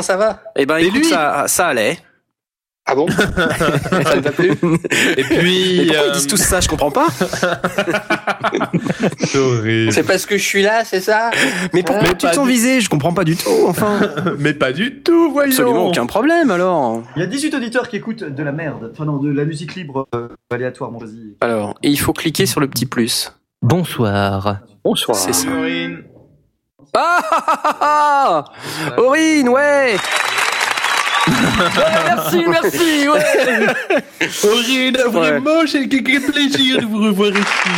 [0.00, 1.98] Comment ça va Eh ben, Et écoute, lui ça, ça allait.
[2.86, 4.50] Ah bon Ça ne va plus
[5.16, 5.76] Et puis.
[5.78, 7.06] Mais pourquoi euh, ils disent tous ça Je comprends pas.
[9.18, 9.92] c'est horrible.
[9.92, 11.30] C'est parce que je suis là, c'est ça
[11.74, 12.80] Mais pourquoi Mais tu pas te sens du- visé?
[12.80, 13.50] Je comprends pas du tout.
[13.66, 14.00] Enfin,
[14.38, 15.50] Mais pas du tout, voyons.
[15.50, 17.02] absolument aucun problème alors.
[17.16, 18.90] Il y a 18 auditeurs qui écoutent de la merde.
[18.92, 21.36] Enfin non, de la musique libre euh, aléatoire, mon vas-y.
[21.42, 23.32] Alors, et il faut cliquer sur le petit plus.
[23.62, 24.60] Bonsoir.
[24.82, 25.16] Bonsoir.
[25.18, 25.48] C'est ça.
[26.94, 29.96] Ah ah ah ah Aurine, ouais
[31.28, 33.66] Ouais, Merci, merci, ouais
[34.44, 37.70] Aurine, vraiment, j'ai quel plaisir de vous revoir ici.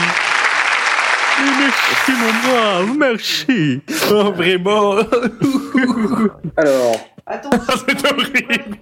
[1.59, 3.83] Merci, mon brave, merci.
[4.13, 4.97] Oh, vraiment.
[6.57, 6.97] Alors,
[7.87, 8.79] c'est horrible.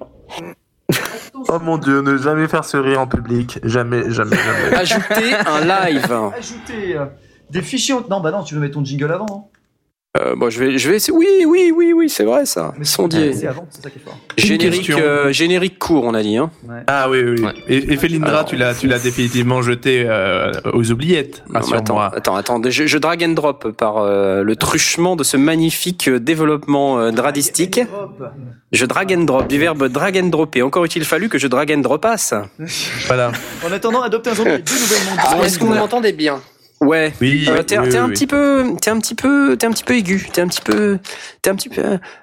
[1.48, 3.58] Oh mon dieu, ne jamais faire ce rire en public.
[3.64, 4.76] Jamais, jamais, jamais.
[4.76, 6.12] Ajouter un live.
[6.36, 7.06] Ajouter euh,
[7.50, 7.94] des fichiers.
[8.10, 9.26] Non, bah non, tu veux mettre ton jingle avant.
[9.54, 9.59] hein.
[10.18, 11.16] Euh, bon, je vais, je vais essayer.
[11.16, 12.74] Oui, oui, oui, oui, c'est vrai ça.
[12.82, 13.32] Sondier.
[13.32, 14.18] C'est avant, c'est ça qui est fort.
[14.36, 16.36] Générique, euh, générique court, on a dit.
[16.36, 16.50] Hein.
[16.88, 17.34] Ah oui, oui.
[17.38, 17.44] oui.
[17.44, 17.52] Ouais.
[17.68, 21.44] Et, et Felindra, Alors, tu l'as, tu l'as définitivement jeté euh, aux oubliettes.
[21.48, 22.60] Non, attends, attends, attends.
[22.68, 27.80] Je, je drag and drop par euh, le truchement de ce magnifique développement euh, dradistique.
[28.72, 30.62] Je drag and drop du verbe drag and dropper.
[30.62, 32.34] Encore a-t-il fallu que je drag and dropasse.
[33.06, 33.30] Voilà.
[33.64, 34.50] En attendant, adopter un zombie.
[34.50, 35.18] Deux nouvelles mondes.
[35.18, 36.40] ah, est-ce que vous m'entendez bien?
[36.80, 37.12] Ouais.
[37.20, 38.12] Oui, Euh, t'es oui, un oui.
[38.12, 40.28] petit peu, t'es un petit peu, t'es un petit peu aigu.
[40.32, 40.98] T'es un petit peu,
[41.42, 41.82] t'es un petit peu,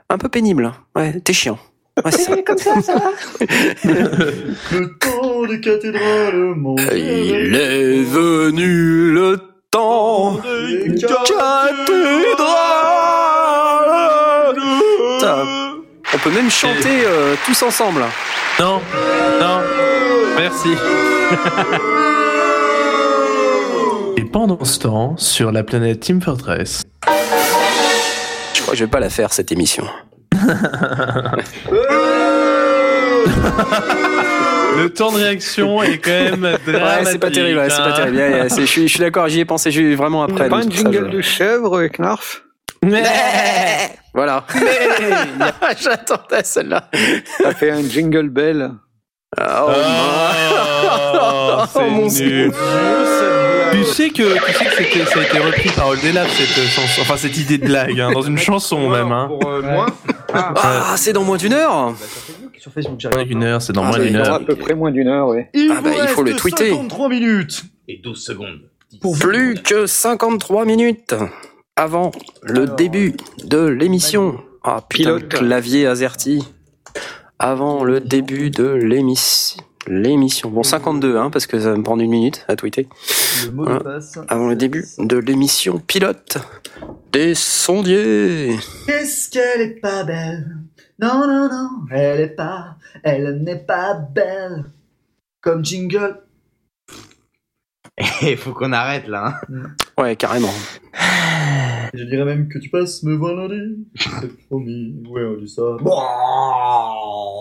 [0.09, 0.71] un peu pénible.
[0.95, 1.59] Ouais, t'es chiant.
[2.03, 2.35] Ouais, c'est ça.
[2.45, 3.11] Comme ça, ça va
[3.83, 9.39] Le temps des cathédrales, mon Il est venu le
[9.71, 11.75] temps des cathédrale.
[15.17, 15.45] Putain,
[16.13, 18.03] On peut même chanter euh, tous ensemble.
[18.59, 18.81] Non,
[19.39, 19.59] non,
[20.37, 20.69] merci.
[24.31, 26.83] Pendant ce temps, sur la planète Team Fortress,
[28.53, 29.85] Je crois que je vais pas la faire cette émission.
[34.77, 36.67] le temps de réaction est quand même dramatique.
[36.67, 37.95] Ouais, c'est pas terrible, ouais, c'est pas hein.
[37.95, 38.47] terrible.
[38.49, 40.49] Je suis, je suis d'accord, j'y ai pensé j'ai vraiment après.
[40.49, 42.43] pas donc un c'est pour ça, jingle je- de chèvre, Knarf
[42.83, 43.03] Mais-
[44.13, 44.45] Voilà.
[45.81, 46.89] J'attendais celle-là.
[47.41, 48.71] T'as fait un jingle bell.
[49.39, 49.43] Oh,
[51.19, 52.51] Oh, c'est mon nul.
[53.77, 57.01] Tu sais que, tu sais que c'était- ça a été repris par Oldelaf cette chanson,
[57.01, 59.11] enfin cette idée de blague, hein, dans une chanson même.
[59.11, 59.27] Hein.
[59.27, 59.85] Pour euh, moi
[60.33, 61.93] Ah, c'est dans moins d'une heure.
[62.57, 64.33] Sur Facebook, Moins d'une heure, c'est dans Ah, moins bah, d'une il heure.
[64.33, 65.43] à peu près moins d'une heure, oui.
[65.53, 66.69] Il, Ah bah, il faut le tweeter.
[66.71, 67.63] 53 minutes.
[67.87, 68.59] Et 12 secondes.
[69.01, 71.15] Pour Plus que 53 minutes
[71.75, 72.11] avant
[72.43, 73.13] le Alors, début
[73.43, 74.39] de l'émission.
[74.63, 75.29] Ah Pilote.
[75.29, 76.43] clavier AZERTY.
[77.39, 79.61] Avant le début de l'émission.
[79.87, 80.49] L'émission.
[80.49, 82.87] Bon, 52, hein, parce que ça va me prendre une minute à tweeter.
[83.45, 84.19] Le mot de passe.
[84.27, 86.37] Avant le début de l'émission pilote
[87.13, 88.57] des sondiers.
[88.85, 90.57] Qu'est-ce qu'elle est pas belle?
[90.99, 94.65] Non, non, non, elle est pas, elle n'est pas belle.
[95.41, 96.21] Comme jingle.
[98.21, 99.39] Il faut qu'on arrête là.
[99.53, 99.69] hein.
[99.97, 100.53] Ouais, carrément.
[101.93, 103.87] Je dirais même que tu passes me voir lundi.
[103.95, 104.95] C'est promis.
[105.07, 105.61] Ouais, on dit ça.
[105.81, 105.95] Bon.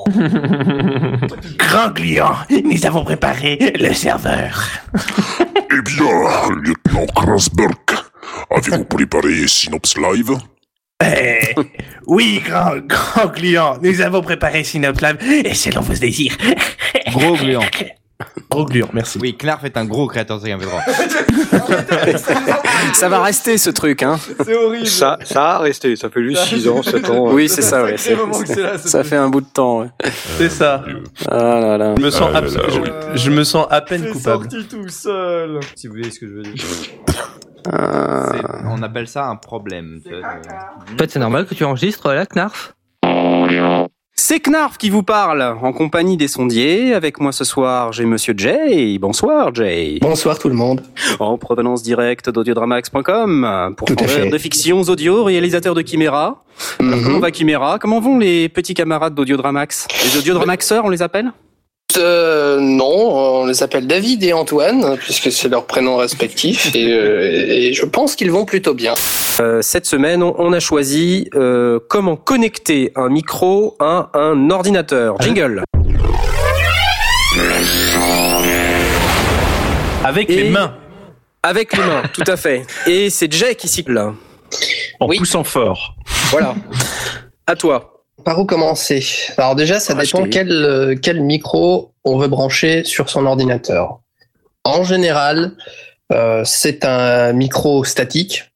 [1.58, 4.62] Grand client, nous avons préparé le serveur.
[5.68, 7.74] Eh bien, lieutenant Krasberg,
[8.50, 10.30] avez-vous préparé Synops Live?
[11.04, 11.54] Eh,
[12.06, 16.36] oui, grand, grand client, nous avons préparé Synops Live et selon vos désirs.
[17.08, 17.60] Gros gluant.
[18.50, 19.18] Gros client, merci.
[19.20, 20.80] Oui, Knarf est un gros créateur de droit.
[22.94, 24.18] Ça va rester ce truc, hein.
[24.44, 24.86] C'est horrible.
[24.86, 27.32] Ça, ça a resté, ça fait juste 6 ans, 7 ans.
[27.32, 27.96] Oui, c'est ça, ouais.
[27.96, 29.88] là, Ça fait un bout de temps, ouais.
[30.38, 30.82] C'est ça.
[31.30, 31.94] Ah là là.
[31.98, 32.88] Je me sens, Ah là là, je, oui.
[33.14, 34.50] je me sens à peine coupable.
[34.50, 35.60] sorti tout seul.
[35.74, 36.64] Si vous voyez ce que je veux dire.
[37.70, 38.32] Ah.
[38.70, 40.00] On appelle ça un problème.
[40.06, 42.74] En fait, c'est normal que tu enregistres là, Knarf?
[44.18, 46.94] C'est Knarf qui vous parle, en compagnie des sondiers.
[46.94, 48.98] Avec moi ce soir, j'ai Monsieur Jay.
[48.98, 49.98] Bonsoir, Jay.
[50.00, 50.82] Bonsoir tout le monde.
[51.20, 54.28] En provenance directe d'audiodramax.com, pour fait.
[54.30, 56.42] de fictions audio, réalisateur de Chimera.
[56.80, 57.04] Mhm.
[57.04, 57.78] Comment va Chimera?
[57.78, 59.86] Comment vont les petits camarades d'Audiodramax?
[60.02, 61.32] Les Audiodramaxeurs, on les appelle?
[61.98, 67.46] Euh, non, on les appelle David et Antoine, puisque c'est leurs prénoms respectifs, et, euh,
[67.48, 68.94] et je pense qu'ils vont plutôt bien.
[69.40, 75.16] Euh, Cette semaine, on, a choisi euh, comment connecter un micro à un ordinateur.
[75.20, 75.62] Jingle.
[80.04, 80.74] Avec Et- les mains.
[81.42, 82.62] Avec les mains, tout à fait.
[82.86, 84.12] Et c'est Jay qui s'y là.
[85.00, 85.18] En Oui.
[85.18, 85.94] poussant fort.
[86.30, 86.54] Voilà.
[87.46, 87.95] À toi.
[88.26, 89.06] Par où commencer?
[89.36, 94.00] Alors déjà, ça Ah, dépend quel, euh, quel micro on veut brancher sur son ordinateur.
[94.64, 95.52] En général,
[96.12, 98.50] euh, c'est un micro statique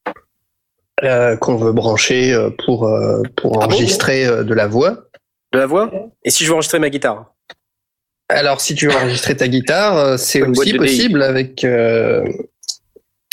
[1.05, 5.05] euh, qu'on veut brancher pour, euh, pour Ah enregistrer de la voix.
[5.53, 5.89] De la voix?
[6.25, 7.33] Et si je veux enregistrer ma guitare?
[8.29, 11.65] Alors, si tu veux enregistrer ta guitare, c'est aussi possible avec.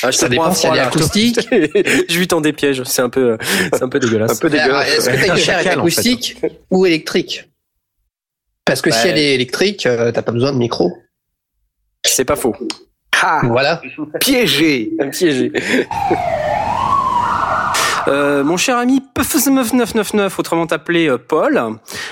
[0.03, 1.39] Ah, je Ça dépend si elle est acoustique.
[1.51, 3.37] je lui tends des pièges, c'est un peu,
[3.73, 4.31] c'est un peu dégueulasse.
[4.31, 4.97] Un peu Alors, dégueulasse.
[4.97, 5.79] Est-ce que ta guitare est Chacal, en fait.
[5.79, 6.37] acoustique
[6.69, 7.49] ou électrique
[8.63, 9.09] Parce que si Ouais.
[9.09, 10.95] elle est électrique, euh, t'as pas besoin de micro.
[12.05, 12.55] C'est pas faux.
[13.19, 13.81] Ah, Voilà.
[14.19, 14.91] piégé.
[15.11, 15.51] Piégé.
[18.07, 21.61] Euh, mon cher ami Puff9999, autrement appelé euh, Paul,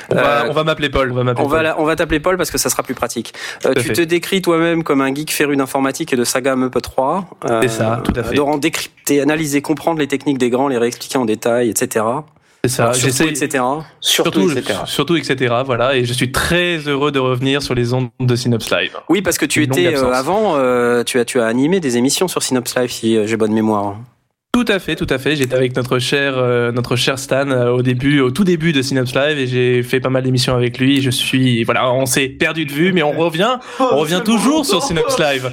[0.09, 1.12] On va, Euh, on va m'appeler Paul.
[1.12, 1.63] On va m'appeler on va, Paul.
[1.63, 3.33] la- on va t'appeler Paul parce que ça sera plus pratique.
[3.65, 3.94] Euh, tu fait.
[3.94, 7.25] te décris toi-même comme un geek féru d'informatique et de saga MEP 3.
[7.50, 8.31] Euh, C'est ça, tout à fait.
[8.31, 12.06] Adorant décrypter, analyser, comprendre les techniques des grands, les réexpliquer en détail, etc.
[12.63, 12.91] C'est ça.
[12.94, 13.27] J'essaie.
[13.27, 13.63] etc.
[14.01, 14.50] Surtout,
[14.86, 15.53] surtout, etc.
[15.65, 18.91] Voilà, et je suis très heureux de revenir sur les ondes de Synops Live.
[19.07, 21.98] Oui, parce que tu Une étais euh, avant, euh, tu as tu as animé des
[21.98, 23.98] émissions sur Synops Live si j'ai bonne mémoire.
[24.55, 25.35] Tout à fait, tout à fait.
[25.35, 28.81] J'étais avec notre cher, euh, notre cher Stan euh, au début, au tout début de
[28.81, 31.01] Synops Live, et j'ai fait pas mal d'émissions avec lui.
[31.01, 34.81] Je suis, voilà, on s'est perdu de vue, mais on revient, on revient toujours sur
[34.81, 35.51] Synops Live.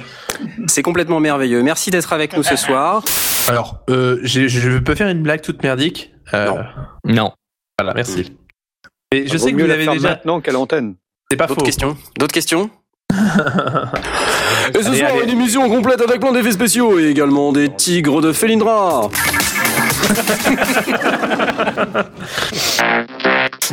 [0.67, 1.61] C'est complètement merveilleux.
[1.63, 3.03] Merci d'être avec nous ce soir.
[3.49, 6.13] Alors, euh, je peux faire une blague toute merdique.
[6.33, 6.63] Euh, Non.
[7.03, 7.31] Non.
[7.77, 8.31] Voilà, merci.
[9.13, 10.11] Et je Vaut sais que vous la l'avez déjà.
[10.11, 10.95] maintenant qu'à l'antenne.
[11.29, 11.55] C'est pas faux.
[11.55, 12.69] D'autres questions D'autres questions?
[13.11, 15.23] Et ce Allez, soir, allez.
[15.23, 19.09] une émission complète avec plein d'effets spéciaux et également des tigres de Felindra.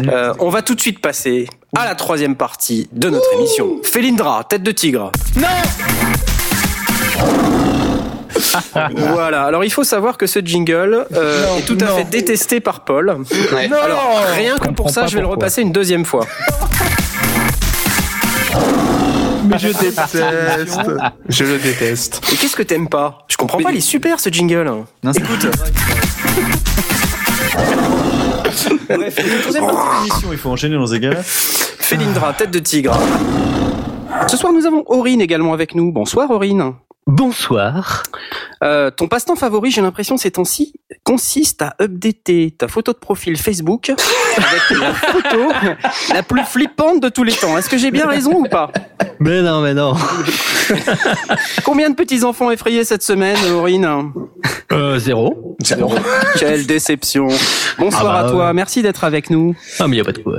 [0.09, 1.47] Euh, on va tout de suite passer
[1.77, 3.77] à la troisième partie de notre émission.
[3.83, 5.13] Felindra, tête de tigre.
[5.37, 5.47] Non
[8.97, 12.85] Voilà, alors il faut savoir que ce jingle euh, est tout à fait détesté par
[12.85, 13.11] Paul.
[13.11, 16.27] Alors, rien que pour ça, je vais le repasser une deuxième fois.
[19.51, 20.19] Mais je déteste.
[21.29, 22.21] je le déteste.
[22.33, 23.19] Et qu'est-ce que t'aimes pas?
[23.29, 24.65] Je comprends pas, il est super ce jingle.
[25.03, 25.47] Non, c'est- Écoute.
[28.89, 31.21] Bref, la troisième partie de l'émission, il faut enchaîner dans ces gars-là.
[31.23, 32.97] Félindra, tête de tigre.
[34.27, 35.93] Ce soir, nous avons Aurine également avec nous.
[35.93, 36.75] Bonsoir Aurine.
[37.07, 38.03] Bonsoir.
[38.63, 43.37] Euh, ton passe-temps favori, j'ai l'impression ces temps-ci, consiste à updater ta photo de profil
[43.37, 43.91] Facebook
[44.37, 45.51] avec la photo
[46.15, 47.57] la plus flippante de tous les temps.
[47.57, 48.71] Est-ce que j'ai bien raison ou pas?
[49.21, 49.95] Mais non, mais non.
[51.65, 54.13] Combien de petits-enfants effrayés cette semaine, Aurine
[54.73, 55.57] Euh, zéro.
[56.39, 57.29] Quelle déception.
[57.79, 58.53] Bonsoir Ah bah, à toi, ouais.
[58.55, 59.55] merci d'être avec nous.
[59.79, 60.39] Ah, mais il n'y a pas de quoi.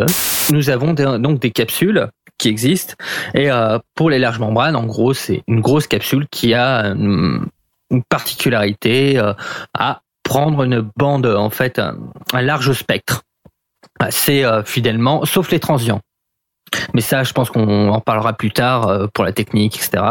[0.51, 2.95] Nous avons des- donc des capsules qui existent.
[3.35, 7.45] Et euh, pour les larges membranes, en gros, c'est une grosse capsule qui a une,
[7.91, 9.33] une particularité euh,
[9.77, 11.97] à prendre une bande, en fait, un,
[12.33, 13.21] un large spectre.
[14.09, 16.01] C'est euh, fidèlement, sauf les transients.
[16.93, 20.03] Mais ça, je pense qu'on en parlera plus tard euh, pour la technique, etc.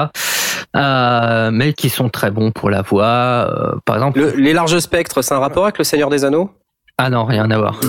[0.76, 3.04] Euh, mais qui sont très bons pour la voix.
[3.06, 6.50] euh, par exemple, Le- les larges spectres, c'est un rapport avec le Seigneur des Anneaux?
[6.98, 7.80] Ah non, rien à voir.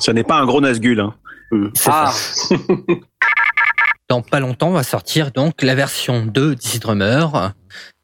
[0.00, 1.00] Ce n'est pas un gros Nazgul.
[1.00, 1.14] Hein.
[1.74, 2.54] C'est Ah, ça.
[4.08, 7.52] Dans pas longtemps va sortir donc la version 2 d'Easy Drummer.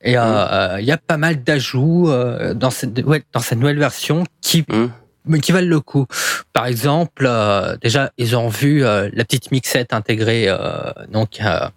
[0.02, 3.78] Et euh, il y a pas mal d'ajouts euh, dans cette ouais, dans cette nouvelle
[3.80, 4.90] version qui Mhm.
[5.26, 6.06] Mais qui valent le coup.
[6.52, 11.68] Par exemple, euh, déjà ils ont vu euh, la petite mixette intégrée euh, donc euh,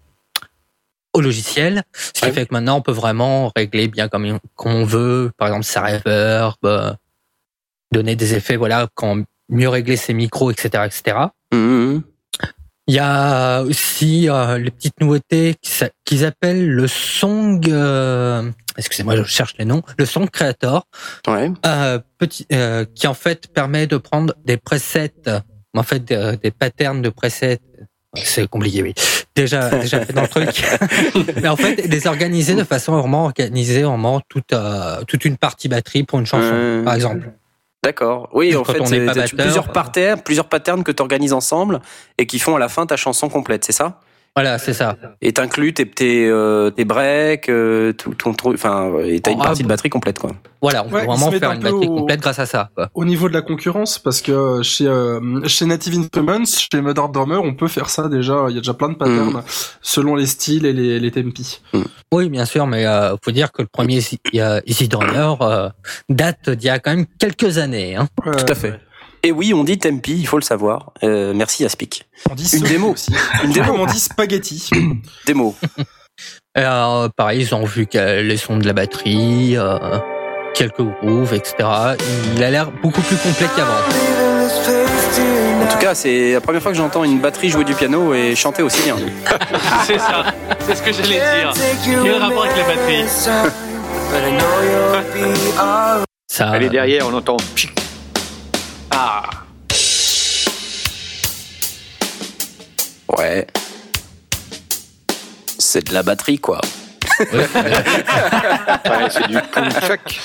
[1.13, 2.31] au logiciel, ce qui Ouais.
[2.31, 5.31] fait que maintenant on peut vraiment régler bien comme, on- comme on veut.
[5.37, 6.93] Par exemple, sa reverb, euh,
[7.91, 11.17] donner des effets, voilà, quand mieux régler ses micros, etc., etc.
[11.51, 12.03] Mhm.
[12.87, 15.71] Il y a aussi euh, les petites nouveautés qui
[16.09, 17.61] qu'ils appellent le Song.
[17.67, 19.83] euh, Excusez-moi, je cherche les noms.
[19.99, 20.87] Le Song Creator,
[21.27, 21.51] ouais.
[21.67, 25.13] euh, petit, euh, qui en fait permet de prendre des presets,
[25.77, 27.59] en fait des, des patterns de presets.
[28.15, 28.95] C'est compliqué, oui.
[29.35, 30.63] Déjà, déjà fait dans le truc.
[31.43, 34.55] Mais en fait, les organiser de façon vraiment organisée, vraiment toute
[35.07, 37.33] toute une partie batterie pour une chanson, par exemple.
[37.83, 38.29] D'accord.
[38.33, 41.81] Oui, en fait, on c'est plusieurs patterns, plusieurs patterns que tu organises ensemble
[42.17, 43.99] et qui font à la fin ta chanson complète, c'est ça?
[44.41, 44.95] Voilà, c'est ça.
[45.21, 49.41] Et t'inclus tes tes euh, tes breaks, euh, tout ton truc, enfin, et t'as une
[49.41, 50.31] Ah, partie de batterie complète, quoi.
[50.61, 52.69] Voilà, on Ouais, peut vraiment faire un une batterie au- complète grâce à ça.
[52.75, 52.89] Quoi.
[52.93, 57.41] Au niveau de la concurrence, parce que chez, euh, chez Native Instruments, chez Modern Drummer,
[57.43, 58.45] on peut faire ça déjà.
[58.49, 59.43] Il y a déjà plein de patterns Mm.
[59.81, 61.61] selon les styles et les, les tempi.
[62.13, 65.69] Oui, bien sûr, mais euh, faut dire que le premier Easy, euh, Easy Drummer euh,
[66.09, 67.95] date d'il y a quand même quelques années.
[67.97, 68.07] Hein.
[68.25, 68.79] Euh, Tout à fait.
[69.23, 70.93] Et oui, on dit tempi, il faut le savoir.
[71.03, 72.07] Euh, merci Aspic.
[72.29, 72.91] On dit Une démo.
[72.91, 73.11] aussi.
[73.43, 73.73] Une démo.
[73.77, 74.69] on dit spaghetti.
[75.25, 75.55] Démo.
[76.57, 79.99] Euh, pareil, ils ont vu les sons de la batterie, euh,
[80.53, 81.55] quelques grooves, etc.
[82.35, 83.73] Il a l'air beaucoup plus complet qu'avant.
[85.61, 88.35] En tout cas, c'est la première fois que j'entends une batterie jouer du piano et
[88.35, 88.95] chanter aussi bien.
[89.85, 90.25] C'est ça.
[90.61, 91.53] C'est ce que j'allais dire.
[91.83, 93.43] Quel rapport avec la batterie Ça,
[96.55, 97.37] Elle est derrière, on entend.
[98.91, 99.23] Ah.
[103.17, 103.47] Ouais.
[105.57, 106.61] C'est de la batterie, quoi.
[107.19, 107.27] Ouais,
[109.09, 110.19] c'est du punchak.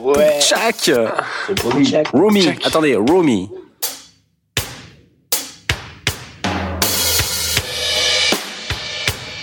[0.00, 0.40] Ouais.
[0.40, 0.90] Chak.
[2.12, 2.48] Rumi.
[2.64, 3.48] Attendez, Rumi.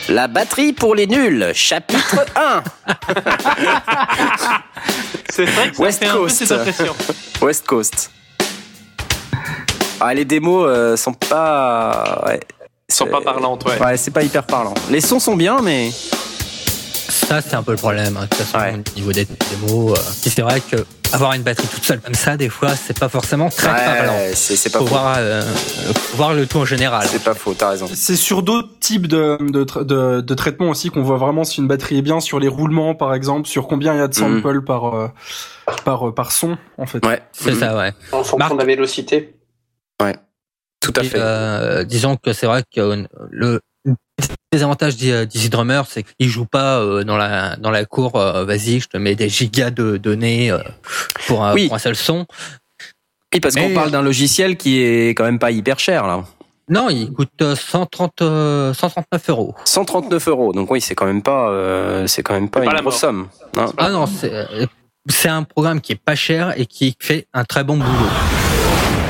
[0.09, 2.63] La batterie pour les nuls, chapitre 1.
[5.29, 6.37] C'est vrai que ça West fait un peu Coast.
[6.37, 6.95] cette impression.
[7.41, 8.11] West Coast.
[9.99, 12.23] Ah, les démos euh, sont pas.
[12.27, 12.39] Ouais.
[12.89, 13.77] Sont pas parlantes, ouais.
[13.83, 14.73] Ouais, c'est pas hyper parlant.
[14.89, 18.15] Les sons sont bien, mais ça c'est un peu le problème.
[18.15, 20.77] hein, de toute façon, au niveau des démos, euh, c'est vrai que
[21.11, 24.13] avoir une batterie toute seule comme ça, des fois, c'est pas forcément très parlant.
[24.13, 24.91] Ouais, c'est c'est pas Faut faux.
[24.95, 27.05] voir, euh, faut voir le tout en général.
[27.09, 27.87] C'est pas faux, t'as raison.
[27.93, 31.59] C'est sur d'autres types de, de, tra- de, de traitements aussi qu'on voit vraiment si
[31.59, 34.13] une batterie est bien, sur les roulements par exemple, sur combien il y a de
[34.15, 35.07] samples par, euh,
[35.83, 37.05] par, euh, par son en fait.
[37.05, 37.21] Ouais.
[37.33, 37.91] C'est ça, ouais.
[38.13, 39.33] En fonction Marc de la vélocité.
[40.01, 40.15] Ouais.
[40.81, 41.17] Tout à Et, fait.
[41.19, 43.59] euh, disons que c'est vrai que euh, le
[44.51, 48.15] désavantage d'Easy Drummer, c'est qu'il joue pas euh, dans la dans la cour.
[48.15, 50.59] euh, Vas-y, je te mets des gigas de données euh,
[51.27, 51.67] pour, un, Oui.
[51.67, 52.25] pour un seul son.
[53.33, 56.23] oui, parce qu'on parle d'un logiciel qui est quand même pas hyper cher là.
[56.69, 59.55] Non, il coûte euh, 130 euh, 139 euros.
[59.63, 60.51] 139 euros.
[60.53, 63.29] Donc oui, c'est quand même pas, euh, c'est quand même pas une grosse somme.
[63.57, 63.71] hein.
[63.77, 64.65] Ah non, c'est euh,
[65.09, 68.09] c'est un programme qui est pas cher et qui fait un très bon boulot.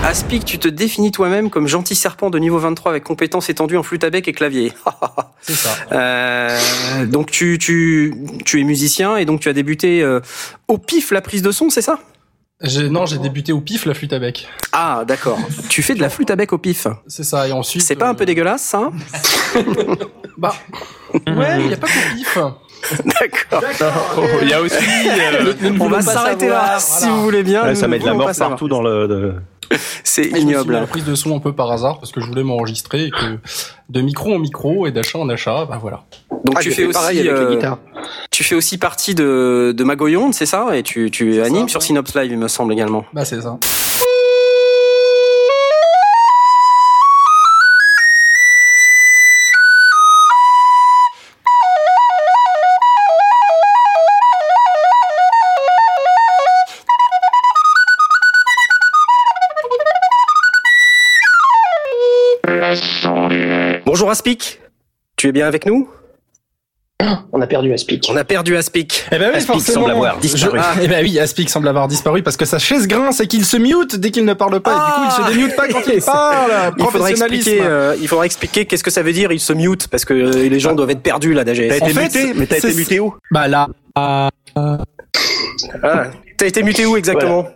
[0.03, 3.83] Aspic, tu te définis toi-même comme gentil serpent de niveau 23 avec compétences étendues en
[3.83, 4.71] flûte à bec et clavier.
[5.41, 5.69] C'est ça.
[5.91, 6.57] Euh,
[7.07, 8.13] donc tu, tu,
[8.45, 10.21] tu es musicien et donc tu as débuté euh,
[10.69, 11.99] au pif la prise de son, c'est ça?
[12.89, 14.47] Non, j'ai débuté au pif la flûte à bec.
[14.71, 15.37] Ah d'accord.
[15.69, 16.87] tu fais de la flûte à bec au pif.
[17.07, 17.47] C'est ça.
[17.47, 17.83] Et ensuite.
[17.83, 18.91] C'est pas un peu euh, dégueulasse ça hein?
[20.37, 20.53] Bah.
[21.13, 22.37] Ouais, il y a pas qu'au pif.
[23.03, 23.63] D'accord.
[24.17, 24.75] Oh, Il y a aussi.
[24.75, 27.63] euh, On va s'arrêter là si vous voulez bien.
[27.63, 29.07] Ouais, Nous ça met de la mort partout dans le.
[29.07, 29.33] de-
[30.03, 30.73] C'est Et je me suis ignoble.
[30.73, 33.39] la prise de son un peu par hasard parce que je voulais m'enregistrer et que
[33.89, 36.03] de micro en micro et d'achat en achat, bah voilà.
[36.45, 37.67] Donc Ah, tu fais aussi pareil avec euh, les
[38.31, 40.77] tu fais aussi partie de de Magoyonde, c'est ça?
[40.77, 41.85] Et tu tu animes ça, sur ouais.
[41.87, 43.05] Synops Live, il me semble également.
[43.13, 43.57] Bah c'est ça.
[64.27, 64.59] Aspic.
[65.15, 65.87] Tu es bien avec nous?
[67.31, 68.09] On a perdu Aspic.
[68.11, 69.05] On a perdu Aspic.
[69.13, 69.79] Eh ben oui, Aspic forcément.
[69.87, 70.59] semble avoir Je- disparu.
[70.61, 73.45] Ah, eh ben oui, Aspic semble avoir disparu parce que sa chaise grince et qu'il
[73.45, 74.71] se mute dès qu'il ne parle pas.
[74.71, 76.73] Et du coup, il se démute pas quand il parle.
[76.77, 79.31] Il faudra expliquer, euh, il faudra expliquer qu'est-ce que ça veut dire.
[79.31, 81.69] Il se mute parce que euh, les gens doivent être perdus là d'AGS.
[81.79, 83.13] T'as En été fait, muté Mais t'as été muté où?
[83.31, 84.27] Bah là, Ah.
[86.37, 87.47] T'as été muté où exactement?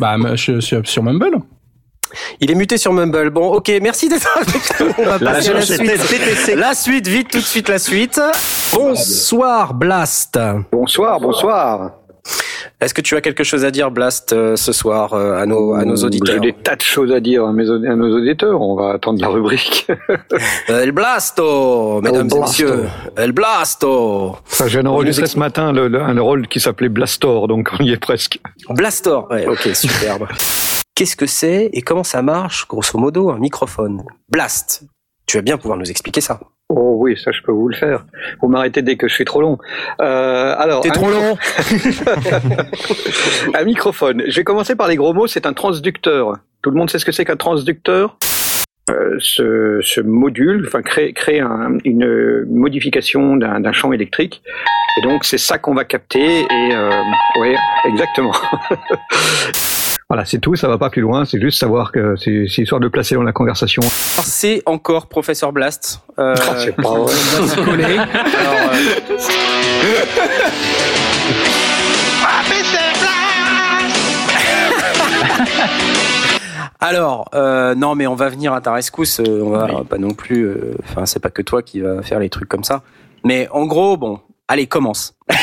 [0.00, 1.40] Bah je suis sur Mumble.
[2.40, 3.30] Il est muté sur Mumble.
[3.30, 4.94] Bon, ok, merci d'être avec nous.
[4.98, 6.54] On va La passer à la suite.
[6.56, 8.20] La suite, vite, tout de suite la suite.
[8.72, 10.38] Bonsoir Blast.
[10.70, 11.92] Bonsoir, bonsoir.
[12.80, 15.72] Est-ce que tu as quelque chose à dire Blast euh, ce soir euh, à nos
[15.74, 18.60] à nos auditeurs J'ai des tas de choses à dire à, mes à nos auditeurs.
[18.60, 19.86] On va attendre la rubrique.
[20.68, 22.40] El Blasto, mesdames et Blasto.
[22.40, 22.84] messieurs.
[23.16, 24.36] El Blasto.
[24.46, 27.92] Enfin, J'ai enregistré ce matin le, le- un rôle qui s'appelait Blastor, donc on y
[27.92, 28.40] est presque.
[28.68, 29.26] Blastor.
[29.30, 30.26] Ouais, ok, superbe.
[30.96, 34.02] Qu'est-ce que c'est et comment ça marche, grosso modo, un microphone?
[34.30, 34.84] Blast.
[35.26, 36.40] Tu vas bien pouvoir nous expliquer ça.
[36.70, 38.06] Oh oui, ça je peux vous le faire.
[38.40, 39.58] Vous m'arrêtez dès que je suis trop long.
[40.00, 41.36] Euh, alors, T'es trop long?
[43.54, 44.22] un microphone.
[44.26, 45.26] Je vais commencer par les gros mots.
[45.26, 46.38] C'est un transducteur.
[46.62, 48.16] Tout le monde sait ce que c'est qu'un transducteur?
[48.88, 54.42] Euh, ce, ce module, enfin crée, crée un- une modification d'un d'un champ électrique.
[54.98, 56.40] Et donc c'est ça qu'on va capter.
[56.40, 56.90] Et euh,
[57.38, 58.32] oui, exactement.
[60.08, 60.54] voilà, c'est tout.
[60.56, 61.24] Ça va pas plus loin.
[61.24, 63.82] C'est juste savoir que c'est c'est histoire de placer dans la conversation.
[63.82, 66.00] Alors, C'est encore Professeur Blast.
[66.18, 67.64] Euh, Ah, c'est pas vrai.
[67.64, 67.98] coller.
[67.98, 69.96] Alors, euh,
[76.80, 79.20] Alors, euh, non, mais on va venir à ta rescousse.
[79.20, 80.44] euh, on va pas non plus.
[80.44, 82.82] euh, Enfin, c'est pas que toi qui va faire les trucs comme ça.
[83.24, 85.14] Mais en gros, bon, allez, commence.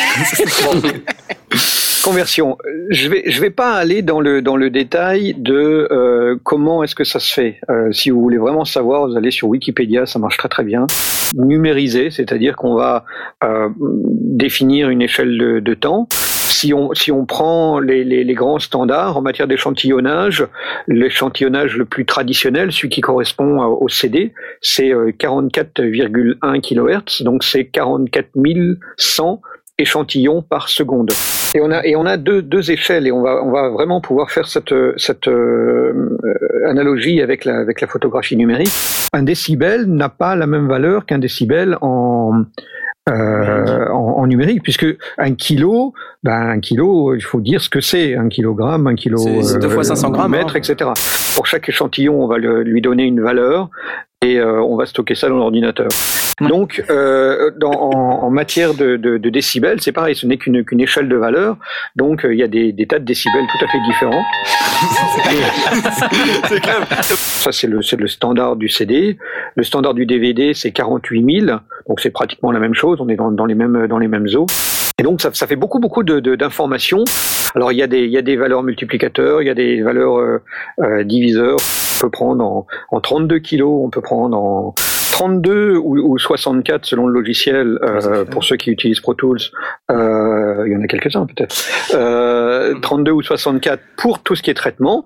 [2.04, 2.58] Conversion.
[2.90, 6.96] Je vais je vais pas aller dans le dans le détail de euh, comment est-ce
[6.96, 7.62] que ça se fait.
[7.70, 10.86] Euh, si vous voulez vraiment savoir, vous allez sur Wikipédia, ça marche très très bien.
[11.34, 13.06] Numériser, c'est-à-dire qu'on va
[13.46, 16.10] euh, définir une échelle de, de temps.
[16.12, 20.46] Si on si on prend les, les, les grands standards en matière d'échantillonnage,
[20.88, 27.66] l'échantillonnage le plus traditionnel, celui qui correspond au CD, c'est euh, 44,1 kHz, donc c'est
[27.66, 28.28] 44
[28.98, 29.42] 100
[29.78, 31.12] échantillons par seconde.
[31.56, 34.02] Et on a et on a deux deux échelles et on va on va vraiment
[34.02, 36.18] pouvoir faire cette cette euh,
[36.68, 38.72] analogie avec la avec la photographie numérique.
[39.14, 42.46] Un décibel n'a pas la même valeur qu'un décibel en
[43.10, 44.86] euh, en, en numérique, puisque
[45.18, 45.94] un kilo,
[46.24, 49.70] ben un kilo, il faut dire ce que c'est, un kilogramme, un kilo, C'est- deux
[49.70, 50.60] fois 500 grammes, mètre, hein.
[50.60, 50.90] etc.
[51.36, 53.70] Pour chaque échantillon, on va le- lui donner une valeur
[54.22, 55.90] et euh, on va stocker ça dans l'ordinateur.
[56.42, 60.64] Donc, euh, dans, en, en matière de, de, de décibels, c'est pareil, ce n'est qu'une
[60.64, 61.58] qu'une échelle de valeur.
[61.96, 64.24] Donc, euh, il y a des, des tas de décibels tout à fait différents.
[67.13, 69.18] Ça, c'est le, le standard du CD.
[69.56, 71.58] Le standard du DVD, c'est 48 000.
[71.88, 73.00] Donc, c'est pratiquement la même chose.
[73.02, 74.46] On est dans, dans les mêmes dans les mêmes eaux.
[75.00, 77.04] Et donc, ça, ça fait beaucoup beaucoup de- de- d'informations.
[77.56, 79.82] Alors, il y a des il y a des valeurs multiplicateurs, il y a des
[79.82, 80.42] valeurs euh,
[80.82, 81.58] euh, diviseurs.
[81.98, 84.74] On peut prendre en, en 32 kilos, on peut prendre en
[85.13, 89.38] 32 ou, ou 64 selon le logiciel euh, pour ceux qui utilisent Pro Tools.
[89.91, 91.55] Euh, il y en a quelques-uns peut-être.
[91.93, 95.05] Euh, 32 ou 64 pour tout ce qui est traitement.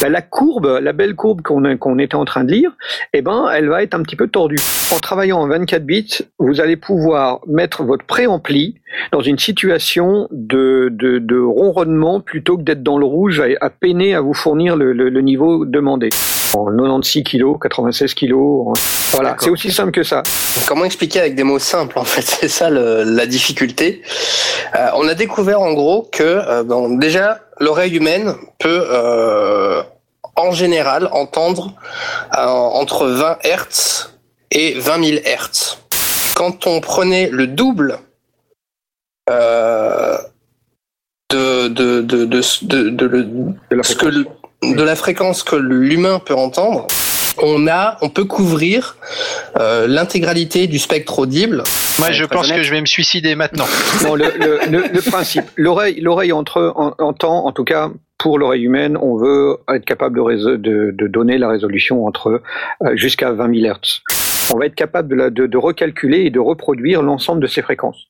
[0.00, 2.70] Ben, la courbe, la belle courbe qu'on était en train de lire,
[3.12, 4.60] eh ben, elle va être un petit peu tordue.
[4.94, 8.76] En travaillant en 24 bits, vous allez pouvoir mettre votre préampli
[9.10, 13.70] dans une situation de, de, de ronronnement plutôt que d'être dans le rouge à, à
[13.70, 16.10] peiner à vous fournir le, le, le niveau demandé.
[16.54, 18.72] En 96 kg, 96 kg, en-
[19.12, 20.22] voilà, c'est aussi simple que ça.
[20.66, 22.22] Comment expliquer avec des mots simples en fait?
[22.40, 24.02] C'est ça le- la difficulté.
[24.74, 29.82] Euh, on a découvert en gros que euh, bon, déjà l'oreille humaine peut euh,
[30.36, 31.72] en général entendre
[32.32, 34.10] entre 20 Hz
[34.50, 35.76] et 20 000 Hz.
[36.34, 37.98] Quand on prenait le double
[41.30, 42.24] de, de, de, de,
[42.90, 43.06] de,
[43.70, 44.26] de, ce que le-
[44.62, 46.86] de la fréquence que l'humain peut entendre,
[47.40, 48.96] on a, on peut couvrir
[49.58, 51.62] euh, l'intégralité du spectre audible.
[52.00, 53.66] Moi, je pense que je vais me suicider maintenant.
[54.04, 58.38] Non, le, le, le, le principe, l'oreille, l'oreille entre en, entend, en tout cas pour
[58.38, 62.42] l'oreille humaine, on veut être capable de, réso- de, de donner la résolution entre
[62.82, 64.00] euh, jusqu'à 20 000 Hertz.
[64.52, 67.62] On va être capable de, la, de, de recalculer et de reproduire l'ensemble de ces
[67.62, 68.08] fréquences.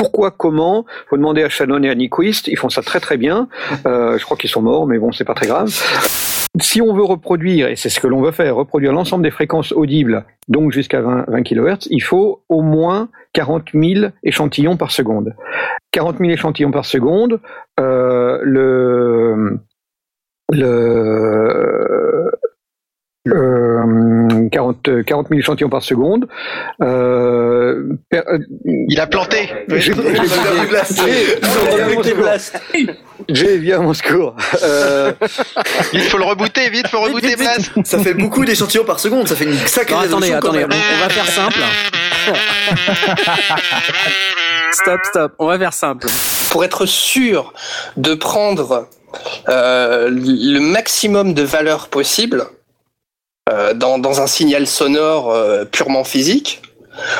[0.00, 2.48] Pourquoi, comment Faut demander à Shannon et à Nyquist.
[2.48, 3.48] Ils font ça très très bien.
[3.86, 5.68] Euh, je crois qu'ils sont morts, mais bon, c'est pas très grave.
[6.58, 9.72] Si on veut reproduire, et c'est ce que l'on veut faire, reproduire l'ensemble des fréquences
[9.72, 15.34] audibles, donc jusqu'à 20, 20 kHz, il faut au moins 40 000 échantillons par seconde.
[15.92, 17.40] 40 000 échantillons par seconde,
[17.78, 19.60] euh, le,
[20.50, 21.89] le,
[23.28, 26.26] euh, 40, 40 000 échantillons par seconde.
[26.82, 28.38] Euh, per- euh,
[28.88, 29.48] Il a planté.
[29.68, 29.92] j'ai- j'ai-
[32.02, 32.86] j'ai-
[33.28, 34.34] J'ai bien mon secours.
[34.62, 35.12] Euh,
[35.92, 37.58] Vite, faut le rebooter, vite, faut rebooter, Blas.
[37.84, 40.70] Ça fait beaucoup d'échantillons par seconde, ça fait une sacrée Non, attendez, attendez, même.
[40.72, 41.58] on, on va faire simple.
[44.72, 46.06] stop, stop, on va faire simple.
[46.50, 47.52] Pour être sûr
[47.96, 48.88] de prendre
[49.48, 52.44] euh, le maximum de valeurs possible euh,
[53.74, 56.62] dans, dans un signal sonore euh, purement physique,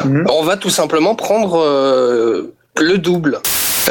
[0.04, 3.40] on va tout simplement prendre euh, le double.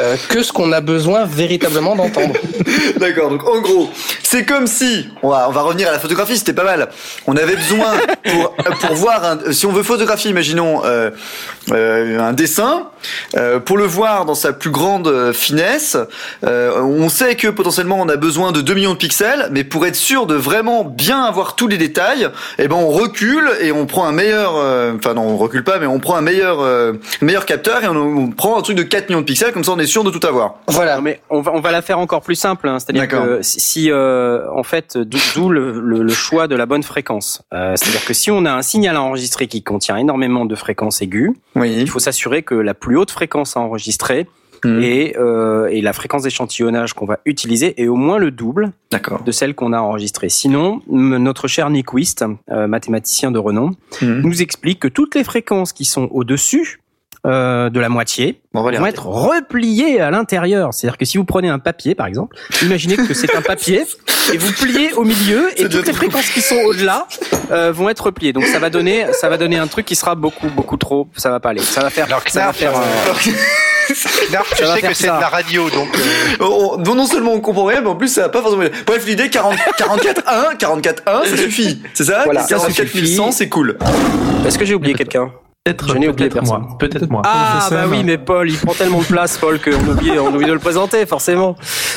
[0.00, 2.34] Euh, que ce qu'on a besoin véritablement d'entendre.
[2.98, 3.90] D'accord, donc en gros,
[4.22, 6.88] c'est comme si, on va, on va revenir à la photographie, c'était pas mal.
[7.26, 7.92] On avait besoin
[8.24, 11.10] pour, pour voir, si on veut photographier, imaginons euh,
[11.72, 12.88] euh, un dessin,
[13.64, 15.96] pour le voir dans sa plus grande finesse,
[16.42, 19.96] on sait que potentiellement on a besoin de 2 millions de pixels, mais pour être
[19.96, 24.04] sûr de vraiment bien avoir tous les détails, eh ben on recule et on prend
[24.04, 24.54] un meilleur,
[24.96, 26.58] enfin non, on recule pas, mais on prend un meilleur,
[27.22, 29.72] meilleur capteur et on, on prend un truc de 4 millions de pixels, comme ça
[29.72, 30.54] on est sûr de tout avoir.
[30.68, 31.00] Voilà.
[31.02, 32.66] mais on va, on va la faire encore plus simple.
[32.68, 32.78] hein.
[32.78, 37.42] C'est-à-dire que si, euh, en fait, d'où le, le- le choix de la bonne fréquence.
[37.52, 41.02] Euh, C'est-à-dire que si on a un signal à enregistrer qui contient énormément de fréquences
[41.02, 44.26] aiguës, il faut s'assurer que la plus haute fréquence à enregistrer
[44.62, 44.82] Mhm.
[44.82, 48.72] et, euh, et la fréquence d'échantillonnage qu'on va utiliser est au moins le double
[49.24, 50.28] de celle qu'on a enregistrée.
[50.28, 53.70] Sinon, notre cher Nyquist, euh, mathématicien de renom,
[54.02, 54.20] Mhm.
[54.20, 56.79] nous explique que toutes les fréquences qui sont au-dessus
[57.26, 58.94] euh, de la moitié va les vont rater.
[58.94, 60.72] être repliées à l'intérieur.
[60.72, 63.84] C'est-à-dire que si vous prenez un papier, par exemple, imaginez que c'est un papier
[64.32, 67.06] et vous pliez au milieu et toutes les fréquences qui sont au-delà
[67.50, 68.32] euh, vont être repliées.
[68.32, 71.08] Donc ça va donner, ça va donner un truc qui sera beaucoup, beaucoup trop.
[71.16, 71.60] Ça va pas aller.
[71.60, 72.72] Ça va faire, ça va faire.
[72.76, 73.22] euh,
[74.30, 75.16] Knarf, tu Ça va sais faire que c'est ça.
[75.16, 75.88] de la radio, donc.
[75.98, 78.62] euh, Oh, oh, non seulement on comprend rien, mais en plus ça va pas forcément.
[78.86, 81.82] Bref, l'idée 40, 44 1, 44 1, ça suffit.
[81.92, 82.22] C'est ça?
[82.24, 83.14] Voilà, ça 44 suffit.
[83.16, 83.76] 100, c'est cool.
[84.46, 85.32] Est-ce que j'ai oublié quelqu'un?
[85.64, 86.66] Peut-être Je n'ai oublié peut-être moi.
[86.78, 87.20] Peut-être moi.
[87.22, 90.46] Ah bah oui, mais Paul, il prend tellement de place, Paul, qu'on oublie, on oublie
[90.46, 91.54] de le présenter, forcément.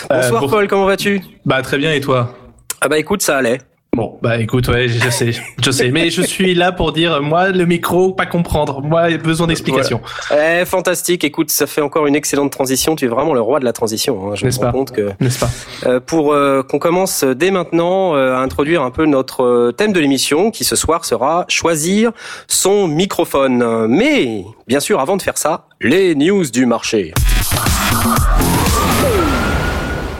[0.09, 1.21] Bonsoir Euh, pour- Paul, comment vas-tu?
[1.45, 2.35] Bah très bien et toi?
[2.81, 3.61] Ah bah écoute, ça allait.
[3.95, 7.49] Bon, bah écoute, ouais, je sais, je sais, mais je suis là pour dire, moi,
[7.49, 10.01] le micro, pas comprendre, moi, besoin d'explications.
[10.31, 11.23] Eh, fantastique.
[11.23, 12.95] Écoute, ça fait encore une excellente transition.
[12.95, 14.31] Tu es vraiment le roi de la transition.
[14.31, 14.35] Hein.
[14.35, 15.49] Je me rends pas compte que N'est-ce pas
[15.85, 19.93] euh, pour euh, qu'on commence dès maintenant euh, à introduire un peu notre euh, thème
[19.93, 22.11] de l'émission, qui ce soir sera choisir
[22.47, 23.85] son microphone.
[23.87, 27.13] Mais bien sûr, avant de faire ça, les news du marché.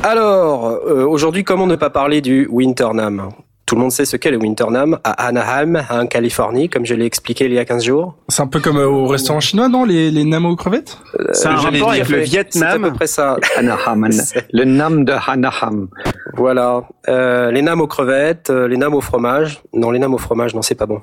[0.03, 3.29] Alors, euh, aujourd'hui, comment ne pas parler du Winternam?
[3.65, 7.05] Tout le monde sait ce qu'est le Winternam à Anaheim, en Californie, comme je l'ai
[7.05, 8.15] expliqué il y a 15 jours.
[8.27, 10.97] C'est un peu comme euh, au restaurant chinois, non Les, les Namo crevettes?
[11.31, 12.69] C'est un rapport avec le Vietnam.
[12.69, 13.37] C'est à peu près ça.
[13.57, 14.09] Anaheim,
[14.51, 15.87] le Nam de Anaheim.
[16.35, 16.83] Voilà.
[17.07, 19.61] Euh, les names aux crevettes, euh, les names au fromage.
[19.73, 21.01] Non, les names au fromage, non, c'est pas bon.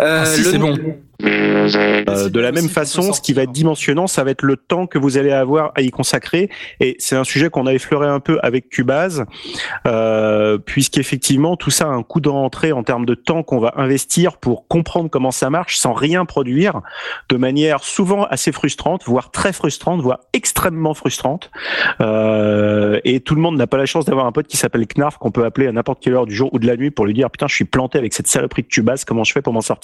[0.00, 0.76] Euh, Ah si, c'est bon.
[1.22, 4.86] Euh, de la même façon, ce qui va être dimensionnant, ça va être le temps
[4.86, 6.50] que vous allez avoir à y consacrer.
[6.80, 9.24] Et c'est un sujet qu'on a effleuré un peu avec Cubase,
[9.86, 13.74] euh, puisqu'effectivement, tout ça a un coût de rentrée en termes de temps qu'on va
[13.76, 16.80] investir pour comprendre comment ça marche sans rien produire,
[17.28, 21.50] de manière souvent assez frustrante, voire très frustrante, voire extrêmement frustrante.
[22.00, 25.18] Euh, et tout le monde n'a pas la chance d'avoir un pote qui s'appelle Knarf,
[25.18, 27.14] qu'on peut appeler à n'importe quelle heure du jour ou de la nuit pour lui
[27.14, 29.60] dire, putain, je suis planté avec cette saloperie de Cubase, comment je fais pour m'en
[29.60, 29.83] sortir?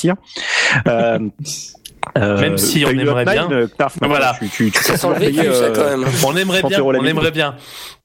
[0.89, 1.19] Euh,
[2.17, 3.51] euh, Même si on aimerait bien.
[3.51, 3.67] euh,
[4.09, 4.33] Voilà.
[6.27, 7.55] On aimerait 30 bien, on aimerait bien.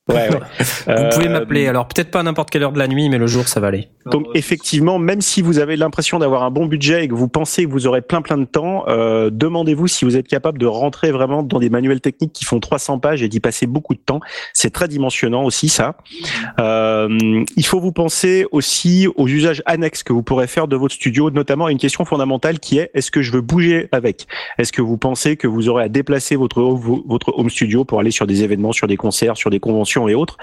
[0.07, 0.39] Ouais, ouais.
[0.59, 1.67] Vous pouvez Euh, m'appeler.
[1.67, 3.67] Alors peut-être pas à n'importe quelle heure de la nuit, mais le jour, ça va
[3.67, 3.87] aller.
[4.11, 7.65] Donc effectivement, même si vous avez l'impression d'avoir un bon budget et que vous pensez
[7.65, 11.11] que vous aurez plein plein de temps, euh, demandez-vous si vous êtes capable de rentrer
[11.11, 14.19] vraiment dans des manuels techniques qui font 300 pages et d'y passer beaucoup de temps.
[14.53, 15.97] C'est très dimensionnant aussi ça.
[16.59, 20.93] Euh, il faut vous penser aussi aux usages annexes que vous pourrez faire de votre
[20.93, 24.27] studio, notamment à une question fondamentale qui est est-ce que je veux bouger avec?
[24.59, 28.11] Est-ce que vous pensez que vous aurez à déplacer votre votre home studio pour aller
[28.11, 29.94] sur des événements, sur des concerts, sur des conventions?
[30.07, 30.37] Et autres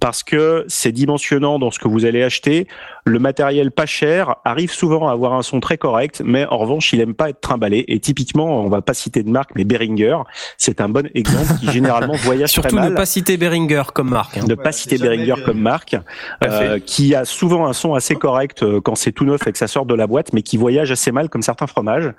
[0.00, 2.66] Parce que c'est dimensionnant dans ce que vous allez acheter.
[3.08, 6.92] Le matériel pas cher arrive souvent à avoir un son très correct, mais en revanche,
[6.92, 7.84] il aime pas être trimballé.
[7.88, 10.18] Et typiquement, on va pas citer de marque, mais Behringer,
[10.56, 14.10] c'est un bon exemple qui généralement voyage Surtout très mal ne pas citer Behringer comme
[14.10, 14.36] marque.
[14.38, 14.44] hein.
[14.46, 15.96] ne pas citer Behringer comme marque,
[16.44, 19.58] euh, qui a souvent un son assez correct euh, quand c'est tout neuf et que
[19.58, 22.12] ça sort de la boîte, mais qui voyage assez mal comme certains fromages.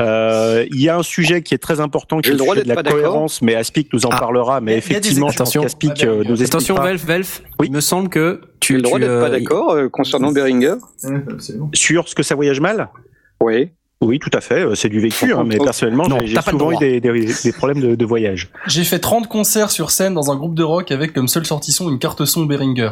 [0.00, 2.64] Euh, Il y a un sujet qui est très important, qui est le droit sujet
[2.64, 4.18] de d'être la coherence, mais Aspic nous en Ah.
[4.18, 4.60] parlera.
[4.60, 5.62] Mais Il y a- il y a des effectivement, je pense Attention.
[5.62, 7.42] qu'Aspic euh, nous Attention, Velf, Velf.
[7.60, 7.66] Oui.
[7.68, 10.76] Il me semble que tu J'ai le droit d'être pas euh, d'accord euh, concernant Behringer.
[11.74, 12.88] sur ce que ça voyage mal.
[13.40, 13.70] Oui.
[14.00, 14.64] Oui, tout à fait.
[14.66, 17.52] euh, C'est du vécu, hein, mais personnellement, Non, j'ai- j'ai souvent eu des, des- des
[17.52, 18.50] problèmes de, de voyage.
[18.66, 21.88] J'ai fait 30 concerts sur scène dans un groupe de rock avec comme seul sortisson
[21.90, 22.90] une carte son Behringer.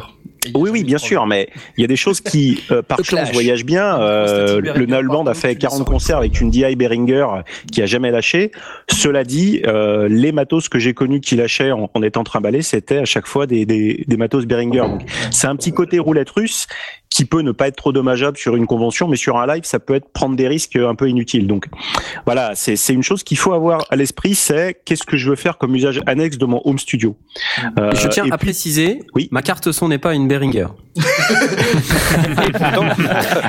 [0.53, 3.31] Oui, oui, bien sûr, mais il y a des choses qui, euh, par Le chance,
[3.31, 3.99] voyagent bien.
[3.99, 5.85] Euh, le Behringer, Null Band a fait tu les 40 sors.
[5.85, 7.25] concerts avec une DI Behringer
[7.71, 8.51] qui a jamais lâché.
[8.89, 12.97] Cela dit, euh, les matos que j'ai connus qui lâchaient en, en étant trimballés, c'était
[12.97, 14.79] à chaque fois des, des, des matos Behringer.
[14.79, 15.01] Donc,
[15.31, 16.67] c'est un petit côté roulette russe
[17.13, 19.79] qui peut ne pas être trop dommageable sur une convention, mais sur un live, ça
[19.79, 21.47] peut être prendre des risques un peu inutiles.
[21.47, 21.67] Donc,
[22.25, 25.35] voilà, c'est c'est une chose qu'il faut avoir à l'esprit, c'est qu'est-ce que je veux
[25.35, 27.15] faire comme usage annexe de mon home studio.
[27.79, 29.27] Euh, Je tiens et à puis- préciser, Oui.
[29.31, 30.67] ma carte son n'est pas une Behringer.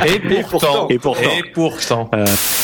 [0.07, 1.31] Et pourtant, Et pourtant.
[1.39, 2.11] et pourtant.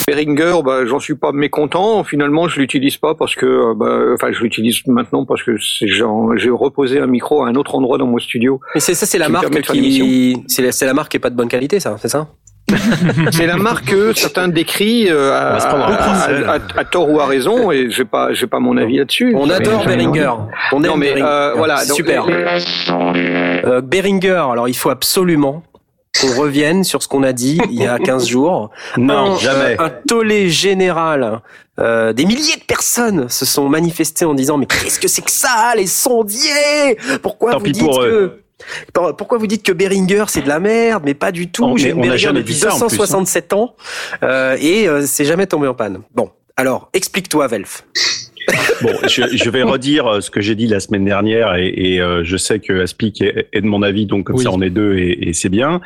[0.06, 2.02] Behringer, bah, j'en suis pas mécontent.
[2.04, 5.86] Finalement, je l'utilise pas parce que, euh, bah, enfin, je l'utilise maintenant parce que c'est
[5.88, 8.60] genre, j'ai reposé un micro à un autre endroit dans mon studio.
[8.74, 11.31] Mais c'est ça, c'est la marque qui, c'est la, c'est la marque qui est pas
[11.31, 12.26] de bonne qualité, ça, c'est ça?
[13.33, 18.33] C'est la marque que certains décrient euh, à, tort ou à raison, et j'ai pas,
[18.33, 19.35] j'ai pas mon avis là-dessus.
[19.37, 20.31] On adore Behringer.
[20.72, 21.26] On aime Non, mais, Behringer.
[21.29, 22.26] euh, voilà, donc, super.
[22.26, 22.44] les-
[23.64, 25.62] Euh, Behringer, alors il faut absolument
[26.20, 28.70] qu'on revienne sur ce qu'on a dit il y a 15 jours.
[28.96, 29.76] Non, Un, jamais.
[29.81, 31.40] euh, un tollé général.
[31.81, 35.31] Euh, des milliers de personnes se sont manifestées en disant mais qu'est-ce que c'est que
[35.31, 36.98] ça les sondiers?
[37.22, 38.37] Pourquoi Tant vous pis dites pour que Pour-
[39.16, 41.92] pourquoi vous dites que Behringer c'est de la merde mais pas du tout On- J'ai
[41.92, 42.88] on Behringer jamais depuis dit ça, en plus, hein.
[42.88, 43.75] 267 ans
[44.23, 46.01] euh, et euh, c'est jamais tombé en panne.
[46.14, 47.85] Bon, alors explique-toi Velf.
[48.83, 52.01] Bon, je, je vais redire euh, ce que j'ai dit la semaine dernière et, et,
[52.01, 54.42] euh, je sais que Aspic est, est de mon avis, donc comme Oui.
[54.44, 55.81] ça on est deux et, et c'est bien.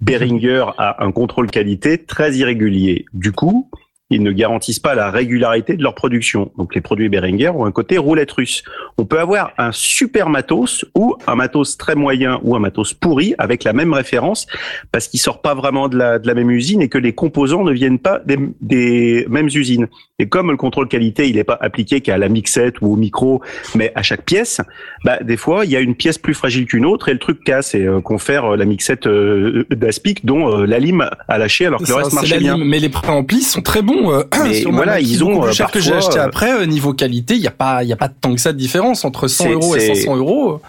[0.00, 3.06] Behringer a un contrôle qualité très irrégulier.
[3.14, 3.70] Du coup,
[4.10, 6.52] ils ne garantissent pas la régularité de leur production.
[6.58, 8.62] Donc les produits Behringer ont un côté roulette russe.
[8.98, 13.34] On peut avoir un super matos ou un matos très moyen ou un matos pourri
[13.38, 14.46] avec la même référence
[14.92, 17.64] parce qu'il sort pas vraiment de la, de la même usine et que les composants
[17.64, 19.88] ne viennent pas des, des mêmes usines.
[20.18, 23.42] Et comme le contrôle qualité, il n'est pas appliqué qu'à la mixette ou au micro,
[23.74, 24.60] mais à chaque pièce,
[25.04, 27.42] bah, des fois, il y a une pièce plus fragile qu'une autre et le truc
[27.42, 31.66] casse et euh, confère euh, la mixette euh, d'Aspic dont euh, la lime a lâché
[31.66, 32.56] alors que le reste marchait bien.
[32.58, 33.93] Mais les préamplis sont très bons.
[34.10, 36.24] Euh, Mais sur ma voilà, ils ont, plus euh, cher que j'ai parfois, acheté euh,
[36.26, 36.52] après.
[36.52, 38.58] euh, niveau qualité, il y a pas, il y a pas tant que ça de
[38.58, 40.60] différence entre 100 C'est- euros et c'est- 500 euros.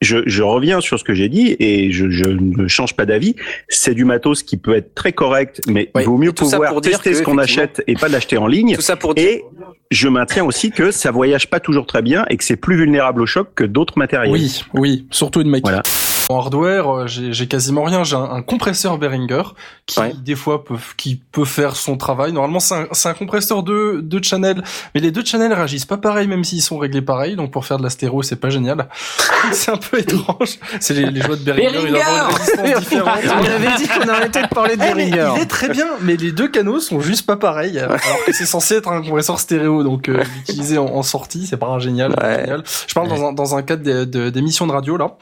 [0.00, 3.36] je, je reviens sur ce que j'ai dit et je, je ne change pas d'avis.
[3.68, 7.10] C'est du matos qui peut être très correct, mais Oui, il vaut mieux pouvoir tester
[7.12, 8.74] que, ce qu'on achète et pas l'acheter en ligne.
[8.74, 9.24] Tout ça pour dire.
[9.24, 9.44] Et
[9.92, 13.22] je maintiens aussi que ça voyage pas toujours très bien et que c'est plus vulnérable
[13.22, 14.32] au choc que d'autres matériels.
[14.32, 15.62] Oui, oui, surtout une Mac.
[15.62, 15.82] Voilà.
[16.28, 18.04] En hardware, euh, j'ai j'ai quasiment rien.
[18.04, 19.42] J'ai un, un compresseur Behringer
[19.86, 20.12] qui Ouais.
[20.16, 22.32] des fois peut qui peut faire son travail.
[22.32, 24.62] Normalement, c'est un, c'est un compresseur de de channel,
[24.94, 27.36] mais les deux channels réagissent pas pareil, même s'ils sont réglés pareil.
[27.36, 28.88] Donc pour faire de la stéréo, c'est pas génial.
[29.52, 30.58] c'est un peu étrange.
[30.80, 33.18] C'est les, les joies de Behringer, résistance différente.
[33.40, 35.32] On avait dit qu'on arrêtait de parler de Eh, Behringer.
[35.36, 37.78] il est très bien, mais les deux canaux sont juste pas pareils.
[37.78, 41.56] Alors que c'est censé être un compresseur stéréo, donc euh, l'utiliser en, en sortie, c'est
[41.56, 42.12] pas un génial.
[42.22, 42.40] Ouais.
[42.40, 42.62] génial.
[42.86, 45.16] Je parle dans un dans un cadre d'émissions de radio là.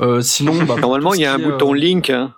[0.00, 2.10] Euh, sinon, bah, Normalement, il y a un bouton euh, link.
[2.10, 2.32] Hein.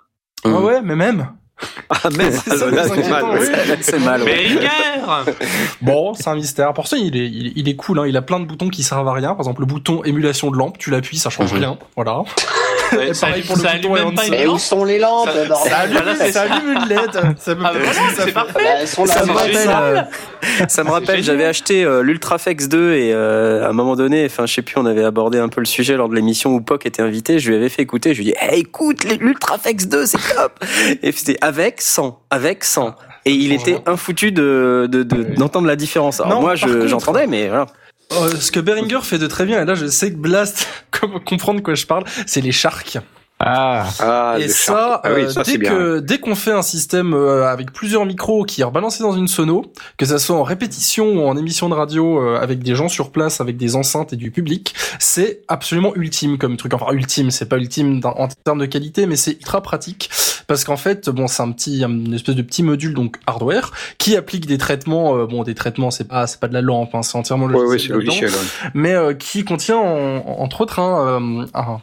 [0.45, 1.27] Ouais, ouais, mais même.
[1.89, 2.31] Ah, même.
[2.33, 3.23] C'est c'est mal.
[3.39, 3.45] oui.
[3.81, 4.21] C'est mal.
[4.23, 4.25] ouais.
[4.25, 4.67] Behringer
[5.81, 6.73] Bon, c'est un mystère.
[6.73, 7.99] Pour ça, il est, il, est- il est cool.
[7.99, 8.07] Hein.
[8.07, 9.29] Il a plein de boutons qui servent à rien.
[9.29, 11.77] Par exemple, le bouton émulation de lampe, tu l'appuies, ça change rien.
[11.95, 12.23] Voilà.
[13.01, 15.71] Et ça- pareil pour le ça bouton et Mais où sont les lampes, Ça- bordel
[15.71, 16.53] Ça allume, Voilà, c'est ça ça.
[16.53, 17.11] allume une LED.
[17.13, 18.53] Ça Ah, ça c'est parfait.
[18.53, 18.85] Bah.
[18.85, 20.07] Ça me C'est rappelle,
[20.67, 24.45] ça me rappelle, j'avais acheté euh, l'Ultrafex 2 et euh, à un moment donné, enfin
[24.45, 26.85] je sais plus, on avait abordé un peu le sujet lors de l'émission où Poc
[26.85, 30.05] était invité, je lui avais fait écouter, je lui ai dit hey, écoute l'Ultrafex 2,
[30.05, 30.53] c'est top.
[31.01, 32.95] Et c'était avec 100, avec 100.
[33.27, 36.19] Et il change était infoutu de de- de- d'entendre la différence.
[36.19, 37.65] Alors Non, moi j'entendais, mais voilà.
[38.13, 41.19] Euh, ce que Behringer fait de très bien, et là je sais que Blast comme
[41.23, 42.99] comprendre de quoi je parle, c'est les sharks.
[43.39, 45.01] Ah, Ah, et ça, Shark.
[45.03, 48.45] Ah oui, euh, ça, dès que dès qu'on fait un système euh, avec plusieurs micros
[48.45, 51.73] qui est rebalancé dans une sono, que ça soit en répétition ou en émission de
[51.73, 55.93] radio euh, avec des gens sur place, avec des enceintes et du public, c'est absolument
[55.95, 56.73] ultime comme truc.
[56.73, 60.09] Enfin ultime, c'est pas ultime en termes de qualité, mais c'est ultra pratique
[60.47, 64.15] parce qu'en fait, bon, c'est un petit, une espèce de petit module donc hardware qui
[64.15, 65.17] applique des traitements.
[65.17, 67.53] euh, bon, des traitements, c'est pas c'est pas de la lampe, hein, c'est entièrement Ouais,
[67.55, 67.97] ouais, logiciel.
[67.99, 68.31] c'est là-dedans logiciel.
[68.65, 68.69] ouais.
[68.73, 71.07] mais euh, qui contient en- entre autres un,
[71.41, 71.81] euh, un-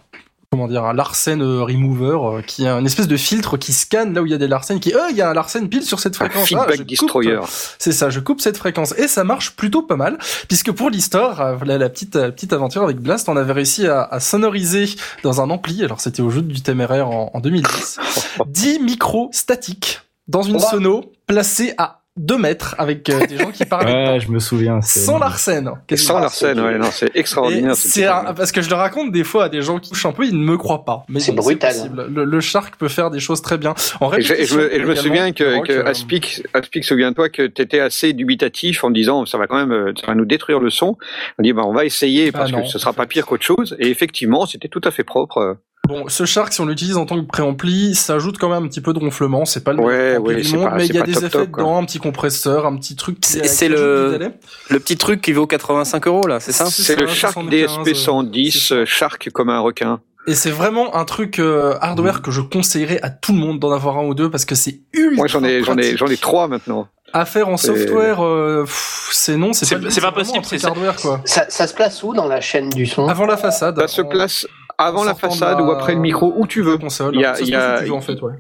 [0.53, 4.13] comment dire un Larsen euh, remover euh, qui est une espèce de filtre qui scanne
[4.13, 5.83] là où il y a des Larsen qui euh il y a un Larsen pile
[5.83, 7.39] sur cette Un fréquence Ah, feedback destroyer.
[7.79, 8.95] c'est ça je coupe cette fréquence.
[8.99, 12.99] Et ça marche plutôt pas mal puisque pour l'histoire euh, la, petite petite aventure avec
[12.99, 14.91] Blast on avait réussi à, à sonoriser
[15.23, 17.99] dans un ampli alors c'était au jeu du téméraire en, en 2010
[18.47, 23.65] 10 micros statiques dans une sono placée à 2 mètres avec euh, des gens qui
[23.65, 24.83] parlent ouais, je me souviens.
[24.83, 27.75] c'est- sans Larsen Sans Larsen, ouais, non, c'est extraordinaire.
[27.75, 30.05] ce c'est un- parce que je le raconte des fois à des gens qui touchent
[30.05, 31.05] un peu, ils ne me croient pas.
[31.09, 31.73] Mais C'est brutal.
[31.75, 32.07] possible.
[32.11, 33.75] Le, le Shark peut faire des choses très bien.
[34.01, 36.85] En Et je, et je me, et je me souviens que, que euh, Aspic, Aspic,
[36.85, 40.15] souviens-toi que tu étais assez dubitatif en disant ça va quand même, euh, ça va
[40.15, 40.99] nous détruire le son.
[41.39, 43.45] On dit bah on va essayer parce Ah non, que ce sera pas pire qu'autre
[43.45, 43.75] chose.
[43.79, 45.57] Et effectivement, c'était tout à fait propre.
[45.93, 48.69] Bon, ce Shark, si on l'utilise en tant que préampli, ça ajoute quand même un
[48.69, 49.45] petit peu de ronflement.
[49.45, 51.31] C'est pas le Ouais, ouais, du monde, pas- mais il y a des top, effets
[51.31, 53.21] top, dedans, un petit compresseur, un petit truc.
[53.21, 54.33] qui- C'est- le-.
[54.71, 57.51] Le petit truc qui vaut 85 euros là, c'est ça C'est le Shark 75,
[57.85, 58.75] DSP euh, 110, c'est ça.
[58.77, 60.01] euh, Shark comme un requin.
[60.27, 63.73] Et c'est vraiment un truc euh, hardware que je conseillerais à tout le monde d'en
[63.73, 66.17] avoir un ou deux parce que c'est ultra Moi j'en ai, j'en ai, j'en ai
[66.17, 66.87] trois maintenant.
[67.15, 68.65] À faire en software, euh,
[69.11, 70.69] c'est non, c'est pas, c'est pas possible, c'est ça.
[70.69, 71.21] hardware quoi.
[71.27, 73.07] Ça, ça se place où dans la chaîne du son?
[73.09, 73.79] Avant la façade.
[73.81, 74.47] Ça se place
[74.79, 76.79] avant la façade la- ou après le micro, où tu veux.
[76.79, 77.15] console.
[77.15, 78.35] Il y a- il y tu veux, en fait, ouais.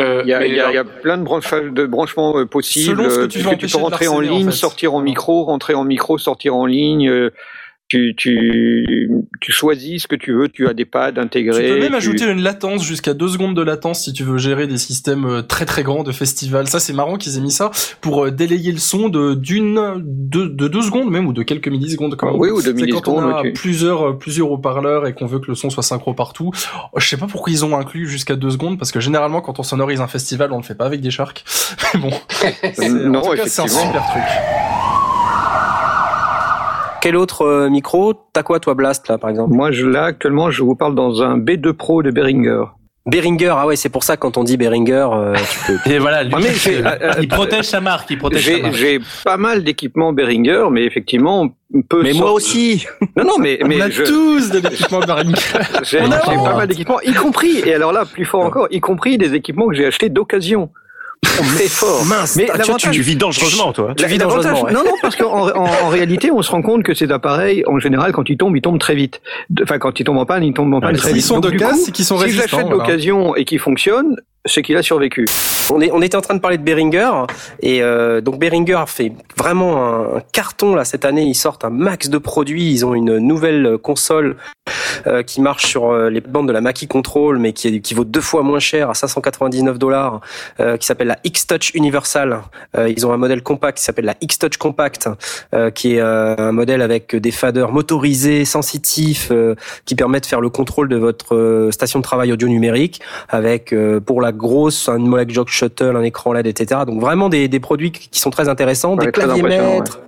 [0.00, 2.36] Euh, Il y a, mais il y a- alors- il y a plein de, branchements
[2.36, 2.96] euh, possibles.
[2.96, 4.56] Selon ce que euh, tu veux puisque tu peux rentrer en ligne, fait.
[4.56, 7.08] sortir en micro, rentrer en micro, sortir en ligne.
[7.08, 7.30] euh,
[7.94, 9.08] Tu, tu,
[9.40, 10.48] tu choisis ce que tu veux.
[10.48, 11.68] Tu as des pads Tu intégrés.
[11.68, 14.66] peux même tu- ajouter une latence jusqu'à deux secondes de latence si tu veux gérer
[14.66, 16.66] des systèmes euh, très très grands de festival.
[16.66, 20.46] Ça c'est marrant qu'ils aient mis ça pour euh, délayer le son de d'une de,
[20.46, 22.40] de deux secondes même ou de quelques millisecondes quand même.
[22.40, 25.38] Oui, ou de C'est quand on millisecondes, a plusieurs euh, plusieurs haut-parleurs et qu'on veut
[25.38, 26.50] que le son soit synchro partout.
[26.92, 29.60] Oh, Je sais pas pourquoi ils ont inclus jusqu'à deux secondes parce que généralement quand
[29.60, 31.44] on sonorise un festival on le fait pas avec des sharks.
[31.94, 32.10] Mais bon,
[33.08, 34.22] Non, c'est un super truc.
[37.04, 38.14] Quel autre euh, micro?
[38.32, 39.52] T'as quoi toi Blast là par exemple?
[39.52, 42.62] Moi, je, là, actuellement, je vous parle dans un B2 Pro de Behringer.
[43.04, 45.90] Behringer, ah ouais, c'est pour ça quand on dit Behringer, euh, tu peux.
[45.92, 48.74] Et voilà, lui, Ah, mais j'ai- euh, il protège sa marque, il protège sa marque.
[48.76, 52.00] j'ai pas mal d'équipements Behringer, mais effectivement, on peut.
[52.02, 52.86] Mais moi aussi
[53.18, 55.36] Non, non, mais, mais on a je- tous de l'équipement Behringer.
[55.82, 59.34] j'ai pas mal d'équipements, y compris, et alors là, plus fort encore, y compris des
[59.34, 60.70] équipements que j'ai achetés d'occasion.
[61.24, 62.04] Très fort.
[62.04, 63.94] Mince, Mais ah, tu- vis dangereusement, toi.
[63.96, 64.72] Tu vis dangereusement, ouais.
[64.72, 67.78] Non, non, parce qu'en en, en réalité, on se rend compte que ces appareils, en
[67.78, 69.20] général, quand ils tombent, ils tombent très vite.
[69.62, 71.26] Enfin, quand ils tombent en panne, ils tombent en panne Ouais, très S'ils vite.
[71.26, 72.68] sont Donc, de casse, c'est qu'ils sont si j'achète voilà.
[72.70, 75.24] d'occasion et qu'ils fonctionnent, c'est qu'il a survécu.
[75.70, 77.10] On, est, on était en train de parler de Behringer
[77.60, 81.22] et euh, donc Behringer a fait vraiment un, carton là cette année.
[81.22, 82.70] Ils sortent un max de produits.
[82.70, 84.36] Ils ont une nouvelle console
[85.06, 88.04] euh, qui marche sur euh, les bandes de la Mackie Control, mais qui, qui vaut
[88.04, 90.20] deux fois moins cher à 599 dollars,
[90.60, 92.40] euh, qui s'appelle la X-Touch Universal.
[92.76, 95.08] Euh, ils ont un modèle compact qui s'appelle la X-Touch Compact,
[95.74, 99.30] qui est un modèle avec des faders motorisés, sensitifs,
[99.84, 103.74] qui permet de faire le contrôle de votre station de travail audio numérique, avec
[104.06, 106.82] pour la grosse un Molex Jog Shuttle, un écran LED, etc.
[106.86, 110.00] Donc vraiment des, des produits qui sont très intéressants, Ouais, des claviers maîtres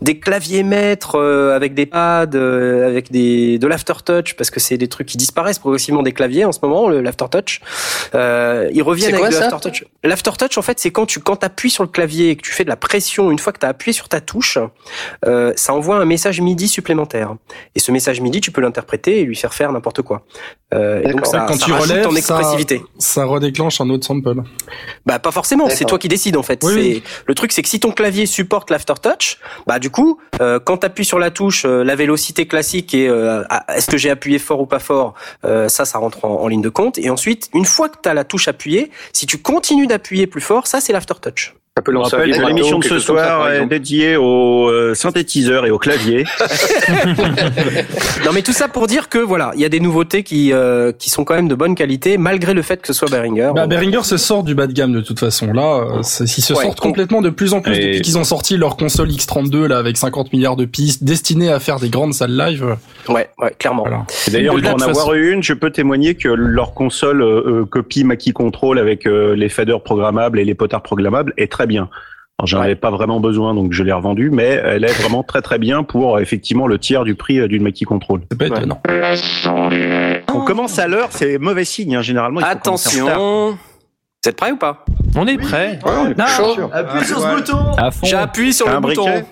[0.00, 4.76] des claviers maîtres euh, avec des pads, euh, avec des de l'aftertouch parce que c'est
[4.78, 7.60] des trucs qui disparaissent progressivement des claviers en ce moment, le l'aftertouch.
[8.14, 9.84] Euh, ils reviennent avec quoi, ça l'aftertouch.
[10.04, 12.64] L'aftertouch en fait, c'est quand tu quand appuies sur le clavier et que tu fais
[12.64, 14.58] de la pression une fois que tu as appuyé sur ta touche,
[15.26, 17.34] euh, ça envoie un message MIDI supplémentaire.
[17.74, 20.24] Et ce message MIDI, tu peux l'interpréter et lui faire faire n'importe quoi.
[20.74, 22.82] Euh, et donc ça, Quand ça tu relèves, ça- expressivité.
[22.98, 24.34] Ça redéclenche un autre sample.
[25.06, 26.60] Bah pas forcément, c'est toi qui décides en fait.
[26.64, 27.02] Oui.
[27.26, 30.86] le truc c'est que si ton clavier supporte l'aftertouch, bah du coup euh, quand tu
[30.86, 33.44] appuies sur la touche euh, la vélocité classique et euh,
[33.74, 36.62] est-ce que j'ai appuyé fort ou pas fort, euh, ça ça rentre en, en ligne
[36.62, 39.86] de compte et ensuite une fois que tu as la touche appuyée, si tu continues
[39.86, 41.54] d'appuyer plus fort, ça c'est l'aftertouch.
[41.74, 44.16] Ça peut Je lancer un rappelle que vibrato, l'émission de ce ça, soir est dédiée
[44.16, 46.24] au euh, synthétiseur et au clavier.
[48.26, 50.92] non mais tout ça pour dire que voilà, il y a des nouveautés qui euh,
[50.92, 53.52] qui sont quand même de bonne qualité malgré le fait que ce soit Behringer.
[53.54, 55.50] Bah, Behringer se sort du bas de gamme de toute façon.
[55.54, 56.62] Là, euh, c'est- ils se Ouais.
[56.62, 59.78] sortent complètement de plus en plus Et- depuis qu'ils ont sorti leur console X32 là
[59.78, 62.76] avec 50 milliards de pistes destinées à faire des grandes salles live.
[63.08, 63.84] Ouais, ouais, clairement.
[63.84, 64.04] Voilà.
[64.28, 67.60] Et D'ailleurs, pour en de avoir façon- une, je peux témoigner que leur console euh,
[67.62, 71.61] euh, copie Mackie Control avec euh, les faders programmables et les potards programmables est très
[71.66, 71.88] bien.
[72.38, 75.42] Alors, J'en avais pas vraiment besoin, donc je l'ai revendue, mais elle est vraiment très
[75.42, 78.22] très bien pour effectivement le tiers du prix euh, d'une Mackie Control.
[78.30, 78.82] C'est pas étonnant.
[80.34, 82.40] On commence à l'heure, c'est mauvais signe hein, généralement.
[82.40, 83.56] Attention.
[84.24, 84.84] Vous êtes prêts ou pas?
[85.16, 85.78] On est prêt.
[86.36, 86.70] Chaud.
[86.72, 87.58] Appuie sur ce bouton.
[88.02, 89.22] J'appuie sur le bouton.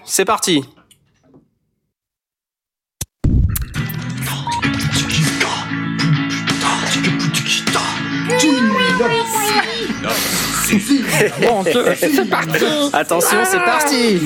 [11.96, 12.64] C'est parti.
[12.92, 14.20] Attention, c'est parti.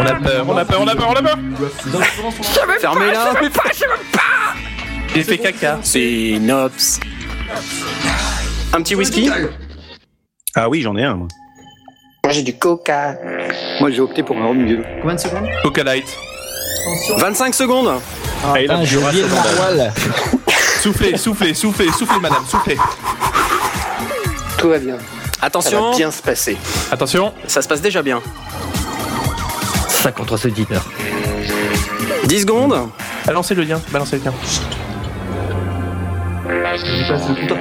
[0.00, 1.38] On a peur, on a peur, on a peur, on a peur.
[2.80, 3.32] Fermez-la.
[5.14, 5.78] J'ai fait caca.
[5.82, 7.00] C'est Nops.
[8.72, 9.30] Un petit whisky
[10.54, 11.14] Ah oui, j'en ai un.
[11.14, 11.28] Moi.
[12.24, 13.16] Moi j'ai du coca.
[13.80, 14.84] Moi j'ai opté pour un rhum vieux.
[15.00, 16.06] Combien de secondes Coca Light.
[17.18, 18.00] 25 secondes.
[18.44, 19.28] Ah, Ah, j'ai oublié le.
[20.80, 22.76] Soufflez, soufflez, soufflez, soufflez, madame, soufflez.
[24.64, 24.96] Tout va bien.
[24.96, 26.56] Ça Attention, va bien se passer.
[26.90, 27.34] Attention.
[27.46, 28.22] ça se passe déjà bien.
[29.88, 30.86] 53 auditeurs.
[32.24, 32.74] 10 secondes.
[33.26, 34.32] Balancez le lien, balancez le lien.
[37.08, 37.58] Compte.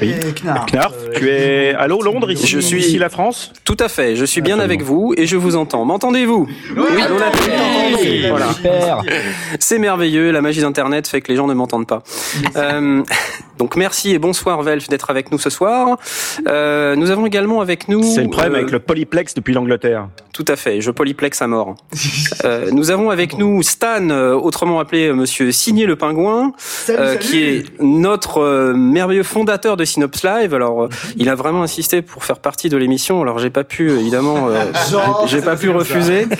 [0.00, 0.14] Oui.
[0.42, 0.66] Knarf.
[0.72, 4.16] Knarf, tu es Allô Londres ici, Je suis- ici la France Tout à fait.
[4.16, 5.84] Je suis bien avec vous et je vous entends.
[5.84, 7.02] M'entendez-vous Oui.
[7.02, 7.30] Allô, la
[8.02, 8.52] Oui, Voilà.
[8.52, 9.02] Super.
[9.58, 12.02] C'est merveilleux, la magie d'Internet fait que les gens ne m'entendent pas.
[12.56, 13.02] Euh,
[13.60, 15.98] donc merci et bonsoir Velf d'être avec nous ce soir.
[16.48, 18.02] Euh, nous avons également avec nous...
[18.02, 20.08] C'est le problème euh, avec le polyplex depuis l'Angleterre.
[20.32, 21.76] Tout à fait, je polyplex à mort.
[22.44, 26.52] Euh, nous avons avec nous Stan, euh, autrement appelé euh, Monsieur Signé le Pingouin,
[26.88, 30.54] euh, qui est notre euh, merveilleux fondateur de Synops Live.
[30.54, 33.20] Alors, euh, il a vraiment insisté pour faire partie de l'émission.
[33.20, 34.64] Alors, j'ai pas pu, évidemment, euh,
[35.26, 36.26] j'ai pas pu refuser.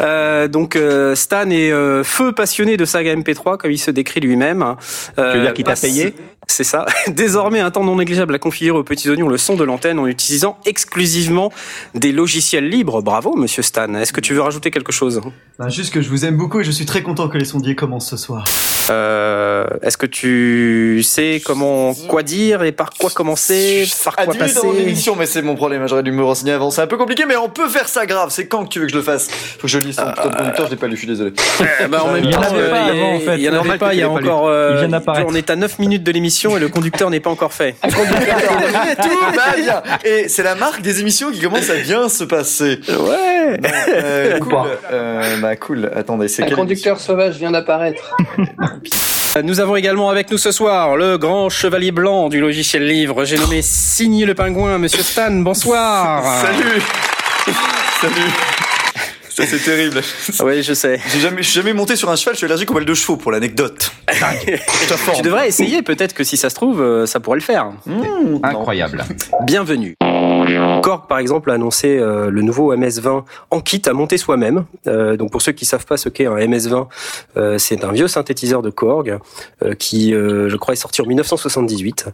[0.00, 4.20] Euh, donc, euh, Stan est euh, feu passionné de saga MP3, comme il se décrit
[4.20, 4.76] lui-même.
[5.24, 6.14] Euh, Tu veux dire qu'il t'a passe- payé
[6.46, 6.86] c'est ça.
[7.08, 10.06] Désormais, un temps non négligeable à configurer aux petits oignons le son de l'antenne en
[10.06, 11.52] utilisant exclusivement
[11.94, 13.02] des logiciels libres.
[13.02, 13.92] Bravo, monsieur Stan.
[13.94, 15.20] Est-ce que tu veux rajouter quelque chose?
[15.58, 17.74] Ben, juste que je vous aime beaucoup et je suis très content que les sondiers
[17.74, 18.44] commencent ce soir.
[18.90, 24.38] euh, Est-ce que tu sais comment quoi dire et par quoi commencer, par quoi 10
[24.38, 24.78] minutes avant passer?
[24.84, 26.70] l'émission, mais c'est mon problème, j'aurais dû me renseigner avant.
[26.70, 28.28] C'est un peu compliqué, mais on peut faire ça grave.
[28.30, 29.28] C'est quand que tu veux que je le fasse?
[29.30, 31.32] Faut que je lise putain de conducteur, je l'ai pas lu, je suis désolé.
[31.82, 33.36] Eh ben, en même Il y en temps, avait pas euh, avant, en fait.
[33.36, 33.94] Il y en avait normal pas.
[33.94, 34.46] Il y a encore.
[34.48, 34.86] euh,
[35.26, 37.76] on est à 9 minutes de l'émission et le conducteur n'est pas encore fait.
[37.82, 39.82] Tout va bien.
[40.04, 42.80] Et c'est la marque des émissions qui commence à bien se passer.
[42.88, 43.60] Ouais.
[43.88, 44.54] Euh, Ou cool.
[44.92, 45.90] Euh, bah cool.
[45.94, 48.16] Attendez, c'est Un quel conducteur sauvage vient d'apparaître.
[49.42, 53.24] Nous avons également avec nous ce soir le grand chevalier blanc du logiciel livre.
[53.24, 55.30] J'ai nommé Signy le pingouin, monsieur Stan.
[55.32, 56.22] Bonsoir.
[56.40, 56.82] Salut.
[58.00, 58.30] Salut.
[59.34, 60.00] Ça c'est terrible.
[60.44, 61.00] Oui, je sais.
[61.12, 62.94] J'ai jamais, je suis jamais monté sur un cheval, je suis allergique aux balles de
[62.94, 63.90] chevaux pour l'anecdote.
[65.16, 67.72] tu devrais essayer, peut-être que si ça se trouve, euh, ça pourrait le faire.
[67.84, 69.04] Mmh, Incroyable.
[69.42, 69.96] Bienvenue.
[70.82, 74.66] Korg, par exemple, a annoncé euh, le nouveau MS-20 en kit à monter soi-même.
[74.86, 76.86] Euh, donc pour ceux qui savent pas ce qu'est un MS-20,
[77.36, 79.18] euh, c'est un vieux synthétiseur de Korg
[79.62, 82.06] euh, qui, euh, je crois, est sorti en 1978,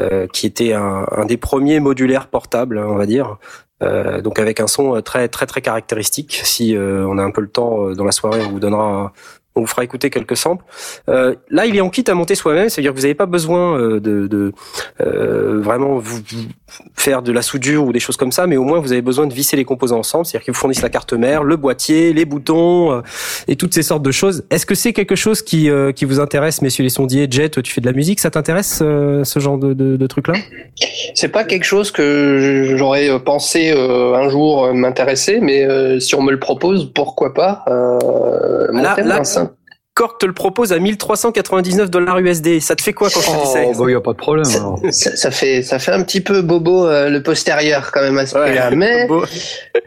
[0.00, 3.36] euh, qui était un, un des premiers modulaires portables, hein, on va dire.
[3.82, 6.40] Euh, donc avec un son euh, très très très caractéristique.
[6.44, 9.12] Si euh, on a un peu le temps dans la soirée, on vous donnera
[9.56, 10.64] on vous fera écouter quelques samples.
[11.08, 13.78] Euh, là, il est en kit à monter soi-même, c'est-à-dire que vous n'avez pas besoin
[13.78, 14.52] euh, de, de
[15.00, 16.44] euh, vraiment vous, vous
[16.96, 19.26] faire de la soudure ou des choses comme ça, mais au moins vous avez besoin
[19.26, 22.24] de visser les composants ensemble, c'est-à-dire qu'ils vous fournissent la carte mère, le boîtier, les
[22.24, 23.00] boutons euh,
[23.46, 24.44] et toutes ces sortes de choses.
[24.50, 27.28] Est-ce que c'est quelque chose qui euh, qui vous intéresse, messieurs les sondiers?
[27.30, 30.34] Jet, tu fais de la musique, ça t'intéresse euh, ce genre de, de, de truc-là?
[31.14, 36.22] C'est pas quelque chose que j'aurais pensé euh, un jour m'intéresser, mais euh, si on
[36.22, 39.24] me le propose, pourquoi pas euh, Là, là,
[39.96, 42.60] Korg te le propose à 1399 dollars USD.
[42.60, 44.44] Ça te fait quoi quand tu dis ça Oh, bah, y a pas de problème.
[44.56, 44.80] alors.
[44.90, 48.26] Ça, ça fait ça fait un petit peu bobo euh, le postérieur quand même à
[48.26, 48.70] ce prix-là.
[48.74, 49.06] Mais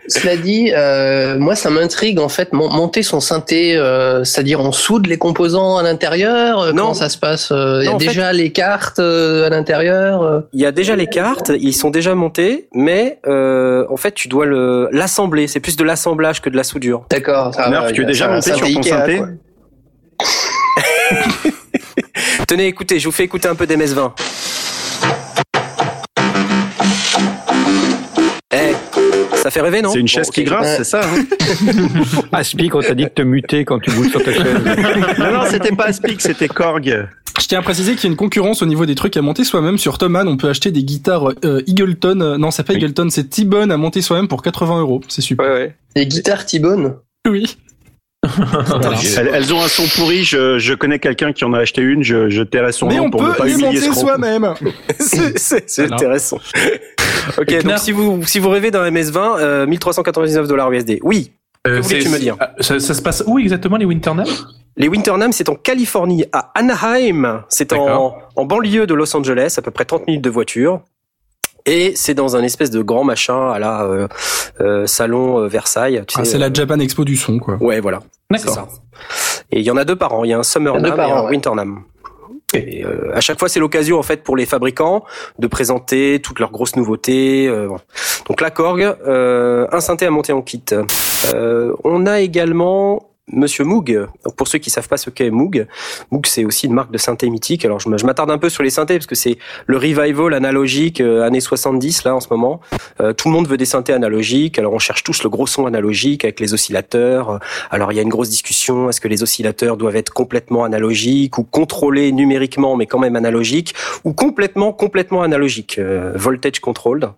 [0.08, 4.72] cela dit, euh, moi ça m'intrigue en fait mon- monter son synthé, euh, c'est-à-dire on
[4.72, 6.62] soude les composants à l'intérieur.
[6.62, 6.84] euh, Non.
[6.84, 10.22] Comment ça se passe euh, Il y a déjà les cartes euh, à l'intérieur.
[10.24, 10.40] euh.
[10.54, 14.30] Il y a déjà les cartes, ils sont déjà montés, mais euh, en fait tu
[14.30, 15.48] dois le l'assembler.
[15.48, 17.06] C'est plus de l'assemblage que de la soudure.
[17.10, 17.52] D'accord.
[17.70, 19.28] Murph, va, tu es déjà monté sur ton Ikea, synthé quoi.
[22.48, 24.12] Tenez, écoutez, je vous fais écouter un peu d'MS20.
[28.54, 28.74] Eh,
[29.36, 30.48] ça fait rêver, non C'est une chaise Bon, qui ok.
[30.48, 31.26] grince, c'est ça hein
[32.32, 34.44] Aspic, on t'a dit de te muter quand tu bouges sur ta chaise.
[35.20, 37.08] Non, non, c'était pas Aspic, c'était Korg.
[37.40, 39.44] Je tiens à préciser qu'il y a une concurrence au niveau des trucs à monter
[39.44, 39.78] soi-même.
[39.78, 42.20] Sur Thomann, on peut acheter des guitares euh, Eagleton.
[42.22, 45.02] euh, non, c'est pas Eagleton, c'est T-Bone à monter soi-même pour 80 euros.
[45.08, 45.46] C'est super.
[45.46, 45.76] Ouais, ouais.
[45.96, 46.96] Les guitares T-Bone?
[47.28, 47.58] Oui.
[49.18, 52.04] Elles, elles ont un son pourri, je, je connais quelqu'un qui en a acheté une,
[52.04, 54.54] je, je tairai son Mais nom on pour ne peut pas les humilier ce soi-même.
[54.98, 56.40] c'est intéressant.
[57.38, 61.00] ok, donc si vous si vous rêvez d'un MS20, euh, 1399 dollars USD.
[61.04, 61.32] Oui.
[61.66, 64.28] Euh, Que c'est- me dire ah, ça, ça se passe où exactement les Winternam?
[64.78, 67.42] Les Winternam, c'est en Californie, à Anaheim.
[67.50, 70.82] C'est en, en banlieue de Los Angeles, à peu près 30 minutes de voiture.
[71.66, 74.08] Et c'est dans un espèce de grand machin à la euh,
[74.62, 76.02] euh, salon euh, Versailles.
[76.08, 77.58] Tu Ah, c'est euh, la Japan Expo du son, quoi.
[77.60, 78.00] Ouais, voilà.
[78.30, 78.68] D'accord.
[79.52, 80.24] Et il y en a deux par an.
[80.24, 81.32] Il y a un Summer Nam et par un an, ouais.
[81.32, 81.84] Winter Nam.
[82.54, 85.04] Et euh, à chaque fois, c'est l'occasion en fait pour les fabricants
[85.38, 87.48] de présenter toutes leurs grosses nouveautés.
[87.48, 87.84] euh, voilà.
[88.28, 90.64] Donc la Korg, euh, un synthé à monter en kit.
[91.34, 94.08] Euh, on a également Monsieur Moog.
[94.38, 95.68] Pour ceux qui savent pas ce qu'est Moog,
[96.12, 97.66] Moog c'est aussi une marque de synthé mythique.
[97.66, 101.24] Alors je m'attarde un peu sur les synthés parce que c'est le revival analogique euh,
[101.24, 102.62] années 70 là en ce moment.
[103.02, 104.58] Euh, tout le monde veut des synthés analogiques.
[104.60, 107.42] Alors on cherche tous le gros son analogique avec les oscillateurs.
[107.70, 108.90] Alors il y a une grosse discussion.
[108.90, 113.76] Est-ce que les oscillateurs doivent être complètement analogiques ou contrôlés numériquement mais quand même analogiques
[114.06, 117.10] ou complètement complètement analogiques, euh, voltage controlled.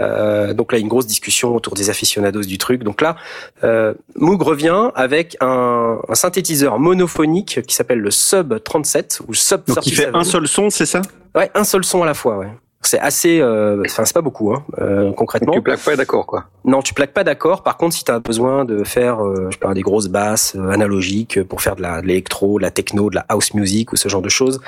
[0.00, 2.82] Euh, donc là une grosse discussion autour des aficionados du truc.
[2.82, 3.14] Donc là
[3.62, 9.86] euh, Moog revient avec un synthétiseur monophonique qui s'appelle le Sub 37 ou Sub Donc
[9.86, 10.14] il fait 37.
[10.14, 11.02] un seul son, c'est ça?
[11.34, 12.48] Ouais, un seul son à la fois, ouais.
[12.86, 15.54] C'est assez, euh, enfin c'est pas beaucoup, hein, euh, concrètement.
[15.54, 16.44] Tu plaques pas d'accord, quoi.
[16.66, 17.62] Non, tu plaques pas d'accord.
[17.62, 20.54] Par contre, si tu as besoin de faire, euh, je sais pas, des grosses basses
[20.54, 23.92] euh, analogiques pour faire de la- de l'électro, de la techno, de la house music
[23.92, 24.60] ou ce genre de choses,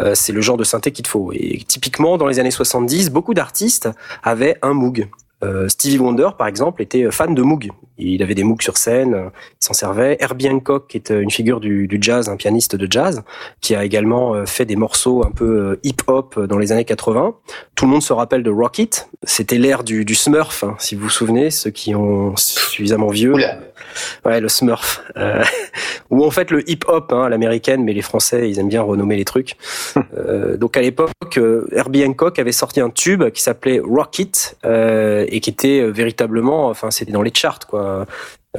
[0.00, 1.30] euh, c'est le genre de synthé qu'il te faut.
[1.32, 3.88] Et typiquement, dans les années 70, beaucoup d'artistes
[4.22, 5.08] avaient un Moog.
[5.42, 7.70] Euh, Stevie Wonder, par exemple, était fan de Moog.
[7.98, 9.30] Il avait des Moog sur scène,
[9.60, 10.16] il s'en servait.
[10.20, 13.22] Herbie Hancock, qui est euh, une figure du, du jazz, un pianiste de jazz,
[13.60, 17.34] qui a également euh, fait des morceaux un peu euh, hip-hop dans les années 80.
[17.74, 19.08] Tout le monde se rappelle de Rocket.
[19.24, 23.34] C'était l'ère du, du Smurf, hein, si vous vous souvenez, ceux qui ont suffisamment vieux.
[23.34, 23.58] Oula.
[24.24, 25.02] Ouais, le Smurf.
[25.16, 25.42] Euh,
[26.10, 29.24] ou en fait le hip-hop hein, l'américaine, mais les Français, ils aiment bien renommer les
[29.24, 29.56] trucs.
[30.14, 31.40] Euh, donc à l'époque,
[31.72, 36.90] Herbie Hancock avait sorti un tube qui s'appelait Rocket euh, et qui était véritablement, enfin
[36.90, 37.81] c'était dans les charts quoi.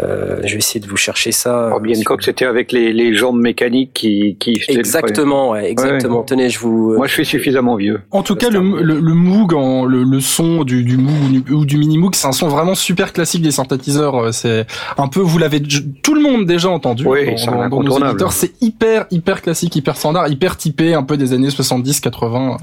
[0.01, 1.67] Euh, je vais essayer de vous chercher ça.
[1.71, 4.37] Herbie Hancock, c'était avec les, les jambes mécaniques qui...
[4.39, 6.21] qui Exactement, ouais, exactement.
[6.21, 6.25] Ouais.
[6.25, 6.95] Tenez, je vous.
[6.95, 8.01] Moi, je suis suffisamment vieux.
[8.09, 11.63] En tout cas, le, le, le Moog, en, le, le son du, du Moog ou
[11.65, 14.15] du Mini Moog, c'est un son vraiment super classique des synthétiseurs.
[14.15, 14.65] euh, C'est
[14.97, 17.69] un peu, vous l'avez tout le monde déjà entendu Oui, dans, c'est un dans- dans
[17.69, 18.11] nos incontournable.
[18.13, 18.33] éditeurs.
[18.33, 22.57] C'est hyper, hyper classique, hyper standard, hyper typé, un peu des années 70, 80.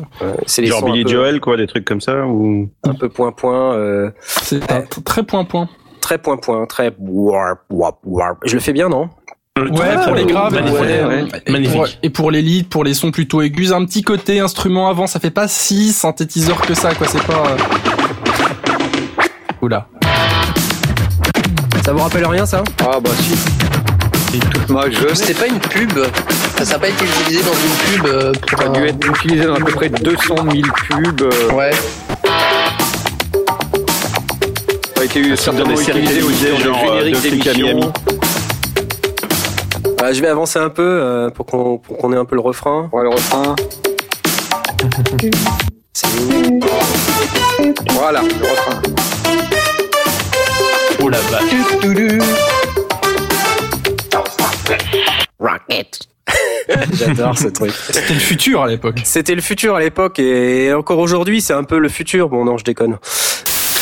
[0.46, 3.30] c'est les Genre Billy peu- Joel, quoi, des trucs comme ça ou un peu point
[3.30, 3.72] point.
[3.76, 4.58] Euh, c'est
[5.04, 5.68] très point point.
[6.00, 8.38] Très point point, très warp warp warp.
[8.44, 9.10] Je le fais bien, non?
[9.58, 10.80] Ouais, pour les graves, Magnifique.
[11.46, 11.76] et Magnifique.
[11.76, 15.06] pour- et pour les leads, pour les sons plutôt aigus, un petit côté instrument avant,
[15.06, 17.06] ça fait pas si synthétiseur que ça, quoi.
[17.06, 17.44] C'est pas.
[17.48, 17.56] euh,
[19.62, 19.86] Oula.
[21.84, 22.62] Ça vous rappelle rien, ça?
[22.80, 24.36] Ah bah si.
[24.36, 25.92] Et toute ma jeune, C'était pas une pub.
[26.62, 29.44] Ça n'a pas été utilisé dans une pub euh, pour ça a dû être utilisé
[29.46, 31.22] dans à peu près 200 000 pubs.
[31.22, 31.70] euh, Ouais.
[35.00, 37.62] Ça a été certainement des séries télévisées, genre, euh, générique de.
[37.62, 37.84] Miami.
[40.02, 42.90] Euh, je vais avancer un peu euh, pour qu'on ait un peu le refrain.
[42.92, 43.56] Ouais, le refrain.
[45.94, 46.06] C'est
[47.92, 48.82] Voilà, le refrain.
[51.02, 51.44] Oh la vache.
[55.38, 56.00] Rocket.
[56.92, 57.72] J'adore ce truc.
[57.90, 59.00] C'était le futur à l'époque.
[59.04, 62.28] C'était le futur à l'époque et encore aujourd'hui c'est un peu le futur.
[62.28, 62.98] Bon non je déconne.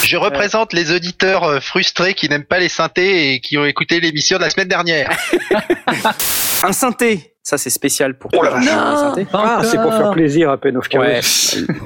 [0.05, 4.01] Je représente les auditeurs euh, frustrés qui n'aiment pas les synthés et qui ont écouté
[4.01, 5.11] l'émission de la semaine dernière.
[6.65, 8.61] Un synthé, ça c'est spécial pour Oh toi.
[8.63, 9.27] synthé.
[9.33, 10.99] Ah, c'est pour faire plaisir à Penovka.
[10.99, 11.21] Ouais.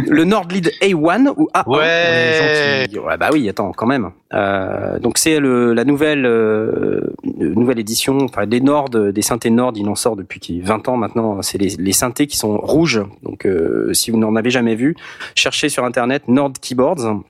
[0.09, 2.99] le Nordlead A1 ou A1 pour les Ouais.
[2.99, 4.11] ouais, bah oui, attends, quand même.
[4.33, 7.01] Euh, donc c'est le, la nouvelle euh,
[7.39, 10.97] nouvelle édition, enfin des Nord, des synthés Nord, il en sort depuis qui- 20 ans
[10.97, 11.43] maintenant.
[11.43, 13.03] C'est les, les synthés qui sont rouges.
[13.23, 14.95] Donc euh, si vous n'en avez jamais vu,
[15.35, 17.21] cherchez sur internet Nord Keyboards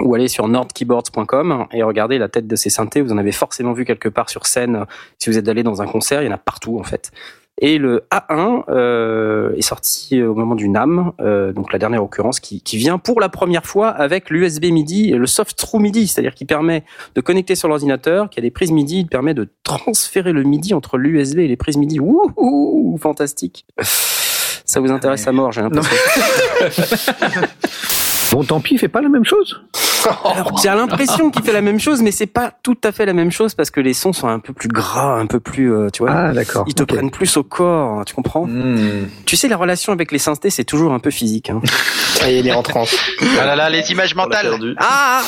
[0.00, 3.00] ou allez sur nordkeyboards.com et regardez la tête de ces synthés.
[3.00, 4.84] Vous en avez forcément vu quelque part sur scène.
[5.18, 7.10] Si vous êtes allé dans un concert, il y en a partout en fait.
[7.60, 12.38] Et le A1 euh, est sorti au moment du NAM, euh, donc la dernière occurrence,
[12.38, 16.06] qui, qui vient pour la première fois avec l'USB MIDI et le soft through MIDI,
[16.06, 16.84] c'est-à-dire qui permet
[17.16, 20.72] de connecter sur l'ordinateur, qui a des prises MIDI, il permet de transférer le MIDI
[20.72, 21.98] entre l'USB et les prises MIDI.
[21.98, 23.66] Ouh, ouh, ouh, fantastique.
[24.64, 25.96] Ça vous intéresse à mort, j'ai l'impression.
[28.30, 29.62] Bon, tant pis, il fait pas la même chose.
[30.24, 33.12] Alors, j'ai l'impression qu'il fait la même chose, mais c'est pas tout à fait la
[33.14, 35.88] même chose parce que les sons sont un peu plus gras, un peu plus, euh,
[35.90, 36.12] tu vois.
[36.12, 36.64] Ah, d'accord.
[36.68, 38.46] Ils te prennent plus au corps, tu comprends?
[38.46, 39.08] Hmm.
[39.26, 41.50] Tu sais, la relation avec les synthés, c'est toujours un peu physique.
[41.50, 41.60] Hein.
[42.22, 42.94] Ah, il est en transe.
[43.40, 44.74] Ah là là, les images mentales.
[44.78, 45.22] Ah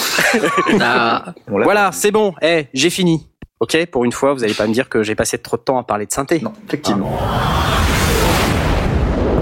[0.80, 2.34] Ah, Voilà, c'est bon.
[2.42, 3.26] Eh, j'ai fini.
[3.60, 5.78] Ok, pour une fois, vous allez pas me dire que j'ai passé trop de temps
[5.78, 6.40] à parler de synthé.
[6.40, 7.18] Non, effectivement.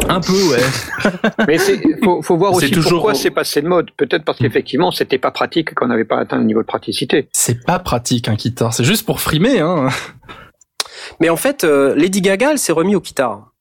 [0.08, 1.10] Un peu, ouais.
[1.46, 3.90] Mais c'est faut, faut voir aussi toujours- pourquoi c'est passé de mode.
[3.96, 7.28] Peut-être parce qu'effectivement, c'était pas pratique, qu'on n'avait pas atteint le niveau de praticité.
[7.32, 9.60] C'est pas pratique un guitare, c'est juste pour frimer.
[9.60, 9.88] Hein.
[11.20, 13.52] Mais en fait, euh, Lady Gaga, elle s'est remis au guitare.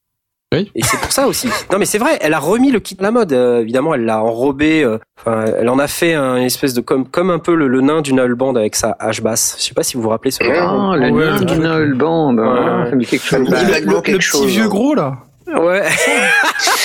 [0.53, 0.71] Oui.
[0.75, 1.49] Et c'est pour ça aussi.
[1.71, 3.33] Non, mais c'est vrai, elle a remis le kit à la mode.
[3.33, 4.81] euh, évidemment, elle l'a enrobé.
[4.83, 7.81] euh, Enfin, elle en a fait un espèce de comme comme un peu le, le
[7.81, 9.57] nain du Noël Band avec sa hache basse.
[9.59, 10.41] Je sais pas si vous vous rappelez ce.
[10.43, 11.59] Ah, le nain le du truc.
[11.59, 12.47] Noël Band, Ouais.
[12.47, 13.49] ah, ça me dit quelque chose.
[13.49, 14.67] Bah, le, le- petit chose, vieux hein.
[14.69, 15.17] gros là.
[15.47, 15.89] Ouais.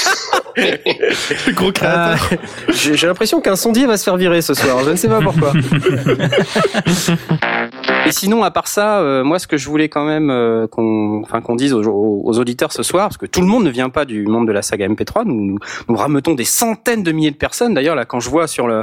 [0.56, 2.38] Le gros Ah, créateur.
[2.70, 4.78] J'ai j'ai l'impression qu'un sondier va se faire virer ce soir.
[4.84, 5.52] Je ne sais pas pourquoi.
[8.06, 11.22] Et sinon, à part ça, euh, moi, ce que je voulais quand même euh, qu'on,
[11.22, 11.82] enfin, qu'on dise aux,
[12.38, 14.62] auditeurs ce soir, parce que tout le monde ne vient pas du monde de la
[14.62, 17.74] saga MP3, nous, nous, rameutons des centaines de milliers de personnes.
[17.74, 18.82] D'ailleurs, là, quand je vois sur le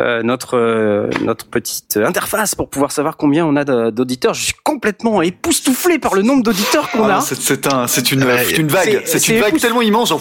[0.00, 4.54] euh, notre euh, notre petite interface pour pouvoir savoir combien on a d'auditeurs, je suis
[4.64, 7.20] complètement époustouflé par le nombre d'auditeurs qu'on Ah, a.
[7.20, 9.02] c'est- c'est un, c'est une, Ouais, c'est une vague.
[9.04, 10.12] c'est- C'est c'est une vague tellement immense.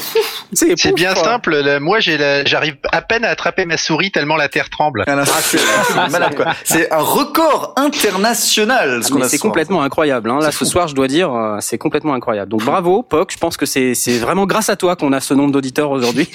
[0.76, 1.24] C'est bien quoi.
[1.24, 1.61] simple.
[1.61, 5.03] le- moi, j'ai la- j'arrive à peine à attraper ma souris tellement la terre tremble.
[5.07, 5.24] Ah,
[6.63, 10.30] c'est un record international ce Ah, c'est ce complètement incroyable.
[10.30, 10.39] Hein.
[10.41, 12.51] Là, ce soir, je dois dire, euh, c'est complètement incroyable.
[12.51, 13.32] Donc bravo, Poc.
[13.32, 16.30] Je pense que c'est vraiment grâce à toi qu'on a ce nombre d'auditeurs aujourd'hui.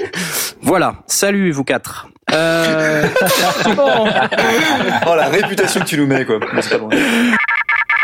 [0.62, 0.94] voilà.
[1.06, 2.08] Salut vous quatre.
[2.32, 3.06] Euh...
[5.06, 6.38] Oh la réputation que tu nous mets quoi.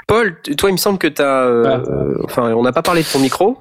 [0.06, 1.42] Paul, toi, il me semble que t'as.
[1.44, 3.58] Euh, Enfin, on n'a pas parlé de ton micro.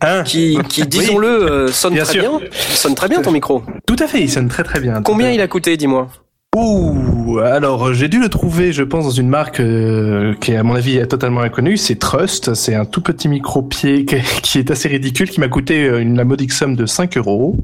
[0.00, 2.38] Hein Qui, qui disons-le, euh, sonne Bien très sûr.
[2.38, 2.48] bien.
[2.50, 3.62] Sonne très bien ton micro.
[3.86, 5.02] Tout à fait, il sonne très très bien.
[5.02, 6.08] Combien il a coûté, dis-moi
[6.54, 10.62] Ouh, alors j'ai dû le trouver, je pense, dans une marque euh, qui est à
[10.62, 11.78] mon avis est totalement inconnue.
[11.78, 12.52] C'est Trust.
[12.54, 16.16] C'est un tout petit micro-pied qui qui est assez ridicule, qui m'a coûté euh, une
[16.16, 17.56] la modique somme de 5 euros.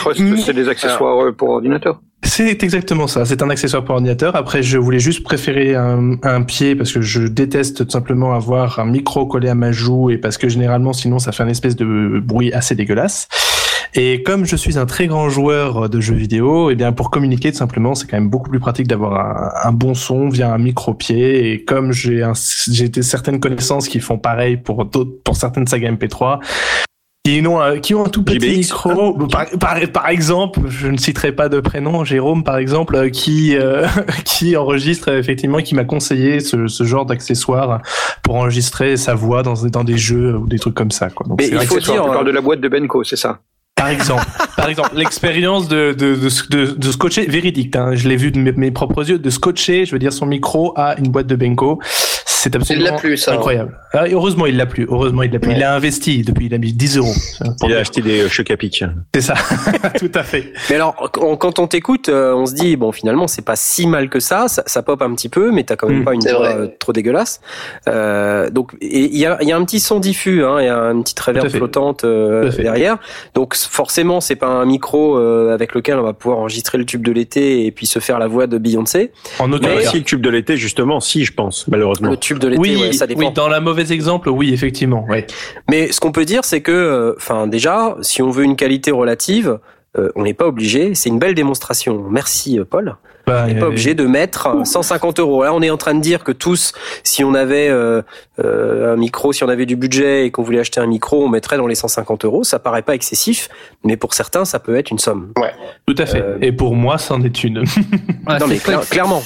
[0.00, 2.00] Trust, c'est des accessoires pour ordinateur.
[2.22, 3.24] C'est exactement ça.
[3.24, 4.36] C'est un accessoire pour ordinateur.
[4.36, 8.84] Après, je voulais juste préférer un, pied parce que je déteste tout simplement avoir un
[8.84, 12.20] micro collé à ma joue et parce que généralement, sinon, ça fait un espèce de
[12.22, 13.28] bruit assez dégueulasse.
[13.94, 17.52] Et comme je suis un très grand joueur de jeux vidéo, et bien pour communiquer
[17.52, 20.58] tout simplement, c'est quand même beaucoup plus pratique d'avoir un, un bon son via un
[20.58, 21.52] micro-pied.
[21.52, 22.22] Et comme j'ai
[22.70, 26.40] j'ai certaines connaissances qui font pareil pour d'autres, pour certaines sagas MP3,
[27.26, 29.14] qui ont, un- qui ont un tout petit micro.
[29.28, 33.56] Par, par, par exemple, je ne citerai pas de prénom, Jérôme par exemple, euh, qui
[33.56, 33.86] euh,
[34.24, 37.80] qui enregistre euh, effectivement, qui m'a conseillé ce, ce genre d'accessoire
[38.22, 41.10] pour enregistrer sa voix dans, dans des jeux ou des trucs comme ça.
[41.10, 41.26] Quoi.
[41.28, 43.40] Donc, Mais il faut que- Tu dire, parles de la boîte de Benko, c'est ça?
[43.76, 44.24] Par exemple,
[44.56, 47.76] par exemple, l'expérience de de, de, de, de scotcher véridique.
[47.76, 50.24] Hein, je l'ai vu de mes, mes propres yeux, de scotcher, je veux dire son
[50.24, 51.78] micro à une boîte de Benko.
[52.38, 53.32] C'est absolument plus, ça.
[53.32, 53.76] incroyable.
[53.92, 54.86] Ah, heureusement, il l'a plus.
[54.90, 55.52] Heureusement, il l'a plus.
[55.52, 57.12] Il a investi depuis, il a mis 10 euros.
[57.64, 58.84] Il a acheté des chocs à pic.
[59.14, 59.34] C'est ça.
[59.98, 60.52] Tout à fait.
[60.68, 64.08] Mais alors, quand on t'écoute, euh, on se dit bon, finalement, c'est pas si mal
[64.10, 64.48] que ça.
[64.48, 66.54] Ça, ça pop un petit peu, mais t'as quand même Mm, pas une voix vrai.
[66.56, 67.40] euh, trop dégueulasse.
[67.88, 70.68] Euh, donc, il y a, il y a un petit son diffus, hein, il y
[70.68, 72.98] a une petite réverb flottante euh, derrière.
[73.34, 77.02] Donc, forcément, c'est pas un micro euh, avec lequel on va pouvoir enregistrer le tube
[77.02, 79.12] de l'été et puis se faire la voix de Beyoncé.
[79.38, 79.90] En aucun Mais- cas.
[79.90, 82.10] Si le tube de l'été, justement, si, je pense, malheureusement.
[82.10, 83.20] Le tube de l'été, Oui, ouais, ça dépend.
[83.20, 85.04] oui, dans la mauvais exemple, oui, effectivement.
[85.08, 85.26] Ouais.
[85.70, 88.90] Mais ce qu'on peut dire, c'est que, euh, enfin, déjà, si on veut une qualité
[88.90, 89.58] relative,
[89.98, 90.94] euh, on n'est pas obligé.
[90.94, 92.04] C'est une belle démonstration.
[92.10, 92.96] Merci, euh, Paul.
[93.26, 95.42] Bah, On n'est pas obligé de mettre euh, 150 euros.
[95.42, 96.72] Là, on est en train de dire que tous,
[97.02, 98.00] si on avait euh,
[98.38, 101.28] euh, un micro, si on avait du budget et qu'on voulait acheter un micro, on
[101.28, 102.44] mettrait dans les 150 euros.
[102.44, 103.48] Ça paraît pas excessif,
[103.82, 105.32] mais pour certains, ça peut être une somme.
[105.88, 106.22] Tout à fait.
[106.22, 107.64] Euh, Et pour moi, c'en est une.
[108.26, 108.58] Ah, non, mais
[108.90, 109.22] clairement.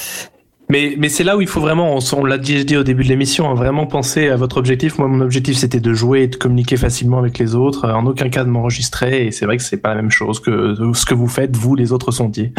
[0.70, 3.02] Mais, mais c'est là où il faut vraiment, on, on l'a dit, dit au début
[3.02, 4.98] de l'émission, hein, vraiment penser à votre objectif.
[4.98, 8.28] Moi, mon objectif, c'était de jouer et de communiquer facilement avec les autres, en aucun
[8.28, 9.26] cas de m'enregistrer.
[9.26, 11.74] Et c'est vrai que c'est pas la même chose que ce que vous faites, vous,
[11.74, 12.52] les autres sondiers.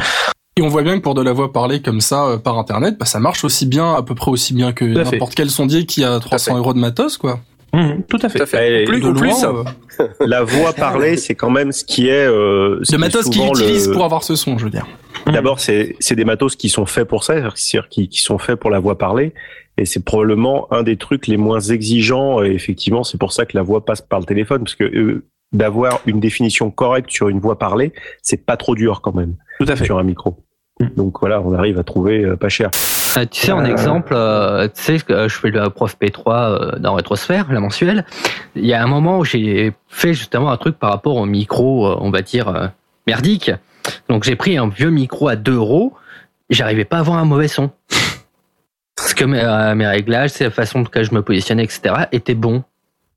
[0.57, 2.97] Et on voit bien que pour de la voix parlée comme ça euh, par internet,
[2.99, 6.03] bah, ça marche aussi bien, à peu près aussi bien que n'importe quel sondier qui
[6.03, 7.39] a 300 euros de matos, quoi.
[7.73, 8.39] Mhm, tout à fait.
[8.39, 8.81] Tout à fait.
[8.81, 9.29] Et Plus ou plus.
[9.29, 9.63] loin,
[9.99, 12.27] euh, La voix parlée, c'est quand même ce qui est.
[12.27, 14.85] Euh, ce est matos qu'il souvent utilise le- pour avoir ce son, je veux dire.
[15.27, 18.55] D'abord, c'est c'est des matos qui sont faits pour ça, c'est-à-dire qui, qui sont faits
[18.59, 19.33] pour la voix parlée,
[19.77, 22.43] et c'est probablement un des trucs les moins exigeants.
[22.43, 25.23] Et effectivement, c'est pour ça que la voix passe par le téléphone, parce que euh,
[25.53, 29.65] d'avoir une définition correcte sur une voix parlée, c'est pas trop dur quand même Tout
[29.69, 29.85] à fait.
[29.85, 30.43] sur un micro.
[30.79, 30.87] Mm.
[30.97, 32.71] Donc voilà, on arrive à trouver euh, pas cher.
[33.17, 36.79] Euh, tu sais, en exemple, euh, tu sais, euh, je fais le prof P3 euh,
[36.79, 38.05] dans Rétrosphère, la mensuelle.
[38.55, 41.87] Il y a un moment où j'ai fait justement un truc par rapport au micro,
[41.87, 42.67] euh, on va dire, euh,
[43.07, 43.51] merdique.
[44.07, 45.93] Donc j'ai pris un vieux micro à 2 euros.
[46.49, 47.71] J'arrivais pas à avoir un mauvais son.
[48.95, 52.63] Parce que mes, euh, mes réglages, la façon dont je me positionnais, etc., étaient bons.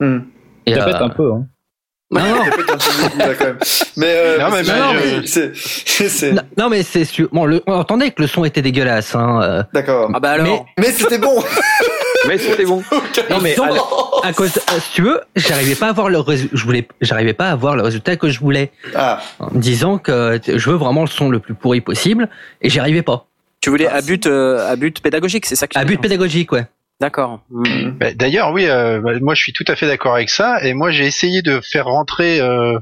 [0.01, 0.21] Hmm.
[0.67, 1.33] Et, Répète euh, un peu.
[1.33, 1.47] Hein.
[2.21, 2.45] Non, non.
[3.97, 7.29] Mais, euh, Non, mais c'est- non, mais c'est, c'est, c'est- non, non, mais c'est sûr.
[7.33, 9.15] Bon, le, on entendait que le son était dégueulasse.
[9.15, 10.11] Hein, euh, d'accord.
[10.15, 10.67] Ah bah alors.
[10.79, 11.43] Mais c'était bon.
[12.29, 12.83] Mais c'était bon.
[13.31, 16.19] Non mais à, à cause, euh, si tu veux, j'arrivais pas à avoir le
[16.53, 18.71] je voulais, j'arrivais pas à avoir le résultat que je voulais.
[18.95, 22.29] Ah, En me disant que je veux vraiment le son le plus pourri possible
[22.63, 23.27] et j'y arrivais pas.
[23.61, 26.53] Tu voulais à but, euh, à but pédagogique, c'est ça que tu À but pédagogique,
[26.53, 26.67] ouais.
[27.01, 27.41] D'accord.
[27.51, 27.91] Hmm.
[27.99, 30.65] Bah, D'ailleurs, oui, euh, bah, moi je suis tout à fait d'accord avec ça.
[30.65, 32.79] Et moi j'ai essayé de faire rentrer euh,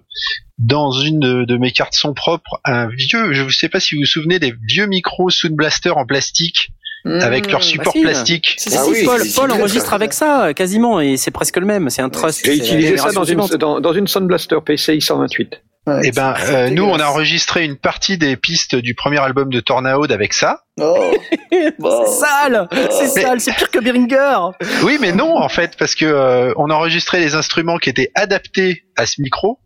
[0.59, 3.95] dans une de, de mes cartes son propres un vieux, je ne sais pas si
[3.95, 6.71] vous vous souvenez des vieux micros Sound Blaster en plastique
[7.05, 8.55] avec leur support plastique.
[8.59, 9.05] Si, Ah si, oui,
[9.35, 11.91] Paul, enregistre avec ça, quasiment, et c'est presque le même.
[11.91, 12.45] C'est un trust.
[12.45, 15.61] J'ai utilisé ça dans une, dans, dans une Sound Blaster PCI 128.
[15.87, 19.51] Ouais, Et ben, euh, nous, on a enregistré une partie des pistes du premier album
[19.51, 20.61] de Tornado avec ça.
[20.81, 21.13] Oh.
[21.79, 22.05] Bon.
[22.07, 24.39] C'est sale, c'est Mais- sale, c'est pire que Beringer.
[24.83, 28.11] Oui, mais non, en fait, parce que euh, on a enregistré les instruments qui étaient
[28.15, 29.59] adaptés à ce micro,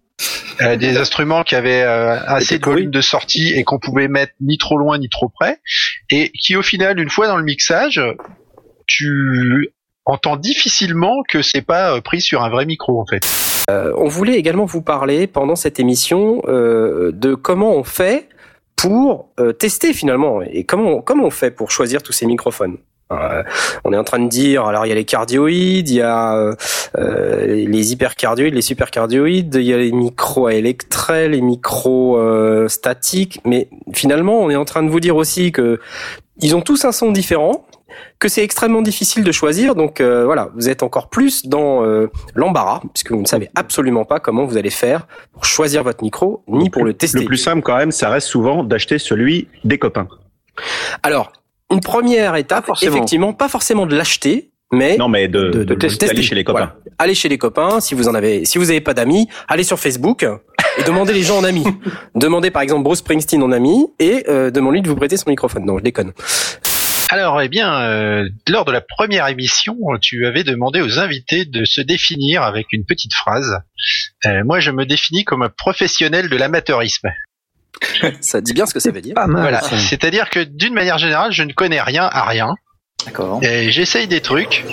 [0.63, 4.33] euh, des instruments qui avaient euh, assez de volume de sortie et qu'on pouvait mettre
[4.41, 5.59] ni trop loin ni trop près,
[6.11, 8.01] et qui au final, une fois dans le mixage,
[8.87, 9.71] tu
[10.05, 13.27] entends difficilement que c'est pas euh, pris sur un vrai micro, en fait.
[13.71, 18.29] Euh, on voulait également vous parler pendant cette émission euh, de comment on fait
[18.77, 22.77] pour euh, tester finalement et comment comment on fait pour choisir tous ces microphones.
[23.85, 26.57] On est en train de dire, alors il y a les cardioïdes, il y a
[26.97, 33.41] les hypercardioïdes, les supercardioïdes, il y a les micros à électrets, les micros euh, statiques,
[33.45, 35.79] mais finalement on est en train de vous dire aussi que
[36.41, 37.65] ils ont tous un son différent,
[38.19, 42.11] que c'est extrêmement difficile de choisir, donc euh, voilà, vous êtes encore plus dans euh,
[42.35, 46.43] l'embarras, puisque vous ne savez absolument pas comment vous allez faire pour choisir votre micro,
[46.49, 47.21] ni pour le tester.
[47.21, 50.09] Le plus simple quand même, ça reste souvent d'acheter celui des copains.
[51.03, 51.33] Alors,
[51.71, 52.95] une première étape, forcément.
[52.95, 56.23] effectivement, pas forcément de l'acheter, mais Non, mais de, de, tester.
[56.23, 56.59] chez les copains.
[56.59, 56.77] Voilà.
[56.99, 57.81] Allez chez les copains.
[57.81, 60.25] Si vous en avez, si vous n'avez pas d'amis, allez sur Facebook
[60.79, 61.65] et demandez les gens en amis.
[62.15, 65.65] demandez par exemple Bruce Springsteen en ami et euh, demandez-lui de vous prêter son microphone.
[65.65, 66.13] Non, je déconne.
[67.09, 71.65] Alors, eh bien, euh, lors de la première émission, tu avais demandé aux invités de
[71.65, 73.61] se définir avec une petite phrase.
[74.25, 77.11] Euh, moi, je me définis comme un professionnel de l'amateurisme.
[78.21, 79.15] Ça dit bien ce que ça veut dire.
[79.15, 79.43] Pas mal.
[79.43, 79.61] Voilà.
[79.61, 82.55] C'est-à-dire que d'une manière générale, je ne connais rien à rien.
[83.05, 83.41] D'accord.
[83.43, 84.65] J'essaye des trucs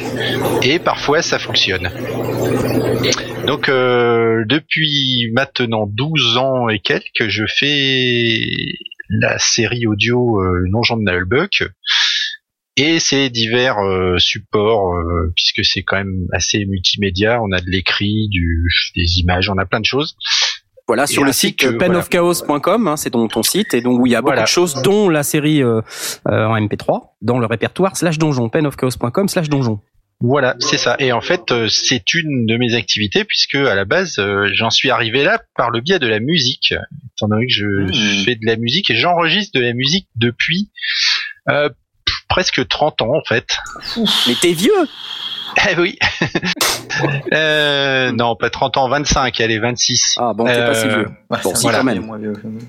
[0.64, 1.92] et parfois ça fonctionne.
[3.46, 8.74] Donc euh, depuis maintenant 12 ans et quelques, je fais
[9.10, 11.64] la série audio euh, Non Jean de Nullbuck
[12.78, 17.42] et c'est divers euh, supports euh, puisque c'est quand même assez multimédia.
[17.42, 20.16] On a de l'écrit, du des images, on a plein de choses.
[20.88, 24.12] Voilà, Et sur le site penofchaos.com, hein, c'est ton, ton site, et donc où il
[24.12, 24.42] y a beaucoup Voilà.
[24.44, 25.80] de choses, dont la série euh,
[26.28, 29.80] euh, en MP3, dans le répertoire, slash donjon, penofchaos.com, slash donjon.
[30.20, 30.96] Voilà, c'est ça.
[31.00, 34.70] Et en fait, euh, c'est une de mes activités puisque à la base, euh, j'en
[34.70, 36.74] suis arrivé là par le biais de la musique.
[37.18, 38.24] Étant donné que je Mmh.
[38.26, 40.70] fais de la musique et j'enregistre de la musique depuis
[41.50, 41.70] euh,
[42.34, 43.46] presque 30 ans en fait.
[44.28, 44.72] Mais t'es vieux
[45.70, 46.00] Eh oui.
[47.34, 50.16] euh, non, pas 30 ans, 25, allez, 26.
[50.18, 51.08] Ah bon, t'es pas si Euh, vieux.
[51.30, 51.78] Bon, si voilà.
[51.80, 52.60] quand même.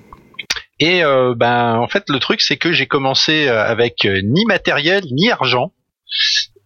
[0.81, 4.45] Et euh, ben en fait le truc c'est que j'ai commencé euh, avec euh, ni
[4.45, 5.73] matériel ni argent.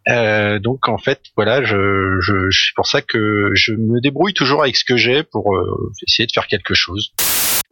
[0.09, 4.63] Euh, donc en fait voilà je, je c'est pour ça que je me débrouille toujours
[4.63, 7.13] avec ce que j'ai pour euh, essayer de faire quelque chose.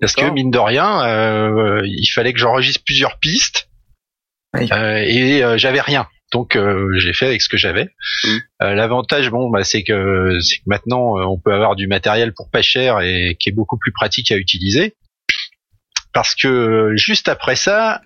[0.01, 3.68] Parce que mine de rien euh, il fallait que j'enregistre plusieurs pistes
[4.73, 6.07] Euh, et euh, j'avais rien.
[6.33, 7.89] Donc euh, j'ai fait avec ce que j'avais.
[8.63, 12.33] Euh, L'avantage, bon, bah, c'est que c'est que maintenant euh, on peut avoir du matériel
[12.35, 14.97] pour pas cher et qui est beaucoup plus pratique à utiliser.
[16.13, 18.01] Parce que juste après ça,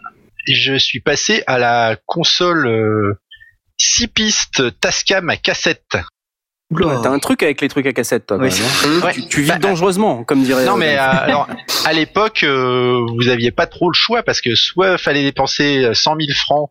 [0.47, 3.21] je suis passé à la console euh,
[3.79, 5.97] 6 pistes Tascam à cassette.
[7.03, 8.39] T'as un truc avec les trucs à cassette, toi.
[8.39, 8.51] quand Oui.
[8.51, 9.07] même, hein.
[9.07, 9.12] Ouais.
[9.12, 10.64] Tu, tu vis dangereusement, comme dirait.
[10.66, 11.16] Non euh, mais euh, Dan.
[11.25, 11.49] alors
[11.85, 16.14] à l'époque euh, vous aviez pas trop le choix parce que soit fallait dépenser 100
[16.16, 16.71] 000 francs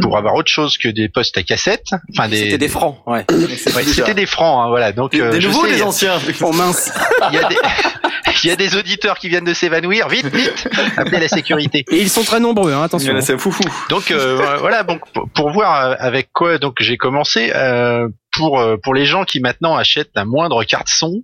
[0.00, 3.24] pour avoir autre chose que des postes à cassette, enfin des C'était des francs, ouais.
[3.30, 4.92] Ouais, c'était des francs, hein, voilà.
[4.92, 6.18] Donc euh, Des je nouveaux, sais, des anciens.
[6.40, 6.90] Oh mince.
[7.30, 7.56] Il y a des,
[8.44, 10.08] il y a des auditeurs qui viennent de s'évanouir.
[10.08, 11.84] Vite, vite, appelez la sécurité.
[11.90, 13.14] Et ils sont très nombreux, hein, attention.
[13.20, 13.64] C'est foufou.
[13.90, 18.60] Donc euh, voilà, donc pour- pour voir euh, avec quoi donc j'ai commencé euh, pour
[18.60, 21.22] euh, pour les gens qui maintenant achètent un moindre carte son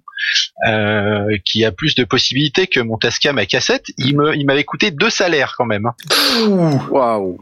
[0.68, 4.64] euh, qui a plus de possibilités que mon Tascam à cassette, il me il m'avait
[4.64, 5.86] coûté deux salaires quand même.
[5.86, 5.94] hein.
[6.90, 7.38] Waouh.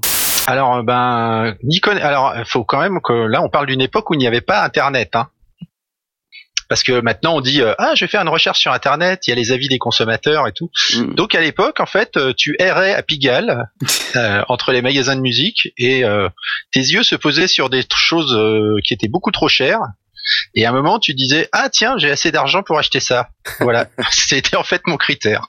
[0.46, 4.10] Alors euh, ben Nikon alors il faut quand même que là on parle d'une époque
[4.10, 5.28] où il n'y avait pas internet hein.
[6.68, 9.30] Parce que maintenant on dit euh, ah je vais faire une recherche sur internet, il
[9.30, 10.70] y a les avis des consommateurs et tout.
[11.14, 13.68] Donc à l'époque en fait euh, tu errais à Pigalle
[14.16, 16.28] euh, entre les magasins de musique et euh,
[16.72, 19.80] tes yeux se posaient sur des choses euh, qui étaient beaucoup trop chères.
[20.54, 23.28] Et à un moment tu disais ah tiens j'ai assez d'argent pour acheter ça.
[23.60, 25.48] Voilà c'était en fait mon critère.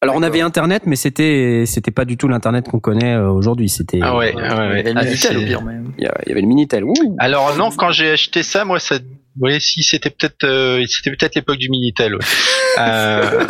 [0.00, 3.68] Alors on avait Internet, mais c'était c'était pas du tout l'Internet qu'on connaît euh, aujourd'hui.
[3.68, 3.98] C'était.
[4.02, 4.50] Ah ouais, ouais, ouais.
[4.50, 5.92] Il y avait le Ah, Minitel, au c'est- pire, même.
[5.98, 6.84] Il y avait le Minitel.
[6.84, 6.94] Ouh.
[7.18, 8.96] Alors non, quand j'ai acheté ça, moi, ça,
[9.40, 12.14] oui, si c'était peut-être, euh, c'était peut-être l'époque du Minitel.
[12.14, 12.20] ouais.
[12.78, 13.46] Euh,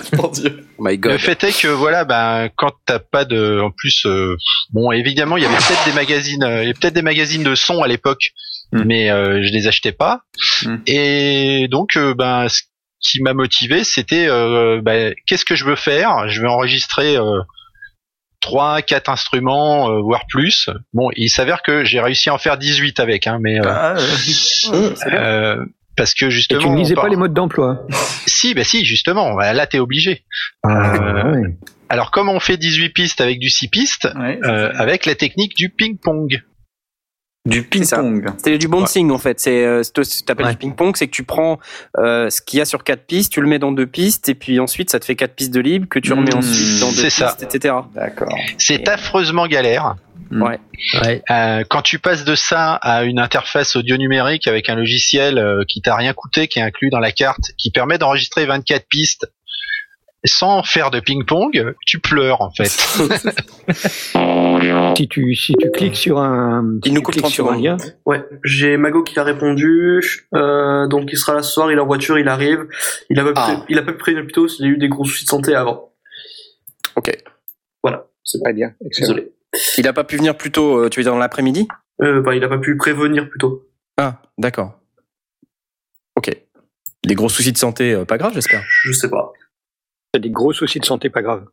[0.79, 1.11] My God.
[1.13, 4.37] le fait est que voilà, ben quand t'as pas de, en plus, euh,
[4.71, 7.43] bon, évidemment, il y avait peut-être des magazines, euh, il y avait peut-être des magazines
[7.43, 8.31] de son à l'époque,
[8.71, 10.21] mais euh, je les achetais pas.
[10.87, 12.63] Et donc, euh, ben, ce
[13.01, 16.29] qui m'a motivé, c'était, euh, ben, qu'est-ce que je veux faire?
[16.29, 17.17] Je vais enregistrer.
[17.17, 17.41] Euh,
[18.41, 20.69] trois, quatre instruments, euh, voire plus.
[20.93, 23.97] Bon, il s'avère que j'ai réussi à en faire 18 avec, hein, mais euh,
[25.07, 25.65] euh,
[25.97, 26.61] parce que Et justement.
[26.61, 27.87] tu ne lisais pas les modes d'emploi.
[28.27, 29.35] Si, bah si, justement.
[29.35, 30.25] Bah, Là, t'es obligé.
[30.63, 31.43] Ah, Euh,
[31.89, 35.71] Alors, comment on fait 18 pistes avec du 6 pistes euh, Avec la technique du
[35.71, 36.43] ping-pong.
[37.47, 38.27] Du ping-pong.
[38.37, 39.41] C'était du bouncing en fait.
[39.41, 41.59] C'est euh, ce que t'appelles du ping-pong, c'est que tu prends
[41.99, 44.35] euh, ce qu'il y a sur quatre pistes, tu le mets dans deux pistes, et
[44.35, 46.89] puis ensuite ça te fait quatre pistes de libre que tu remets Mmh, ensuite dans
[46.89, 47.37] deux c'est pistes, ça.
[47.41, 47.75] etc.
[47.95, 48.35] D'accord.
[48.59, 49.95] C'est affreusement galère.
[50.33, 50.59] Ouais.
[51.31, 55.63] Euh, quand tu passes de ça à une interface audio numérique avec un logiciel euh,
[55.69, 59.29] qui t'a rien coûté, qui est inclus dans la carte, qui permet d'enregistrer 24 pistes
[60.25, 62.71] sans faire de ping-pong, tu pleures en fait.
[64.97, 68.79] Si tu, si tu cliques sur un, il nous cliques sur un lien, Ouais, j'ai
[68.79, 70.01] Mago qui a répondu.
[70.35, 72.67] Euh, donc il sera là ce soir, il est en voiture, il arrive.
[73.11, 73.65] Il a pas, Ah.
[73.69, 75.55] il a pas pu prévenir plus tôt, il a eu des gros soucis de santé
[75.55, 75.93] avant.
[76.97, 77.15] Ok.
[77.83, 78.73] Voilà, c'est très bien.
[78.99, 79.33] Désolé.
[79.77, 81.69] Il a pas pu venir plus tôt, euh, tu veux dire dans l'après-midi?
[82.03, 83.67] Euh, bah, il a pas pu prévenir plus tôt.
[83.99, 84.79] Ah, d'accord.
[86.17, 86.31] Ok.
[87.05, 88.65] Des gros soucis de santé, pas grave, j'espère.
[88.67, 89.33] Je sais pas.
[90.17, 91.47] T'as des gros soucis de santé, pas grave.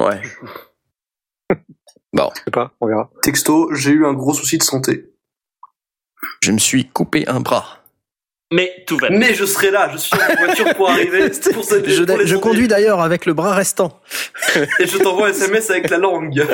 [0.00, 0.22] Ouais.
[2.14, 2.30] Bon.
[2.34, 3.10] Je sais pas, on verra.
[3.20, 5.12] Texto, j'ai eu un gros souci de santé.
[6.42, 7.84] Je me suis coupé un bras.
[8.50, 9.10] Mais tout va.
[9.10, 11.28] Mais je serai là, je suis en voiture pour arriver.
[11.52, 14.00] pour cette Je, pour je conduis d'ailleurs avec le bras restant.
[14.80, 16.42] Et je t'envoie un SMS avec la langue.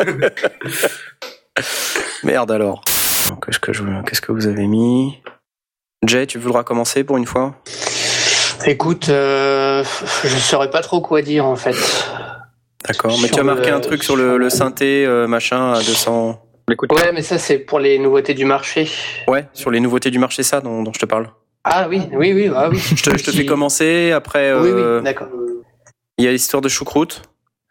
[2.24, 2.82] Merde alors.
[3.46, 3.84] Qu'est-ce que, je...
[4.06, 5.22] Qu'est-ce que vous avez mis?
[6.04, 7.54] Jay, tu voudras commencer pour une fois?
[8.66, 9.84] Écoute, euh,
[10.24, 11.76] je saurais pas trop quoi dire en fait.
[12.86, 15.78] D'accord, mais tu as marqué le- un truc sur le, le synthé euh, machin à
[15.78, 16.40] 200.
[16.68, 18.90] Ouais, mais ça c'est pour les nouveautés du marché.
[19.28, 21.28] Ouais, sur les nouveautés du marché, ça dont, dont je te parle.
[21.64, 22.78] Ah oui, oui, oui, ah oui.
[22.78, 24.52] Je te, je te fais commencer, après.
[24.54, 25.28] Oui, euh, oui, d'accord.
[26.18, 27.22] Il y a l'histoire de choucroute.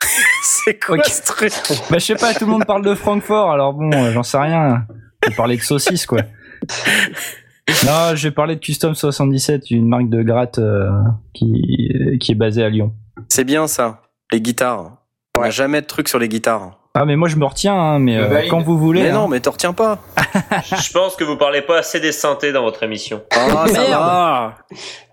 [0.43, 1.53] C'est quoi ce truc?
[1.89, 4.37] Bah, je sais pas, tout le monde parle de Francfort, alors bon, euh, j'en sais
[4.37, 4.83] rien.
[5.23, 6.21] Je vais parler de saucisses, quoi.
[7.85, 10.89] Non, je vais parler de Custom 77, une marque de gratte euh,
[11.33, 12.93] qui, qui est basée à Lyon.
[13.29, 14.01] C'est bien ça,
[14.31, 14.97] les guitares.
[15.37, 16.79] On n'a jamais de trucs sur les guitares.
[16.95, 19.01] Ah mais moi je me retiens, hein, mais euh, quand vous voulez.
[19.03, 19.13] Mais hein.
[19.13, 19.97] non, mais t'en retiens pas.
[20.63, 23.23] Je pense que vous parlez pas assez des synthés dans votre émission.
[23.31, 24.55] Ah, ça va.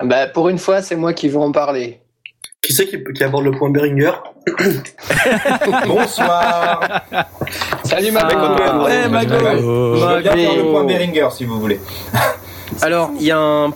[0.04, 2.00] Bah, pour une fois, c'est moi qui vais en parler.
[2.60, 4.10] Qui c'est qui, qui aborde le point Beringer
[5.86, 7.02] Bonsoir.
[7.84, 8.84] Salut, Ah, Mago.
[8.84, 9.34] ouais, Mago.
[9.96, 10.70] Je veux bien faire le Mago.
[10.72, 11.80] point Beringer si vous voulez.
[12.82, 13.70] Alors, il y a un.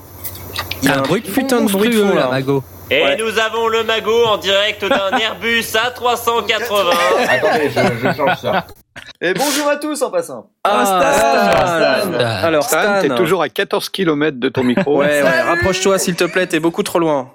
[0.83, 2.29] Il y a un bruit putain de bruit de fond là.
[2.29, 2.63] Mago.
[2.91, 3.17] Et Ouais.
[3.17, 6.95] nous avons le magot en direct d'un Airbus A380.
[7.29, 8.67] Attendez, je, je change ça.
[9.27, 10.51] Et bonjour à tous en passant.
[10.65, 12.11] Ah, Stan.
[12.13, 12.19] Stan.
[12.19, 13.01] Alors, Stan, Stan.
[13.01, 14.99] t'es toujours à 14 km de ton micro.
[14.99, 17.31] Ouais, ouais, rapproche-toi s'il te plaît, t'es beaucoup trop loin.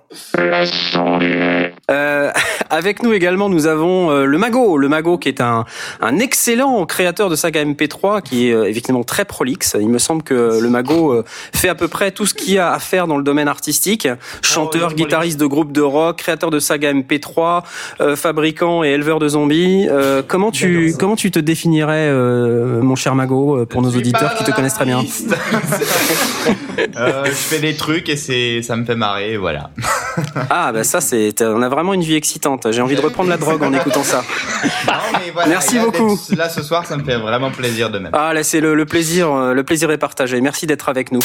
[1.89, 2.31] Euh,
[2.69, 4.77] avec nous également, nous avons euh, le Mago.
[4.77, 5.65] Le Mago qui est un,
[6.01, 9.75] un excellent créateur de saga MP3 qui est euh, effectivement très prolixe.
[9.79, 12.59] Il me semble que le Mago euh, fait à peu près tout ce qu'il y
[12.59, 14.07] a à faire dans le domaine artistique.
[14.43, 17.63] Chanteur, guitariste de groupe de rock, créateur de saga MP3,
[18.01, 19.87] euh, fabricant et éleveur de zombies.
[19.89, 21.39] Euh, comment tu comment tu te
[21.79, 25.03] définirais, euh, mon cher Mago, euh, pour nos auditeurs qui te connaissent très bien
[26.95, 29.69] Euh, je fais des trucs et c'est, ça me fait marrer, voilà.
[30.49, 32.71] Ah bah ça c'est on a vraiment une vie excitante.
[32.71, 34.23] J'ai envie de reprendre la drogue en écoutant ça.
[34.87, 36.17] Non, mais voilà, Merci là, beaucoup.
[36.35, 38.11] Là ce soir, ça me fait vraiment plaisir de même.
[38.13, 40.39] Ah là c'est le, le plaisir euh, le plaisir est partagé.
[40.41, 41.19] Merci d'être avec nous.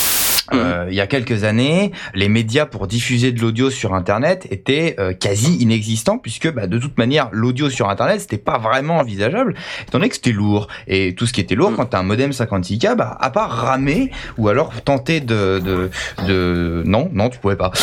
[0.53, 4.97] Euh, il y a quelques années, les médias pour diffuser de l'audio sur Internet étaient
[4.99, 9.55] euh, quasi inexistants puisque bah, de toute manière l'audio sur Internet c'était pas vraiment envisageable
[9.83, 10.69] étant donné que c'était lourd.
[10.87, 14.11] Et tout ce qui était lourd quand t'as un modem 56K bah, à part ramer
[14.37, 15.91] ou alors tenter de, de,
[16.27, 16.83] de...
[16.85, 17.73] non non tu pouvais pas.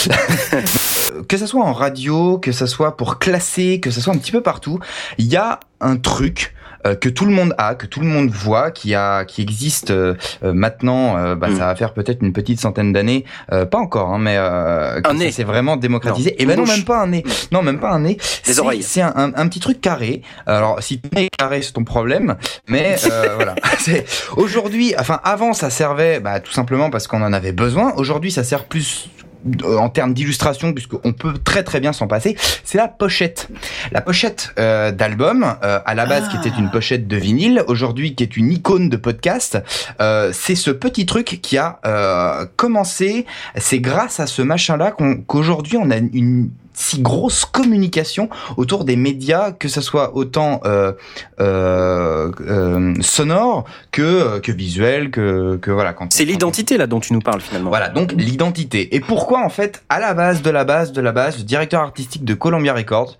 [1.28, 4.32] Que ça soit en radio que ça soit pour classer que ça soit un petit
[4.32, 4.80] peu partout
[5.18, 6.54] il y a un truc
[7.00, 10.16] que tout le monde a, que tout le monde voit, qui a, qui existe euh,
[10.44, 11.18] euh, maintenant.
[11.18, 14.36] euh, bah, Ça va faire peut-être une petite centaine d'années, euh, pas encore, hein, mais
[14.38, 15.32] euh, que Un ça nez.
[15.32, 16.32] s'est vraiment démocratisé.
[16.32, 17.24] Non, Et ben non, même pas un nez.
[17.52, 18.16] Non, même pas un nez.
[18.46, 18.84] Des C'est- oreilles.
[18.84, 20.22] C'est un, un, un petit truc carré.
[20.46, 22.36] Alors, si ton nez est carré, c'est ton problème.
[22.68, 23.56] Mais euh, voilà.
[23.80, 24.06] C'est-
[24.38, 27.94] Aujourd'hui, enfin, avant, ça servait, bah, tout simplement parce qu'on en avait besoin.
[27.98, 29.21] Aujourd'hui, ça sert plus euh,
[29.66, 33.50] en termes d'illustration, puisqu'on peut très très bien s'en passer, c'est la pochette.
[33.92, 38.16] La pochette euh, d'album, euh, à la base qui était une pochette de vinyle, aujourd'hui
[38.16, 39.58] qui est une icône de podcast,
[40.00, 43.26] euh, c'est ce petit truc qui a euh, commencé,
[43.56, 44.96] c'est grâce à ce machin-là
[45.28, 46.50] qu'aujourd'hui on a une
[46.82, 50.94] si grosse communication autour des médias, que ce soit autant euh,
[51.40, 55.96] euh, euh, sonore que que visuel, que que voilà.
[56.10, 57.70] C'est l'identité là dont tu nous parles finalement.
[57.70, 58.96] voilà, donc l'identité.
[58.96, 61.82] Et pourquoi en fait, à la base de la base de la base, le directeur
[61.82, 63.18] artistique de Columbia Records,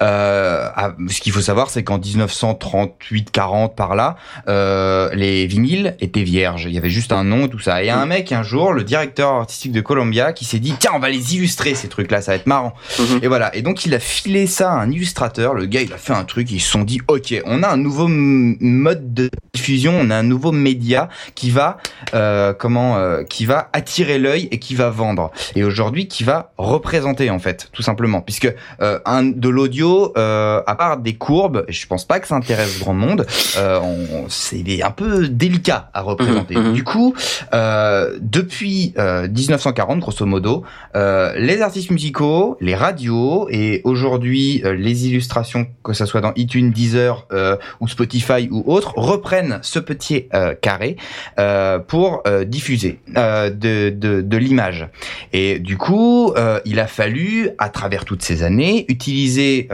[0.00, 4.16] ce qu'il faut savoir, c'est qu'en 1938-40 par là,
[4.48, 6.64] euh, les vinyles étaient vierges.
[6.66, 7.82] Il y avait juste un nom, tout ça.
[7.82, 10.98] Et un mec un jour, le directeur artistique de Columbia, qui s'est dit tiens, on
[10.98, 12.74] va les illustrer ces trucs-là, ça va être marrant.
[13.22, 13.54] Et voilà.
[13.54, 15.54] Et donc il a filé ça à un illustrateur.
[15.54, 16.50] Le gars, il a fait un truc.
[16.50, 20.22] Ils se sont dit ok, on a un nouveau mode de diffusion, on a un
[20.22, 21.78] nouveau média qui va
[22.14, 25.30] euh, comment euh, qui va attirer l'œil et qui va vendre.
[25.54, 29.83] Et aujourd'hui, qui va représenter en fait, tout simplement, puisque euh, un de l'audio,
[30.16, 33.26] euh, à part des courbes, je pense pas que ça intéresse grand monde.
[33.58, 36.54] Euh, on- c'est un peu délicat à représenter.
[36.56, 36.72] Mhm, mhm.
[36.74, 37.14] Du coup,
[37.52, 40.62] euh, depuis euh, 1940, grosso modo,
[40.96, 46.32] euh, les artistes musicaux, les radios et aujourd'hui euh, les illustrations, que ça soit dans
[46.36, 50.96] iTunes, Deezer euh, ou Spotify ou autres, reprennent ce petit euh, carré
[51.38, 54.88] euh, pour euh, diffuser euh, de, de, de l'image.
[55.32, 59.73] Et du coup, euh, il a fallu, à travers toutes ces années, utiliser euh,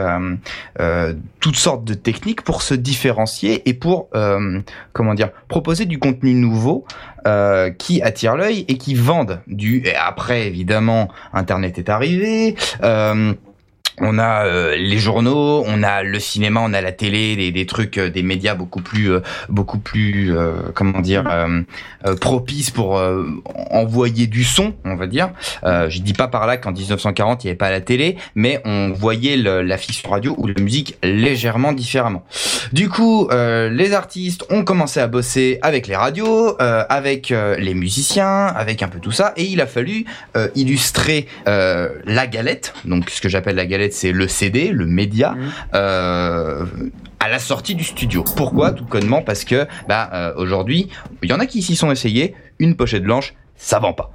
[1.39, 4.61] toutes sortes de techniques pour se différencier et pour, euh,
[4.93, 6.85] comment dire, proposer du contenu nouveau
[7.27, 9.81] euh, qui attire l'œil et qui vendent du.
[9.85, 12.55] Et après, évidemment, Internet est arrivé.
[12.83, 13.33] Euh,
[13.99, 17.65] on a euh, les journaux, on a le cinéma, on a la télé, des, des
[17.65, 19.19] trucs, euh, des médias beaucoup plus, euh,
[19.49, 21.61] beaucoup plus, euh, comment dire, euh,
[22.07, 23.01] euh, propices pour
[23.71, 25.31] envoyer du son, on va dire.
[25.63, 28.91] Je dis pas par là qu'en 1940 il n'y avait pas la télé, mais on
[28.91, 32.23] voyait le- la fiction radio ou la musique légèrement différemment.
[32.73, 38.83] Du coup, les artistes ont commencé à bosser avec les radios, avec les musiciens, avec
[38.83, 40.05] un peu tout ça, et il a fallu
[40.55, 42.73] illustrer la galette.
[42.85, 45.35] Donc, ce que j'appelle la galette, c'est le CD, le média.
[45.73, 46.65] Euh,
[47.19, 48.23] à la sortie du studio.
[48.35, 48.71] Pourquoi?
[48.71, 50.89] Tout connement parce que bah euh, aujourd'hui,
[51.21, 52.33] il y en a qui s'y sont essayés.
[52.57, 54.11] Une pochette blanche, ça vend pas.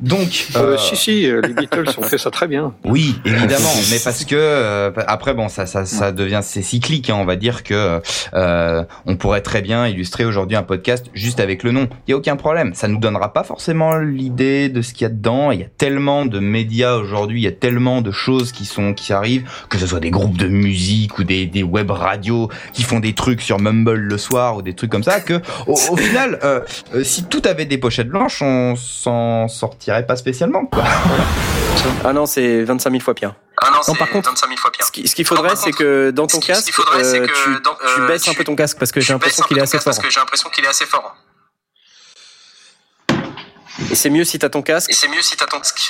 [0.00, 2.74] Donc, Euh, euh, si, si, euh, les Beatles ont fait ça très bien.
[2.84, 7.10] oui, évidemment, mais parce que euh, après bon, ça ça ça devient c'est cyclique.
[7.10, 8.00] Hein, on va dire que
[8.34, 11.88] euh, on pourrait très bien illustrer aujourd'hui un podcast juste avec le nom.
[12.06, 12.72] Il y a aucun problème.
[12.74, 15.50] Ça nous donnera pas forcément l'idée de ce qu'il y a dedans.
[15.50, 18.94] Il y a tellement de médias aujourd'hui, il y a tellement de choses qui sont
[18.94, 22.82] qui arrivent, que ce soit des groupes de musique ou des des web radios qui
[22.82, 25.96] font des trucs sur Mumble le soir ou des trucs comme ça, que au, au
[25.96, 26.60] final, euh,
[26.94, 30.66] euh, si tout avait des pochettes blanches, on s'en sortirait pas spécialement.
[30.66, 30.84] Quoi.
[32.04, 33.34] Ah non, c'est 25 000 fois pire.
[33.62, 34.84] Ah non, Non, par contre, 25 000 fois pire.
[34.86, 37.62] Ce qui- ce qu'il faudrait, c'est que dans ton casque, faudrait, c'est euh, que tu,
[37.62, 39.44] dans- tu euh, baisses un tu- peu ton casque parce que j'ai Tu l'impression baisses
[39.44, 39.94] un qu'il peu est ton assez casque fort.
[39.94, 41.16] Parce que j'ai l'impression qu'il est assez fort.
[43.90, 44.90] Et c'est mieux si t'as ton casque.
[44.90, 45.80] Et c'est mieux si t'as ton casque.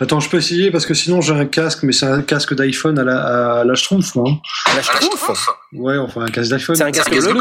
[0.00, 2.98] Attends, je peux essayer parce que sinon j'ai un casque, mais c'est un casque d'iPhone
[2.98, 4.30] à la, à la Schtroumpf, moi.
[4.66, 6.74] À la Schtroumpf Ouais, enfin un casque d'iPhone.
[6.76, 7.34] C'est un casque bleu.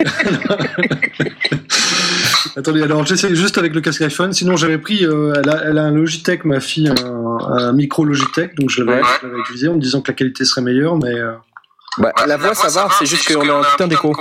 [2.56, 4.32] Attendez, alors j'essaie juste avec le casque iPhone.
[4.32, 8.04] Sinon, j'avais pris, euh, elle, a, elle a un Logitech, ma fille, un, un micro
[8.04, 9.40] Logitech, donc je l'avais Ouais.
[9.40, 11.14] utilisé en me disant que la qualité serait meilleure, mais.
[11.14, 11.34] euh,
[11.98, 14.14] Bah, la voix, ça va, c'est juste qu'on a un putain d'écho.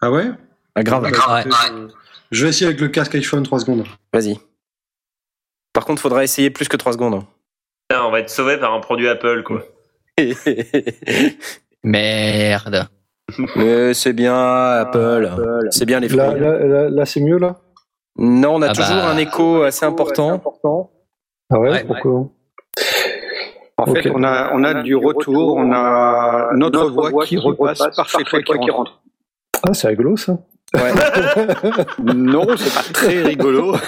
[0.00, 0.30] Ah ouais?
[0.74, 1.08] Ah, grave.
[1.10, 1.88] Bah, euh,
[2.32, 3.84] Je vais essayer avec le casque iPhone 3 secondes.
[4.12, 4.38] Vas-y.
[5.72, 7.24] Par contre, faudra essayer plus que 3 secondes.
[7.88, 9.64] Putain, on va être sauvé par un produit Apple, quoi.
[11.84, 12.88] Merde.
[13.56, 15.30] Mais c'est bien, Apple.
[15.70, 16.18] C'est bien les fruits.
[16.18, 17.56] Là, là, là, là, c'est mieux là?
[18.16, 19.08] Non, on a Ah toujours bah.
[19.10, 20.42] un écho assez important.
[21.50, 22.26] Ah ouais, Ouais, pourquoi
[23.78, 28.08] En fait, on a, on a du retour, on a notre voix qui repasse par
[28.08, 29.00] chez toi qui rentre.
[29.66, 30.38] Ah, c'est rigolo ça.
[32.02, 33.76] Non, c'est pas très rigolo.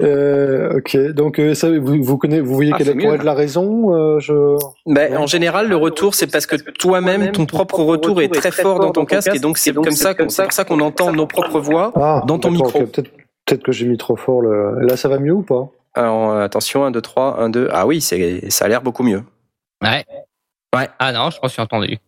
[0.00, 3.22] Euh, ok, donc euh, ça, vous, vous, connaissez, vous voyez Ah, quelle pourrait mieux, être
[3.22, 4.56] la raison euh, je...
[4.86, 8.80] Ben, en général, le retour, c'est parce que toi-même, ton propre retour est très fort
[8.80, 12.22] dans ton casque, et donc c'est comme ça, qu'on- ça entend nos propres voix Ah,
[12.26, 12.86] dans ton micro.
[12.86, 13.10] Peut-être
[13.46, 14.40] peut que j'ai mis trop fort.
[14.42, 14.80] Le...
[14.86, 15.68] Là, ça va mieux ou pas?
[15.94, 17.68] Alors, attention, 1, 2, 3, 1, 2.
[17.72, 19.22] Ah oui, c'est, ça a l'air beaucoup mieux.
[19.82, 20.04] Ouais.
[20.74, 20.88] Ouais.
[20.98, 21.98] Ah non, je m'en suis entendu.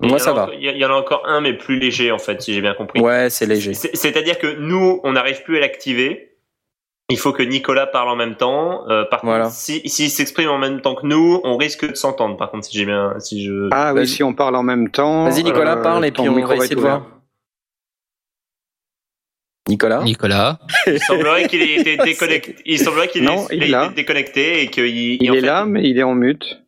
[0.00, 0.42] Moi, il y en ça a va.
[0.44, 2.74] encore- Il y, en a encore un, mais plus léger, en fait, si j'ai bien
[2.74, 3.00] compris.
[3.00, 3.74] Ouais, c'est léger.
[3.74, 6.26] C'est- C'est-à-dire que nous, on n'arrive plus à l'activer.
[7.10, 8.88] Il faut que Nicolas parle en même temps.
[8.88, 9.44] Euh, par Voilà.
[9.44, 12.36] contre, si- s'il s'exprime en même temps que nous, on risque de s'entendre.
[12.36, 13.68] Par contre, si j'ai bien, si je.
[13.72, 15.24] Ah oui, si on parle en même temps.
[15.24, 17.04] Vas-y, Nicolas, euh, parle, et puis on va essayer de voir.
[19.68, 20.58] Nicolas Nicolas.
[20.86, 22.56] Il semblerait qu'il ait été déconnecté.
[22.64, 23.86] Il semblerait qu'il ait, il est là.
[23.86, 25.22] été déconnecté et qu'il.
[25.22, 26.62] Il en est fait- là, mais il est en mute.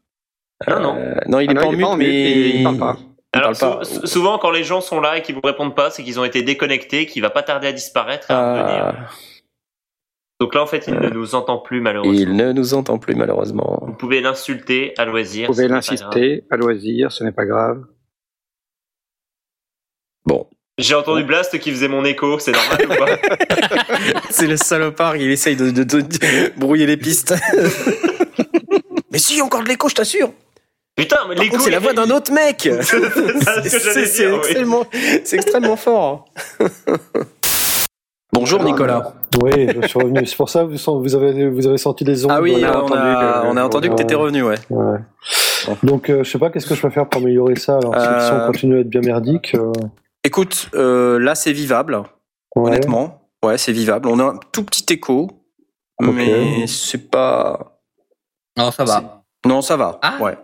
[0.69, 0.97] Non, non.
[0.97, 2.79] Euh, non, il Ah est non, pas en mute, pas en mute, mais il parle
[2.79, 2.99] pas.
[3.35, 4.07] Alors, parle sou- pas.
[4.07, 6.43] souvent, quand les gens sont là et qu'ils vous répondent pas, c'est qu'ils ont été
[6.43, 8.85] déconnectés, qu'il va pas tarder à disparaître et à revenir.
[8.87, 9.11] Ah,
[10.41, 12.15] Donc là, en fait, il ne nous entend plus, malheureusement.
[12.19, 13.79] il ne nous entend plus, malheureusement.
[13.87, 15.47] Vous pouvez l'insulter à loisir.
[15.49, 17.85] Vous pouvez l'insister à loisir, ce n'est pas grave.
[20.27, 20.47] Bon.
[20.79, 23.19] J'ai entendu Blast qui faisait mon écho, c'est normal ou pas
[24.31, 27.35] C'est le salopard, il essaye de, de- de- de brouiller les pistes.
[29.11, 30.33] mais si, encore de l'écho, je t'assure.
[30.97, 32.59] Putain, mais Par contre, c'est la voix d'un autre mec.
[32.83, 34.85] C'est ce oui.
[35.33, 36.27] extrêmement, fort.
[38.35, 39.15] Bonjour Nicolas.
[39.43, 40.27] Oui, je suis revenu.
[40.27, 42.33] C'est pour ça que vous, avez, vous avez senti les ondes.
[42.35, 44.57] Ah oui, on a on entendu a, que- on a entendu que t'étais revenu, ouais.
[44.71, 44.99] Ouais.
[45.83, 48.01] Donc, euh, je sais pas, qu'est-ce que je peux faire pour améliorer ça Alors, si
[48.07, 49.55] Euh, si on continue à être bien merdique.
[49.55, 49.73] euh,
[50.25, 51.97] Écoute, euh, là c'est vivable,
[52.57, 52.69] ouais.
[52.71, 53.23] honnêtement.
[53.45, 54.09] Ouais, c'est vivable.
[54.09, 55.29] On a un tout petit écho,
[56.01, 57.79] mais c'est pas.
[58.57, 59.23] Non, ça va.
[59.47, 59.99] Non, ça va.
[60.03, 60.19] Ah.
[60.21, 60.37] Ouais.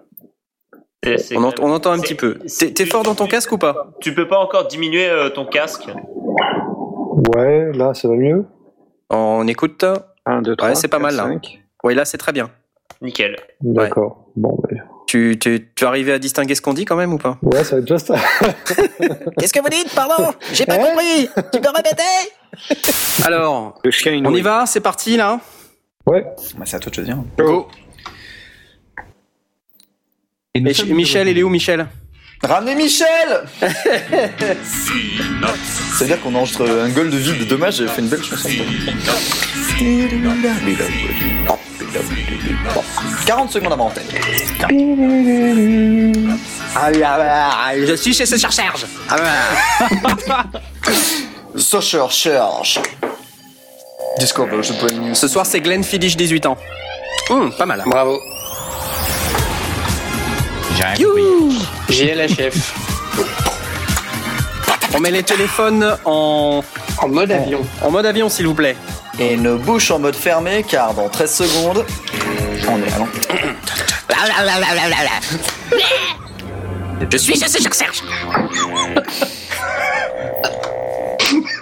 [1.04, 2.38] C'est On, quand ent- on entend un petit peu.
[2.74, 3.92] T'es fort dans ton casque ou pas?
[4.00, 5.88] Tu peux pas encore diminuer euh, ton casque
[7.36, 8.44] Ouais, là, ça va mieux.
[9.10, 9.84] On écoute.
[10.26, 10.68] 1, 2, 3.
[10.70, 11.24] Ouais, c'est pas mal là.
[11.24, 11.62] 5.
[11.84, 12.50] Ouais, là c'est très bien.
[13.00, 13.36] Nickel.
[13.60, 14.26] D'accord.
[14.36, 14.78] Bon, mais...
[15.06, 17.38] Tu, tu, tu arrives à distinguer ce qu'on dit quand même ou pas?
[17.42, 18.12] Ouais, ça va être juste.
[19.38, 19.94] Qu'est-ce que vous dites?
[19.94, 22.02] Pardon J'ai pas compris Tu peux répéter?
[23.24, 25.40] Alors, Le chien, il on y va C'est parti là
[26.06, 26.24] Ouais.
[26.58, 27.16] Bah, c'est à toi de choisir.
[27.38, 27.68] Go
[30.56, 31.86] Mich- Michel, il est où Michel?
[32.42, 33.44] Ramenez Michel
[35.92, 38.48] C'est-à-dire qu'on enregistre un goal de vie de dommage, j'ai fait une belle chanson.
[43.26, 44.04] 40 secondes avant antenne.
[46.74, 46.90] Ah,
[47.76, 48.86] Je suis chez ce Serge
[51.56, 52.80] Social Charge.
[54.18, 55.14] Discover, je peux.
[55.14, 56.56] Ce soir c'est Glenn Fiddich, 18 ans.
[57.30, 57.82] Hum, pas mal.
[57.86, 58.18] Bravo.
[60.78, 61.58] J'ai rien compris.
[61.90, 62.72] GLHF.
[64.94, 66.62] On met les téléphones en,
[66.98, 67.66] En mode avion.
[67.82, 68.76] en mode avion s'il vous plaît.
[69.18, 71.84] Et nos bouches en mode fermé, car dans 13 secondes,
[72.68, 73.08] on est allons.
[77.10, 78.02] Je suis chez ce Serge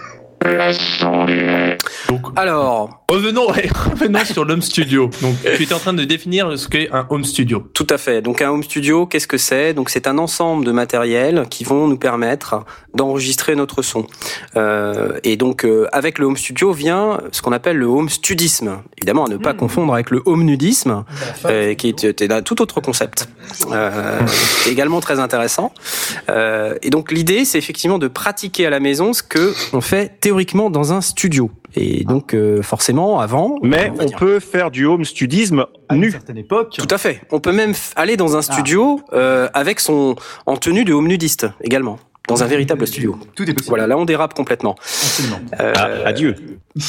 [2.36, 3.46] Alors, revenons,
[3.90, 5.10] revenons sur l'home studio.
[5.22, 7.68] Donc, tu étais en train de définir ce qu'est un home studio.
[7.74, 8.22] Tout à fait.
[8.22, 9.74] Donc un home studio, qu'est-ce que c'est?
[9.74, 12.64] Donc c'est un ensemble de matériel qui vont nous permettre
[12.94, 14.06] d'enregistrer notre son.
[14.56, 18.82] Euh, et donc euh, avec le home studio vient ce qu'on appelle le home studisme.
[18.98, 21.04] Évidemment, à ne pas confondre avec le home nudisme,
[21.44, 23.28] euh, qui est, est un tout autre concept.
[23.70, 24.20] Euh,
[24.68, 25.72] également très intéressant.
[26.28, 30.18] Euh, et donc l'idée, c'est effectivement de pratiquer à la maison ce que on fait
[30.26, 31.52] théoriquement dans un studio.
[31.76, 33.60] Et donc euh, forcément avant.
[33.62, 36.10] Mais on peut faire du home studisme nu.
[36.10, 36.74] certaine époque.
[36.76, 37.20] Tout à fait.
[37.30, 40.16] On peut même aller dans un studio euh, avec son
[40.46, 42.00] en tenue de home nudiste également.
[42.26, 43.16] Dans un véritable studio.
[43.36, 43.68] Tout est possible.
[43.68, 44.74] Voilà, là on dérape complètement.
[45.60, 46.34] Euh, adieu.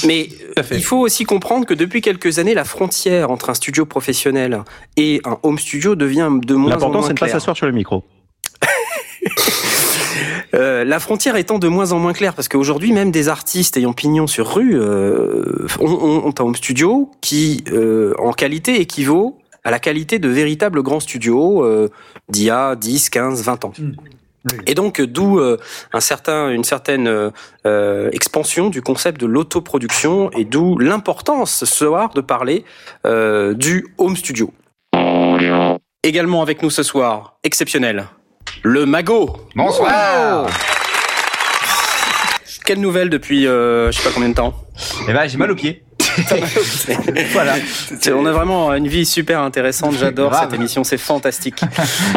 [0.07, 0.29] Mais
[0.71, 4.63] il faut aussi comprendre que depuis quelques années, la frontière entre un studio professionnel
[4.95, 7.39] et un home studio devient de moins en L'important, moins c'est de pas claire.
[7.39, 8.03] s'asseoir sur le micro.
[10.53, 13.93] Euh, la frontière étant de moins en moins claire, parce qu'aujourd'hui, même des artistes ayant
[13.93, 19.37] pignon sur rue euh, ont, ont- ont un home studio qui, euh, en qualité, équivaut
[19.63, 21.89] à la qualité de véritables grands studios euh,
[22.29, 23.73] d'il y a 10, 15, 20 ans.
[24.65, 25.57] Et donc, d'où euh,
[25.91, 27.31] un certain, une certaine
[27.65, 32.63] euh, expansion du concept de l'autoproduction et d'où l'importance ce soir de parler
[33.05, 34.53] euh, du home studio.
[36.03, 38.05] Également avec nous ce soir, exceptionnel,
[38.67, 39.37] le Mago.
[39.55, 40.43] Bonsoir.
[40.43, 40.49] Wow.
[42.65, 44.53] Quelle nouvelle depuis euh, je sais pas combien de temps
[45.07, 45.83] Eh ben, j'ai mal aux pieds.
[47.31, 47.55] voilà.
[48.13, 49.95] On a vraiment une vie super intéressante.
[49.97, 51.61] J'adore cette émission, c'est fantastique.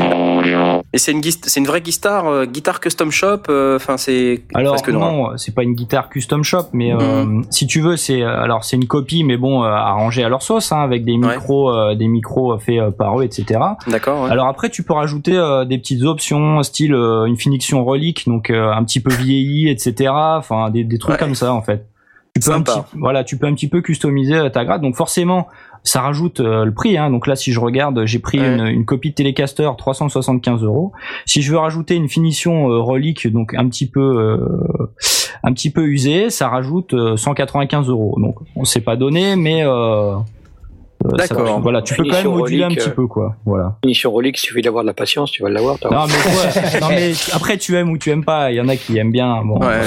[0.93, 3.43] Et c'est une, c'est une vraie guitare, euh, guitare custom shop.
[3.49, 7.80] euh, Enfin, c'est Alors non, c'est pas une guitare custom shop, mais euh, si tu
[7.80, 11.05] veux, c'est alors c'est une copie, mais bon, euh, arrangée à leur sauce, hein, avec
[11.05, 13.61] des micros, euh, des micros faits euh, par eux, etc.
[13.86, 14.24] D'accord.
[14.24, 14.30] ouais.
[14.30, 18.51] Alors après, tu peux rajouter euh, des petites options, style euh, une finition relique, donc
[18.51, 20.11] euh, un petit peu vieilli, etc.
[20.12, 21.86] Enfin, des, des trucs comme ça, en fait.
[22.34, 24.82] Tu peux un petit, voilà, tu peux un petit peu customiser euh, ta grade.
[24.82, 25.49] Donc forcément,
[25.85, 26.97] ça rajoute euh, le prix.
[26.99, 27.11] Hein.
[27.11, 30.93] Donc là, si je regarde, j'ai pris une, une copie de Telecaster 375 euros.
[31.26, 34.93] Si je veux rajouter une finition euh, relique, donc un petit peu, euh,
[35.43, 38.16] un petit peu usée, ça rajoute euh, 195 euros.
[38.20, 40.16] Donc on s'est pas donné, mais euh,
[41.07, 41.61] euh, D'accord.
[41.61, 43.37] voilà, tu peux quand même moduler un petit euh, peu, quoi.
[43.47, 43.78] Voilà.
[43.83, 45.78] Finition relique, il suffit d'avoir de la patience, tu vas l'avoir.
[45.91, 48.51] Non mais, ouais, non mais après tu aimes ou tu aimes pas.
[48.51, 49.43] Il y en a qui aiment bien.
[49.43, 49.83] Bon, voilà.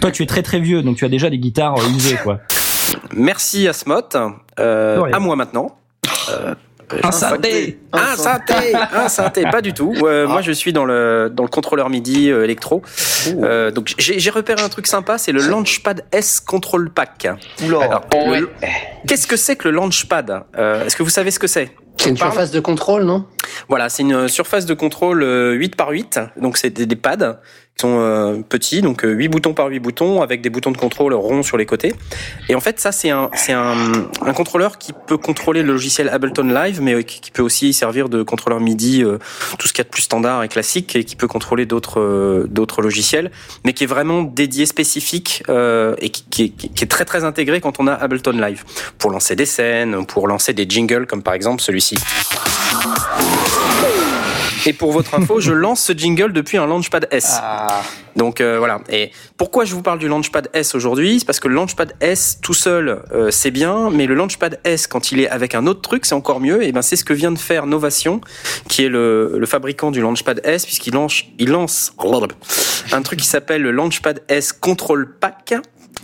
[0.00, 2.40] Toi tu es très très vieux donc tu as déjà des guitares euh, usées quoi.
[3.12, 4.02] Merci Asmot.
[4.58, 5.78] Euh, à moi maintenant.
[6.30, 6.54] Euh,
[7.02, 7.78] Un synthé.
[7.92, 8.54] Un synthé,
[8.94, 9.92] un synthé, pas du tout.
[10.02, 12.82] Euh, Moi, je suis dans le dans le contrôleur MIDI euh, électro.
[13.42, 17.26] Euh, donc, j'ai repéré un truc sympa, c'est le Launchpad S Control Pack.
[19.08, 20.44] Qu'est-ce que c'est que le Launchpad?
[20.56, 21.72] Euh, Est-ce que vous savez ce que c'est?
[21.98, 23.24] C'est une surface de contrôle, non?
[23.68, 26.20] Voilà, c'est une surface de contrôle euh, 8 par 8.
[26.40, 27.40] Donc, c'est des, pads
[27.76, 30.78] qui sont euh, petits, donc euh, 8 boutons par 8 boutons, avec des boutons de
[30.78, 31.94] contrôle ronds sur les côtés.
[32.48, 33.74] Et en fait, ça, c'est un, c'est un,
[34.22, 38.08] un contrôleur qui peut contrôler le logiciel Ableton Live, mais euh, qui, peut aussi servir
[38.08, 39.18] de contrôleur MIDI, euh,
[39.58, 42.00] tout ce qu'il y a de plus standard et classique, et qui peut contrôler d'autres
[42.00, 43.30] euh, d'autres logiciels,
[43.64, 47.78] mais qui est vraiment dédié, spécifique, euh, et qui, qui est très très intégré quand
[47.78, 48.64] on a Ableton Live,
[48.98, 51.96] pour lancer des scènes, pour lancer des jingles, comme par exemple celui-ci.
[54.66, 57.40] Et pour votre info, je lance ce jingle depuis un Launchpad S.
[58.16, 58.80] Donc euh, voilà.
[58.90, 61.20] Et pourquoi je vous parle du Launchpad S aujourd'hui?
[61.20, 64.88] C'est parce que le Launchpad S tout seul, euh, c'est bien, mais le Launchpad S
[64.88, 66.64] quand il est avec un autre truc, c'est encore mieux.
[66.64, 68.20] Et ben c'est ce que vient de faire Novation,
[68.68, 71.92] qui est le, le fabricant du Launchpad S, puisqu'il lance, il lance
[72.92, 75.54] un truc qui s'appelle le Launchpad S Control Pack.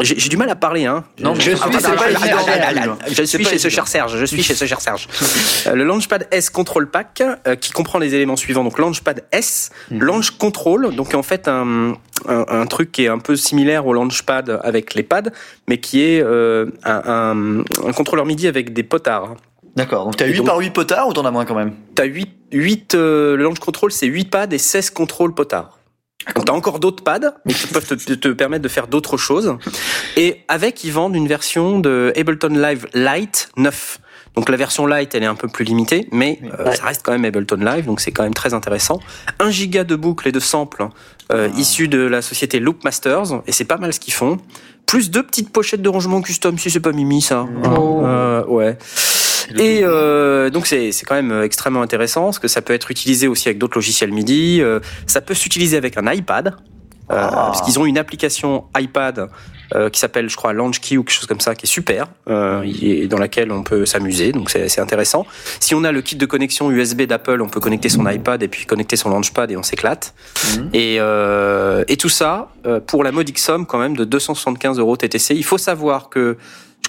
[0.00, 1.04] J'ai du mal à parler, hein.
[1.20, 4.16] Non, je, je suis- je chez ce cher Serge.
[4.18, 5.06] Je suis chez ce cher Serge.
[5.72, 8.64] Le Launchpad S Control Pack, euh, qui comprend les éléments suivants.
[8.64, 11.92] Donc Launchpad S, Launch Control, donc en fait un,
[12.26, 15.30] un, un truc qui est un peu similaire au Launchpad avec les pads,
[15.68, 17.62] mais qui est euh, un,
[17.94, 19.34] contrôleur MIDI avec des potards.
[19.76, 20.04] D'accord.
[20.06, 21.74] Donc t'as Et 8 donc- par 8 potards ou t'en as moins quand même?
[21.94, 25.78] T'as 8, 8 euh, le Launch Control, c'est 8 pads et 16 contrôles potards.
[26.34, 29.56] Donc t'as encore d'autres pads, mais qui peuvent te, te- permettre de faire d'autres choses.
[30.16, 33.98] Et avec, ils vendent une version de Ableton Live Lite 9.
[34.34, 37.12] Donc la version Lite, elle est un peu plus limitée, mais euh, ça reste quand
[37.12, 38.98] même Ableton Live, donc c'est quand même très intéressant.
[39.40, 40.88] Un giga de boucles et de samples
[41.32, 44.38] euh, issus de la société Loopmasters, et c'est pas mal ce qu'ils font.
[44.86, 47.46] Plus deux petites pochettes de rangement custom, si c'est pas mimi ça.
[48.06, 48.78] Euh, ouais.
[49.60, 52.90] Et euh, donc c'est c'est quand même euh, extrêmement intéressant parce que ça peut être
[52.90, 54.60] utilisé aussi avec d'autres logiciels MIDI.
[54.60, 56.54] euh, ça peut s'utiliser avec un iPad.
[57.10, 59.28] Euh, Parce qu'ils ont une application iPad
[59.74, 62.06] euh, qui s'appelle, je crois, Launch Key ou quelque chose comme ça, qui est super,
[62.30, 65.26] euh, et dans laquelle on peut s'amuser, donc c'est intéressant.
[65.60, 68.48] Si on a le kit de connexion USB d'Apple, on peut connecter son iPad et
[68.48, 70.14] puis connecter son Launchpad et on s'éclate.
[70.72, 74.96] Et, euh, et tout ça euh, pour la modique somme quand même de 275 euros
[74.96, 75.34] TTC.
[75.34, 76.38] Il faut savoir que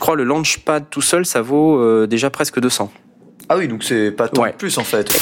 [0.04, 2.92] crois le Launchpad tout seul, ça vaut euh, déjà presque 200.
[3.48, 5.18] Ah oui, donc c'est pas tant de plus en fait.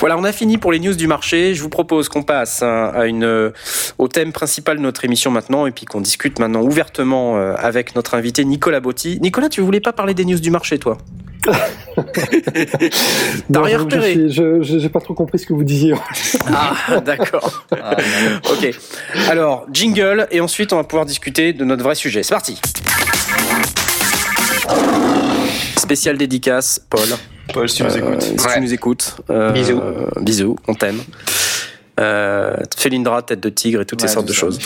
[0.00, 1.54] Voilà, on a fini pour les news du marché.
[1.54, 3.52] Je vous propose qu'on passe hein, à une, euh,
[3.96, 7.96] au thème principal de notre émission maintenant et puis qu'on discute maintenant ouvertement euh, avec
[7.96, 9.18] notre invité Nicolas Botti.
[9.22, 10.98] Nicolas, tu voulais pas parler des news du marché, toi?
[13.48, 14.28] Non, rien repéré?
[14.28, 15.94] je J'ai pas trop compris ce que vous disiez.
[16.52, 17.64] Ah, d'accord.
[17.72, 18.70] ok.
[19.28, 22.22] Alors, jingle, et ensuite on va pouvoir discuter de notre vrai sujet.
[22.22, 22.60] C'est parti.
[25.92, 27.06] Spécial dédicace, Paul.
[27.52, 28.22] Paul, si tu nous écoutes.
[28.22, 28.54] Si Ouais.
[28.54, 29.14] tu nous écoutes.
[29.28, 29.82] euh, Bisous.
[30.22, 31.00] bisous, on t'aime.
[32.00, 34.40] Euh, Félindra, tête de tigre et toutes ces sortes de ça.
[34.40, 34.58] choses.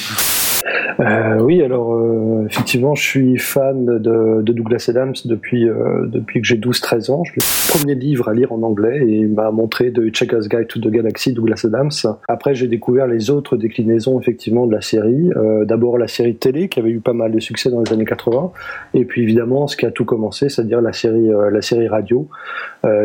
[1.01, 6.41] Euh, oui, alors euh, effectivement, je suis fan de, de Douglas Adams depuis euh, depuis
[6.41, 7.23] que j'ai 12-13 ans.
[7.35, 10.81] Le premier livre à lire en anglais et il m'a montré de Checker's Guide to
[10.81, 11.91] the Galaxy, Douglas Adams.
[12.29, 15.31] Après, j'ai découvert les autres déclinaisons effectivement de la série.
[15.65, 18.53] D'abord la série télé qui avait eu pas mal de succès dans les années 80,
[18.95, 22.29] et puis évidemment ce qui a tout commencé, c'est-à-dire la série la série radio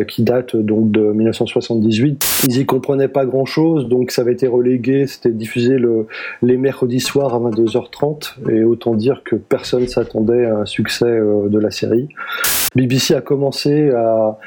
[0.08, 2.44] qui date donc de 1978.
[2.48, 5.08] Ils y comprenaient pas grand-chose, donc ça avait été relégué.
[5.08, 6.08] C'était diffusé le,
[6.42, 11.50] les mercredis soirs à 22h30, et autant dire que personne s'attendait à un succès euh,
[11.50, 12.10] de la série.
[12.76, 14.38] BBC a commencé à,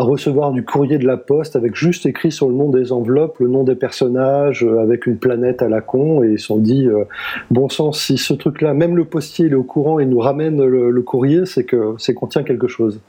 [0.00, 3.48] recevoir du courrier de la poste avec juste écrit sur le nom des enveloppes le
[3.48, 6.86] nom des personnages euh, avec une planète à la con et ils se sont dit
[6.86, 7.04] euh,
[7.50, 10.64] bon sang si ce truc là même le postier est au courant et nous ramène
[10.64, 13.00] le, le courrier c'est que c'est qu'on tient quelque chose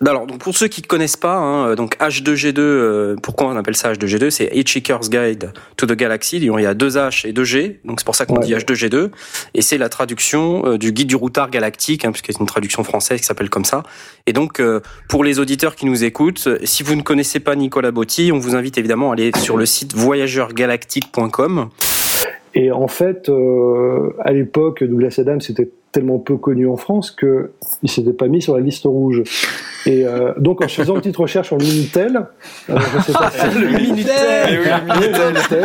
[0.00, 3.76] Alors, donc pour ceux qui ne connaissent pas, hein, donc H2G2, euh, pourquoi on appelle
[3.76, 6.36] ça H2G2 C'est Hitchhiker's Guide to the Galaxy.
[6.38, 8.44] Il y a deux H et deux G, donc c'est pour ça qu'on Ouais.
[8.44, 9.10] dit H2G2.
[9.54, 12.82] Et c'est la traduction euh, du guide du routard galactique, hein, puisque c'est une traduction
[12.84, 13.82] française qui s'appelle comme ça.
[14.26, 17.54] Et donc, euh, pour les auditeurs qui nous écoutent, euh, si vous ne connaissez pas
[17.54, 21.68] Nicolas Botti, on vous invite évidemment à aller sur le site voyageurgalactique.com.
[22.56, 27.52] Et en fait, euh, à l'époque, Douglas Adams était tellement peu connu en France que
[27.82, 29.22] il s'était pas mis sur la liste rouge.
[29.86, 32.16] Et euh, donc, en faisant une petite recherche sur le Minitel,
[32.70, 34.48] euh, je sais pas si Le Minitel.
[34.48, 35.64] Eh oui, le Minitel.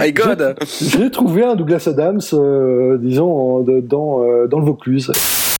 [0.00, 0.56] My God.
[0.80, 5.12] J'ai trouvé un Douglas Adams, euh, disons, en- de- dans, euh, dans le Vaucluse.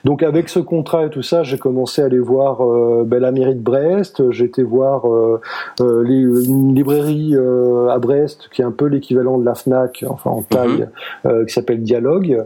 [0.05, 3.31] Donc avec ce contrat et tout ça, j'ai commencé à aller voir euh, ben, la
[3.31, 5.41] mairie de Brest, j'ai été voir euh,
[5.81, 10.05] euh, les- une librairie euh, à Brest qui est un peu l'équivalent de la FNAC,
[10.09, 10.89] enfin en taille,
[11.27, 12.45] euh, qui s'appelle Dialogue.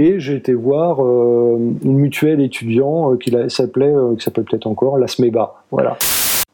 [0.00, 4.66] Et j'ai été voir euh, une mutuelle étudiant qui la- s'appelait, euh, qui s'appelle peut-être
[4.66, 5.54] encore, la SMEBA.
[5.70, 5.96] Voilà.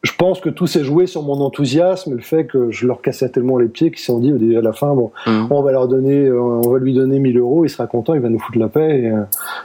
[0.03, 3.03] Je pense que tout s'est joué sur mon enthousiasme et le fait que je leur
[3.03, 5.71] cassais tellement les pieds qu'ils se sont dit euh, à la fin, bon, on va
[5.71, 8.41] leur donner, euh, on va lui donner 1000 euros, il sera content, il va nous
[8.41, 9.23] foutre la paix et, euh,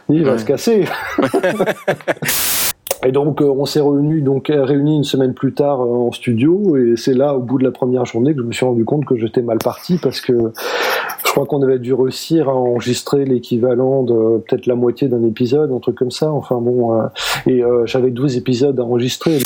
[0.09, 0.37] il va Ouais.
[0.37, 0.85] se casser.
[3.05, 6.95] Et donc euh, on s'est réunis donc réunis une semaine plus tard en studio et
[6.97, 9.15] c'est là au bout de la première journée que je me suis rendu compte que
[9.15, 10.33] j'étais mal parti parce que
[11.23, 15.71] je crois qu'on avait dû réussir à enregistrer l'équivalent de peut-être la moitié d'un épisode,
[15.71, 16.31] un truc comme ça.
[16.31, 16.99] Enfin bon,
[17.45, 19.37] et euh, j'avais 12 épisodes à enregistrer.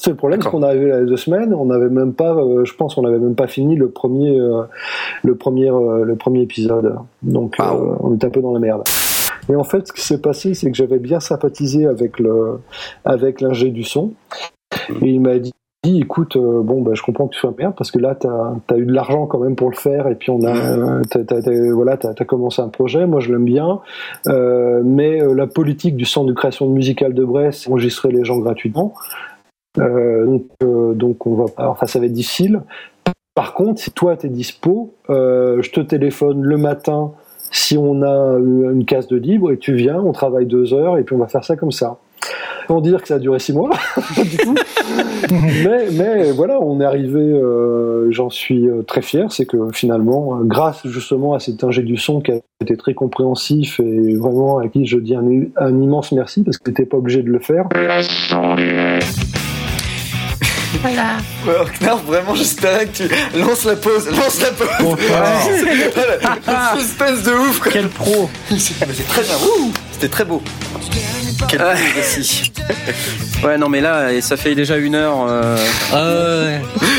[0.00, 2.74] C'est le problème, c'est qu'on arrivait à deux semaines, on n'avait même pas, euh, je
[2.74, 4.62] pense, on n'avait même pas fini le premier, euh,
[5.24, 6.96] le premier, euh, le premier épisode.
[7.22, 8.84] Donc euh, on était un peu dans la merde.
[9.50, 12.58] Et en fait, ce qui s'est passé, c'est que j'avais bien sympathisé avec le,
[13.04, 14.12] avec l'ingé du son.
[15.02, 15.52] Et il m'a dit,
[15.84, 18.76] écoute, euh, bon, bah, je comprends que tu sois merde parce que là, t'as as
[18.76, 21.72] eu de l'argent quand même pour le faire et puis on a, euh, t'as- t'as-
[21.72, 23.06] voilà, t'as, t'as commencé un projet.
[23.06, 23.80] Moi, je l'aime bien,
[24.26, 28.38] euh, mais la politique du centre de création musicale de Brest, c'est enregistrer les gens
[28.38, 28.92] gratuitement.
[29.78, 32.62] Euh, donc, euh, donc on va enfin, ça va être difficile.
[33.34, 37.12] Par contre, si toi t'es dispo, euh, je te téléphone le matin
[37.50, 41.02] si on a une case de libre et tu viens, on travaille deux heures et
[41.02, 41.98] puis on va faire ça comme ça.
[42.66, 43.70] Sans dire que ça a duré six mois,
[45.30, 47.40] mais, voilà, on est arrivé,
[48.10, 52.32] j'en suis très fier, c'est que finalement, grâce justement à cet ingé du son qui
[52.32, 56.64] a été très compréhensif et vraiment à qui je dis un, immense merci parce que
[56.64, 57.68] t'étais pas obligé de le faire.
[60.82, 61.02] Voilà.
[61.46, 64.96] Ouais, alors, Knarf, vraiment, j'espérais que tu lances la pause, lance la pause.
[65.08, 67.58] Voilà, le suspense de ouf.
[67.60, 67.72] Quoi.
[67.72, 68.30] Quel pro.
[68.50, 69.34] c'est mais c'est très bien.
[69.92, 70.42] C'était très beau.
[71.48, 71.74] Quel Ah.
[73.44, 75.24] Ouais, non, mais là, ça fait déjà une heure.
[75.92, 76.58] euh,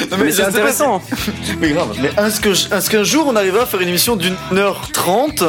[0.09, 1.01] Non, mais c'est intéressant.
[1.59, 1.89] Mais grave.
[2.01, 4.87] Mais est-ce que je- est-ce qu'un jour on arrivera à faire une émission d'une heure
[4.93, 5.43] trente?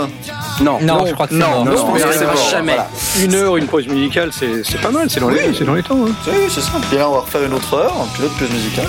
[0.60, 2.72] Non, Non, je crois que c'est non, non, Non, je pense que c'est jamais.
[2.74, 2.88] Voilà.
[3.20, 5.82] Une heure, une pause musicale, c'est c'est pas mal, c'est dans, les- c'est dans les
[5.84, 5.96] temps.
[6.06, 6.12] Hein.
[6.26, 6.72] Oui, c'est ça.
[6.92, 8.86] Et là, on va refaire une autre heure, pause musicale.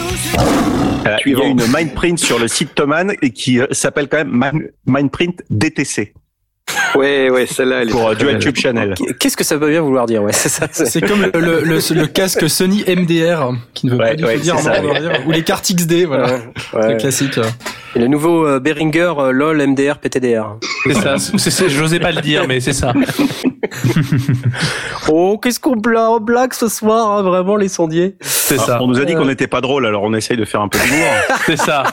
[1.07, 4.17] Euh, il y a une mindprint sur le site Thomann et qui euh, s'appelle quand
[4.17, 6.13] même Mind- Mindprint DTC.
[6.95, 8.39] Ouais, ouais, celle-là, elle est Pour euh, Dual.
[8.39, 8.93] Tube Channel.
[9.19, 10.67] Qu'est-ce que ça veut bien vouloir dire Ouais, c'est ça.
[10.71, 14.23] C'est comme le, le, le- le casque Sony MDR, qui ne veut pas Ouais, du
[14.25, 14.79] ouais, tout dire, ça.
[14.79, 15.21] dire.
[15.27, 16.37] ou les cartes XD, voilà.
[16.73, 16.93] Ouais.
[16.93, 17.39] Le classique.
[17.95, 20.57] Et le nouveau euh, Behringer euh, LOL MDR PTDR.
[20.85, 21.17] C'est ça.
[21.17, 22.93] c'est- c'est- J'osais pas le dire, mais c'est ça.
[25.09, 28.15] Oh, qu'est-ce qu'on bla- blague ce soir, hein, vraiment les sondiers.
[28.21, 28.79] C'est Ah, ça.
[28.81, 30.79] On nous a dit qu'on n'était pas drôle, alors on essaye de faire un peu
[30.79, 31.07] d'humour.
[31.45, 31.83] C'est ça.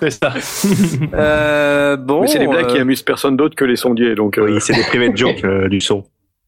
[0.00, 0.32] C'est ça.
[1.14, 2.20] Euh, bon.
[2.22, 4.38] Mais c'est des blagues qui euh, amusent personne d'autre que les sondiers, donc.
[4.38, 6.04] euh, Oui, c'est des private jokes euh, du son.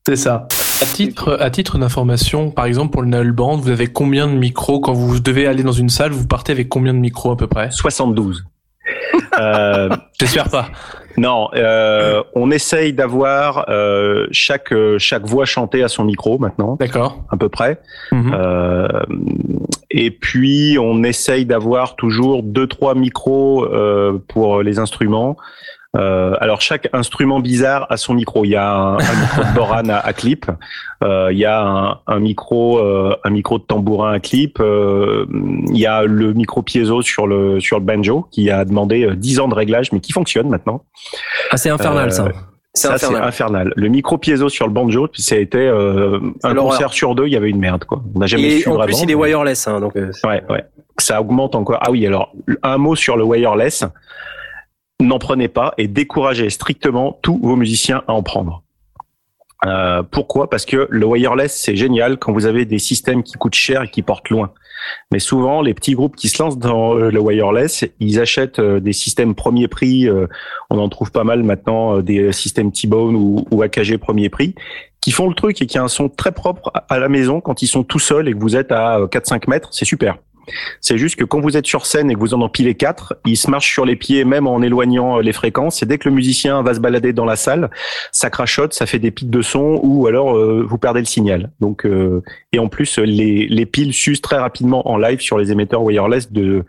[0.06, 0.46] C'est ça.
[0.82, 4.32] À titre, à titre d'information, par exemple pour le Null Band, vous avez combien de
[4.34, 4.80] micros?
[4.80, 7.46] Quand vous devez aller dans une salle Vous partez avec combien de micros à peu
[7.46, 7.70] près?
[7.70, 8.44] 72.
[9.40, 9.88] Euh,
[10.18, 10.68] J'espère pas.
[11.16, 17.24] non, euh, on essaye d'avoir euh, chaque chaque voix chantée à son micro maintenant, D'accord.
[17.30, 17.80] à peu près.
[18.12, 18.32] Mhm.
[18.34, 18.88] Euh,
[19.90, 25.36] et puis on essaye d'avoir toujours deux trois micros euh, pour les instruments.
[25.96, 28.44] Euh, alors chaque instrument bizarre a son micro.
[28.44, 30.46] Il y a un, un micro de Boran à, à clip.
[31.02, 34.58] Euh, il y a un, un micro, euh, un micro de tambourin à clip.
[34.60, 35.26] Euh,
[35.68, 39.16] il y a le micro piezo sur le sur le banjo qui a demandé euh,
[39.16, 40.84] 10 ans de réglage, mais qui fonctionne maintenant.
[41.50, 42.28] Ah, c'est infernal Euh, ça.
[42.72, 43.24] C'est Ça, c'est infernal.
[43.28, 43.72] infernal.
[43.74, 47.32] Le micro piezo sur le banjo, ça a été euh, un concert sur deux, il
[47.32, 47.82] y avait une merde.
[47.84, 48.00] Quoi.
[48.14, 48.86] On n'a jamais Et su en vraiment.
[48.86, 49.96] plus, il est wireless, hein, donc.
[49.96, 50.64] euh, Ouais, ouais.
[50.96, 51.78] Ça augmente encore.
[51.80, 53.82] Ah oui, alors un mot sur le wireless.
[55.00, 58.62] N'en prenez pas et découragez strictement tous vos musiciens à en prendre.
[59.66, 60.48] Euh, pourquoi?
[60.48, 63.88] Parce que le wireless c'est génial quand vous avez des systèmes qui coûtent cher et
[63.90, 64.52] qui portent loin.
[65.12, 68.80] Mais souvent les petits groupes qui se lancent dans euh, le wireless, ils achètent euh,
[68.80, 70.08] des systèmes premier prix.
[70.70, 74.54] on en trouve pas mal maintenant, des systèmes T-Bone ou, ou AKG premier prix,
[75.00, 77.62] qui font le truc et qui a un son très propre à- la maison quand
[77.62, 80.16] ils sont tout seuls et que vous êtes à euh, 4-5 mètres, c'est super.
[80.80, 83.36] C'est juste que quand vous êtes sur scène et que vous en empilez quatre, ils
[83.36, 85.82] se marchent sur les pieds même en éloignant euh, les fréquences.
[85.82, 87.70] Et dès que le musicien va se balader dans la salle,
[88.12, 91.50] ça crachote, ça fait des pics de son ou alors euh, vous perdez le signal.
[91.60, 92.22] Donc euh,
[92.52, 96.32] et en plus les, les piles s'usent très rapidement en live sur les émetteurs wireless
[96.32, 96.64] de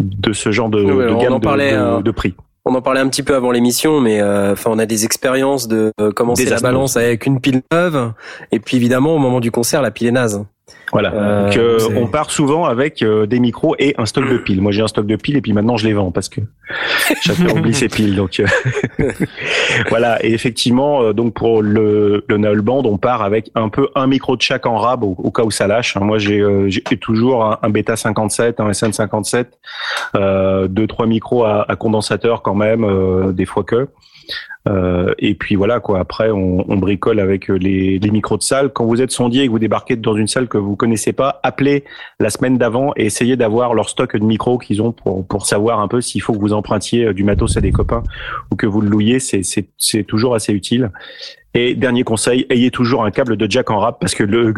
[0.00, 2.34] de ce genre de, Ouais, de on gamme en de- parlait, de, de prix.
[2.68, 5.68] On en parlait un petit peu avant l'émission, mais euh, enfin, on a des expériences
[5.68, 8.12] de euh, commencer la balance avec une pile neuve,
[8.50, 10.44] et puis évidemment au moment du concert, la pile est naze.
[10.92, 11.12] Voilà.
[11.14, 14.60] Euh, Donc, euh, on part souvent avec euh, des micros et un stock de piles.
[14.60, 16.40] Moi, j'ai un stock de piles et puis maintenant, je les vends parce que
[17.22, 18.16] chacun oublie ses piles.
[18.16, 18.46] Donc euh,
[19.90, 20.24] voilà.
[20.24, 24.06] Et effectivement, euh, donc pour le le Null Band, on part avec un peu un
[24.06, 25.96] micro de chaque en rab au, au cas où ça lâche.
[25.96, 29.58] Moi, j'ai euh, j'ai toujours un, un Beta 57, un SN 57,
[30.16, 33.88] euh, deux trois micros à, à condensateur quand même, euh, des fois que.
[34.66, 36.00] Euh, et puis voilà quoi.
[36.00, 38.72] Après, on, on bricole avec les, les micros de salle.
[38.72, 41.40] Quand vous êtes sondier et que vous débarquez dans une salle que vous connaissez pas,
[41.42, 41.84] appelez
[42.20, 45.80] la semaine d'avant et essayez d'avoir leur stock de micros qu'ils ont pour pour savoir
[45.80, 48.02] un peu s'il faut que vous empruntiez du matos à des copains
[48.50, 49.20] ou que vous le louiez.
[49.20, 50.90] C'est c'est c'est toujours assez utile.
[51.54, 54.52] Et dernier conseil, ayez toujours un câble de jack en rap parce que le,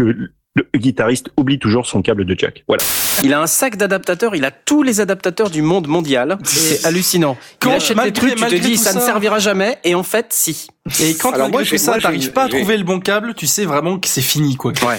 [0.58, 2.64] le, guitariste oublie toujours son câble de jack.
[2.68, 2.82] Voilà.
[3.24, 6.38] Il a un sac d'adaptateurs, il a tous les adaptateurs du monde mondial.
[6.44, 7.36] C'est hallucinant.
[7.60, 10.02] Quand- il achète malgré- des trucs, tu te dis ça, ne servira jamais, et en
[10.02, 10.68] fait, si.
[11.00, 13.46] Et quand Alors malgré moi, tout ça, t'arrives pas à trouver le bon câble, tu
[13.46, 14.72] sais vraiment que c'est fini, quoi.
[14.86, 14.98] Ouais.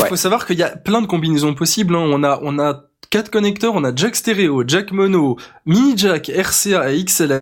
[0.00, 1.94] Il faut savoir qu'il y a plein de combinaisons possibles.
[1.96, 2.04] hein.
[2.04, 5.36] On a, on a quatre connecteurs, on a jack stéréo, jack mono,
[5.66, 7.38] mini jack, RCA et XLR.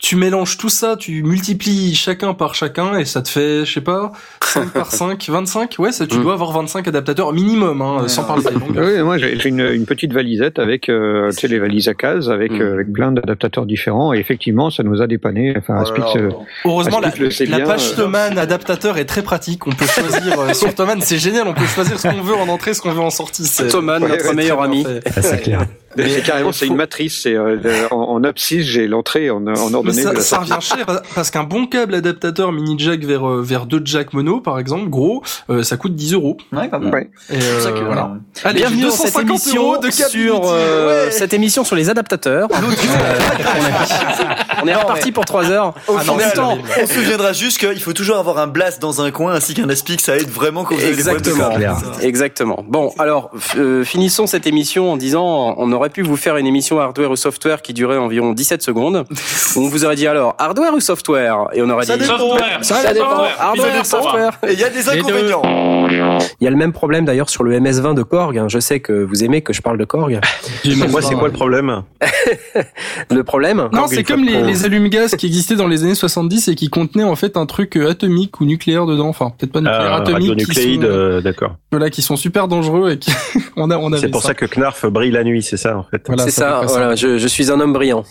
[0.00, 3.80] Tu mélanges tout ça, tu multiplies chacun par chacun et ça te fait, je sais
[3.80, 4.12] pas,
[4.42, 5.74] 5 par 5, 25.
[5.78, 6.22] Ouais, ça, tu Mm.
[6.22, 8.86] dois avoir 25 adaptateurs minimum, hein, sans parler des longueurs.
[8.86, 12.28] Oui, moi j'ai une, une petite valisette avec euh, tu sais, les valises à cases
[12.28, 12.60] avec, Mm.
[12.62, 15.54] euh, avec plein d'adaptateurs différents et effectivement ça nous a dépanné.
[15.58, 16.30] Enfin, Oh Aspix, euh,
[16.64, 19.66] Heureusement, la, Aspix la bien, page euh, adaptateur est très pratique.
[19.66, 21.46] On peut choisir euh, sur Thomann, c'est génial.
[21.48, 23.44] On peut choisir ce qu'on veut en entrée, ce qu'on veut en sortie.
[23.44, 25.14] C'est- Thomann, Ouais, notre ouais, meilleur bien ami.
[25.14, 25.22] fait.
[25.22, 25.66] c'est clair.
[25.96, 27.20] Mais c'est carrément c'est une matrice.
[27.22, 27.58] C'est euh,
[27.90, 30.52] en, en abscisse j'ai l'entrée en, en Mais ordonnée ça, de la ça sortie.
[30.52, 34.40] revient cher parce qu'un bon câble adaptateur mini jack vers euh, vers deux jack mono
[34.40, 36.36] par exemple, gros, euh, ça coûte 10 euros.
[36.52, 36.92] Ouais, quand même.
[36.92, 37.10] Ouais.
[37.30, 38.12] Et C'est pour ça euh, que, voilà.
[38.14, 41.10] euh, Allez, Bienvenue dans cette 250 émission de sur euh, Ouais.
[41.10, 42.48] cette émission sur les adaptateurs.
[42.52, 42.56] Euh,
[44.62, 45.74] on est reparti pour 3 heures.
[45.88, 49.02] Au Ah non, final, on se souviendra juste qu'il faut toujours avoir un blast dans
[49.02, 51.48] un coin ainsi qu'un aspic, ça aide vraiment quand vous avez des Exactement.
[51.50, 52.04] problèmes de câble.
[52.04, 52.64] Exactement.
[52.68, 56.78] Bon, alors euh, finissons cette émission en disant on aurait pu vous faire une émission
[56.78, 59.04] hardware ou software qui durait environ 17 secondes.
[59.56, 61.48] Où on vous aurait dit alors hardware ou software?
[61.52, 62.18] Et on aurait Ça dit dépend.
[62.18, 62.64] Software.
[62.64, 63.08] ça dépend.
[63.08, 63.36] Software.
[63.40, 64.38] Hardware, software?
[64.48, 65.42] Et il y a des inconvénients.
[66.40, 68.36] Il y a le même problème d'ailleurs sur le MS20 de Korg.
[68.38, 68.46] hein.
[68.48, 70.20] Je sais que vous aimez que je parle de Korg.
[70.90, 71.82] Moi, c'est quoi le problème
[73.10, 76.54] Le problème, Non, c'est comme les, les allumes-gaz qui existaient dans les années 70 et
[76.54, 79.08] qui contenaient en fait un truc euh, atomique ou nucléaire dedans.
[79.08, 80.22] Enfin, peut-être pas nucléaire, Ah, atomique.
[80.22, 81.56] Qui radionucléide, sont, euh, d'accord.
[81.70, 83.12] voilà, qui sont super dangereux et qui,
[83.56, 84.34] on a, on avait C'est pour ça.
[84.34, 86.02] que Knarf brille la nuit, c'est ça en fait.
[86.06, 86.62] Voilà, c'est ça.
[86.66, 88.04] Voilà, je, je suis un homme brillant.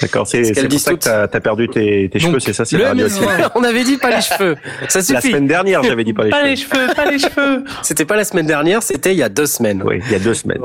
[0.00, 2.76] D'accord, c'est c'est pour ça que t'as as perdu tes, tes cheveux, c'est ça, c'est
[2.78, 3.02] la MS20.
[3.02, 3.32] radioactivité.
[3.54, 4.56] On avait dit pas les cheveux.
[4.88, 5.12] Ça suffit.
[5.14, 6.48] La semaine dernière, j'avais dit pas les Pas cheveux.
[6.50, 7.64] les cheveux, pas les cheveux.
[7.82, 9.82] C'était pas la semaine dernière, c'était il y a deux semaines.
[9.84, 10.60] Oui, il y a deux semaines.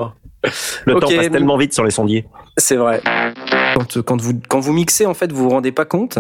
[0.86, 1.02] Le Ok.
[1.02, 2.26] temps passe tellement vite sur les sondiers.
[2.58, 3.02] C'est vrai.
[3.76, 6.18] Quand, quand vous quand vous mixez, en fait, vous vous rendez pas compte.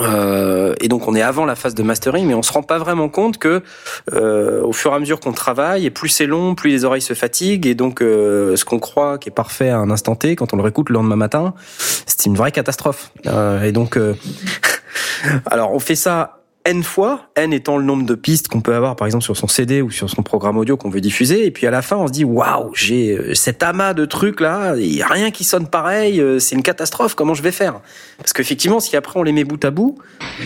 [0.00, 2.78] Euh, et donc on est avant la phase de mastering, mais on se rend pas
[2.78, 3.62] vraiment compte que
[4.12, 7.02] euh, au fur et à mesure qu'on travaille, et plus c'est long, plus les oreilles
[7.02, 10.36] se fatiguent, et donc euh, ce qu'on croit qui est parfait à un instant T,
[10.36, 11.54] quand on le réécoute le lendemain matin,
[12.06, 13.10] c'est une vraie catastrophe.
[13.26, 14.14] Euh, et donc, euh,
[15.46, 18.96] alors on fait ça n fois, n étant le nombre de pistes qu'on peut avoir
[18.96, 21.66] par exemple sur son CD ou sur son programme audio qu'on veut diffuser, et puis
[21.66, 25.00] à la fin on se dit waouh, j'ai euh, cet amas de trucs là, il
[25.00, 27.80] a rien qui sonne pareil, euh, c'est une catastrophe, comment je vais faire?
[28.18, 29.96] Parce qu'effectivement, si après on les met bout à bout,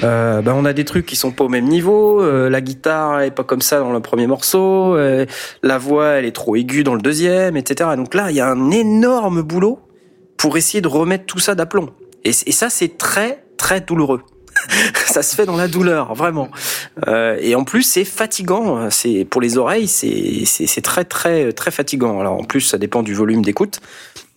[0.05, 3.22] euh, ben on a des trucs qui sont pas au même niveau, euh, la guitare
[3.22, 5.24] est pas comme ça dans le premier morceau, euh,
[5.62, 7.90] la voix elle est trop aiguë dans le deuxième, etc.
[7.97, 9.78] Donc là, il y a un énorme boulot
[10.36, 11.90] pour essayer de remettre tout ça d'aplomb.
[12.24, 14.22] Et ça, c'est très très douloureux.
[15.06, 16.48] ça se fait dans la douleur, vraiment.
[17.09, 18.90] Euh, et en plus, c'est fatigant.
[18.90, 22.20] C'est pour les oreilles, c'est c'est très très très fatigant.
[22.20, 23.81] Alors en plus, ça dépend du volume d'écoute,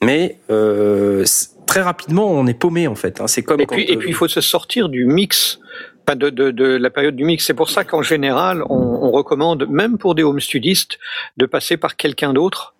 [0.03, 1.26] mais euh,
[1.68, 3.22] très rapidement, on est paumé en fait.
[3.22, 3.27] hein.
[3.27, 5.60] C'est comme Et quand, puis, et puis il faut se sortir du mix,
[6.06, 7.45] enfin de, de, de la période du mix.
[7.45, 10.99] C'est pour ça qu'en général, on, on recommande, même pour des home studistes,
[11.38, 12.72] de passer par quelqu'un d'autre.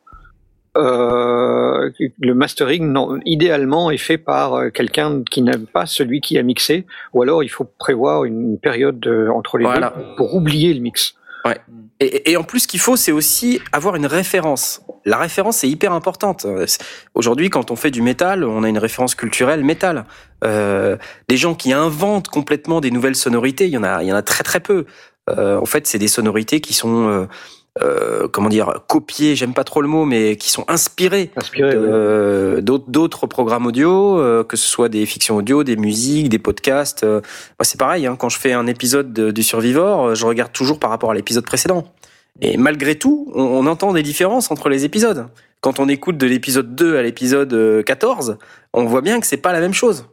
[0.76, 6.38] Euh, le mastering, non, idéalement, est fait par euh, quelqu'un qui n'aime pas celui qui
[6.38, 9.94] a mixé, ou alors il faut prévoir une période euh, entre les Voilà.
[9.96, 11.16] deux pour oublier le mix.
[11.46, 11.58] Ouais.
[12.00, 14.82] Et, et en plus, ce qu'il faut, c'est aussi avoir une référence.
[15.06, 16.46] La référence est hyper importante.
[16.46, 16.66] Euh,
[17.14, 20.06] Aujourd'hui, quand on fait du métal, on a une référence culturelle métal.
[20.44, 20.98] Euh,
[21.28, 24.16] des gens qui inventent complètement des nouvelles sonorités, il y en a, il y en
[24.16, 24.86] a très très peu.
[25.30, 27.28] Euh, en fait, c'est des sonorités qui sont
[27.82, 31.32] euh, euh, comment dire copiées, j'aime pas trop le mot, mais qui sont inspirées
[32.62, 37.04] de- d'autres programmes audio, euh, que ce soit des fictions audio, des musiques, des podcasts.
[37.04, 38.06] euh, moi, c'est pareil.
[38.06, 41.12] Hein, quand je fais un épisode de- du Survivor, euh, je regarde toujours par rapport
[41.12, 41.92] à l'épisode précédent.
[42.42, 45.28] Et malgré tout, on, on entend des différences entre les épisodes.
[45.62, 48.38] Quand on écoute de l'épisode 2 à l'épisode euh, 14,
[48.74, 50.06] on voit bien que c'est pas la même chose.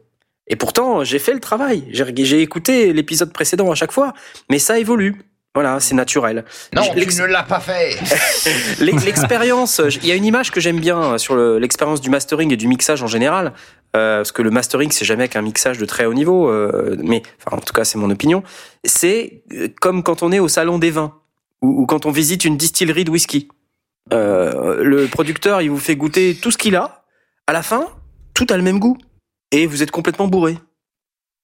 [0.47, 1.83] Et pourtant, j'ai fait le travail.
[1.91, 4.13] J'ai j'ai écouté l'épisode précédent à chaque fois,
[4.49, 5.15] mais ça évolue.
[5.53, 6.45] Voilà, c'est naturel.
[6.73, 7.97] Non, tu ne l'as pas fait.
[8.79, 12.53] L'ex- L'expérience, il y a une image que j'aime bien sur le- l'expérience du mastering
[12.53, 13.51] et du mixage en général,
[13.95, 17.21] euh, parce que le mastering c'est jamais qu'un mixage de très haut niveau, euh, mais
[17.45, 18.43] enfin en tout cas c'est mon opinion.
[18.85, 21.15] C'est euh, comme quand on est au salon des vins
[21.61, 23.49] ou, ou quand on visite une distillerie de whisky.
[24.13, 27.03] Euh, le producteur il vous fait goûter tout ce qu'il a.
[27.47, 27.87] À la fin,
[28.33, 28.97] tout a le même goût
[29.51, 30.57] et vous êtes complètement bourré.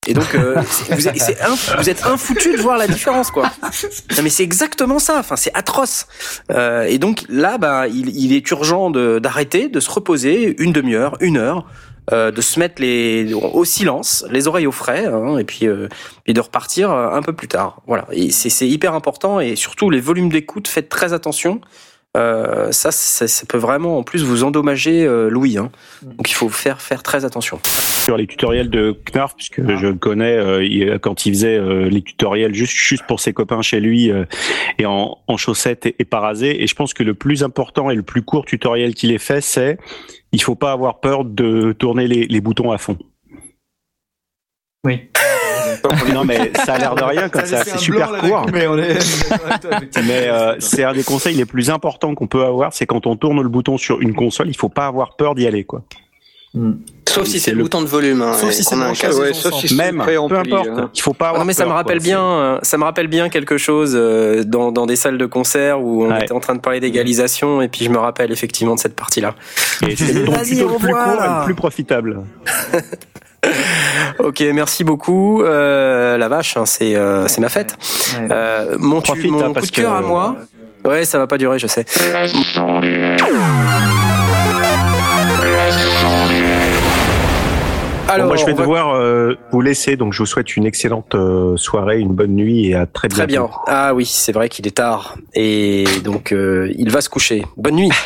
[0.07, 0.55] Et donc, euh,
[0.89, 3.51] vous, êtes, c'est inf- vous êtes infoutu de voir la différence, quoi.
[4.15, 5.17] Non, mais c'est exactement ça.
[5.19, 6.07] Enfin, c'est atroce.
[6.51, 10.71] Euh, et donc là, bah, il, il est urgent de- d'arrêter, de, se reposer une
[10.71, 11.65] demi-heure, une heure,
[12.13, 15.89] euh, de se mettre les au silence, les oreilles au frais, hein, et puis euh,
[16.23, 17.81] puis de repartir euh, un peu plus tard.
[17.85, 18.07] Voilà.
[18.13, 21.59] Et c'est c'est hyper important et surtout les volumes d'écoute, faites très attention.
[22.17, 25.57] Euh, ça, ça, ça peut vraiment en plus vous endommager euh, l'ouïe.
[25.57, 25.71] Hein.
[26.01, 27.59] Donc il faut faire faire très attention.
[27.63, 32.01] Sur les tutoriels de Knarf, puisque je le connais, euh, quand il faisait euh, les
[32.01, 34.25] tutoriels juste, juste pour ses copains chez lui euh,
[34.79, 36.63] et en, en chaussettes et, et pas rasé.
[36.63, 39.41] Et je pense que le plus important et le plus court tutoriel qu'il ait fait,
[39.41, 39.77] c'est
[40.31, 42.97] il faut pas avoir peur de tourner les, les boutons à fond.
[44.85, 45.09] Oui.
[46.13, 48.45] Non mais ça a l'air de rien comme ça, c'est super court.
[48.51, 48.97] Mais on est.
[50.07, 53.15] Mais euh, c'est un des conseils les plus importants qu'on peut avoir, c'est quand on
[53.15, 55.81] tourne le bouton sur une console, il faut pas avoir peur d'y aller quoi.
[57.07, 58.21] Sauf si c'est le bouton de volume.
[58.23, 60.67] hein, Sauf si c'est Ouais, sauf si Même, peu importe.
[60.67, 60.89] hein.
[60.95, 62.03] Il faut pas avoir Non mais ça peur, me rappelle quoi.
[62.03, 65.81] bien, euh, ça me rappelle bien quelque chose euh, dans, dans des salles de concert
[65.81, 68.79] où on était en train de parler d'égalisation et puis je me rappelle effectivement de
[68.79, 69.35] cette partie-là.
[69.87, 72.21] Et c'est le plutôt le plus court et le plus profitable.
[74.19, 75.43] Ok, merci beaucoup.
[75.43, 77.75] Euh, la vache, hein, c'est euh, c'est ma fête.
[78.31, 80.35] Euh, mon tu- Profite, mon hein, coup parce de cœur que- à moi.
[80.85, 81.85] Ouais, ça va pas durer, je sais.
[88.09, 91.13] Alors, moi, je vais va- devoir euh, vous laisser, donc je vous souhaite une excellente
[91.15, 93.17] euh, soirée, une bonne nuit et à très bientôt.
[93.17, 93.49] Très bien.
[93.67, 97.43] Ah oui, c'est vrai qu'il est tard et donc euh, il va se coucher.
[97.57, 97.89] Bonne nuit.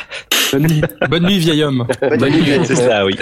[0.54, 0.82] Bonne nuit.
[1.10, 1.88] Bonne nuit, vieil homme.
[2.02, 2.44] Bonne nuit.
[2.66, 3.16] C'est ça, oui.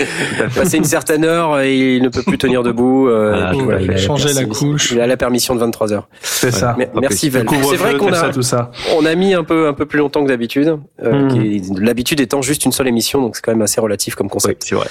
[0.56, 3.08] Passé une certaine heure et il ne peut plus tenir debout.
[3.08, 4.94] euh, Ah, puis il a Changer la couche.
[4.94, 6.08] Il a la permission de 23 heures.
[6.22, 6.74] C'est ça.
[6.80, 8.72] Mais- merci couvre-feu, C'est vrai qu'on a ça, tout ça.
[8.98, 10.80] on a mis un peu un peu plus longtemps que d'habitude.
[11.04, 11.80] euh, Mm.
[11.80, 14.64] L'habitude étant juste une seule émission, donc c'est quand même assez relatif comme concept.
[14.66, 14.88] c'est vrai.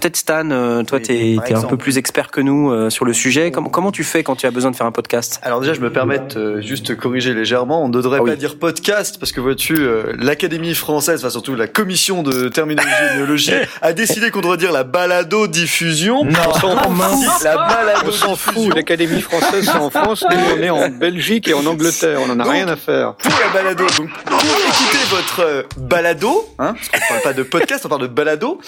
[0.00, 3.04] Peut-être Stan, euh, toi, t'es par es un peu plus expert que nous euh, sur
[3.04, 3.50] le sujet.
[3.50, 5.38] Comment, comment tu fais quand tu as besoin de faire un podcast?
[5.42, 7.84] Alors déjà, je me permets de euh, juste corriger légèrement.
[7.84, 8.30] On ne devrait Ah oui.
[8.30, 12.88] pas dire podcast parce que vois-tu, euh, l'Académie française, enfin surtout la commission de terminologie
[13.12, 13.52] et néologie,
[13.82, 16.24] a décidé qu'on devrait dire la balado-diffusion.
[16.24, 16.92] Non, On s'en fout.
[16.96, 17.42] mince.
[17.44, 18.74] la On balado s'en fout.
[18.74, 20.24] L'Académie française, c'est en France.
[20.30, 22.20] Nous, on est en Belgique et en Angleterre.
[22.26, 23.14] On en a Donc, rien à faire.
[23.16, 27.84] Pour la balado, donc pour écouter votre balado, hein, parce qu'on parle pas de podcast,
[27.84, 28.60] on parle de balado.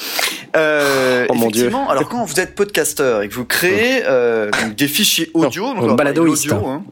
[0.57, 1.71] Euh, Oh mon Dieu.
[1.89, 5.77] alors quand vous êtes podcasteur et que vous créez euh, donc des fichiers audio, donc
[5.79, 6.53] on va parler baladoïste.
[6.53, 6.83] hein.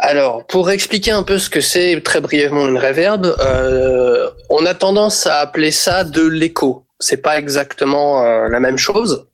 [0.00, 4.74] Alors, pour expliquer un peu ce que c'est très brièvement une reverb, euh, on a
[4.74, 6.84] tendance à appeler ça de l'écho.
[7.00, 9.26] C'est pas exactement euh, la même chose,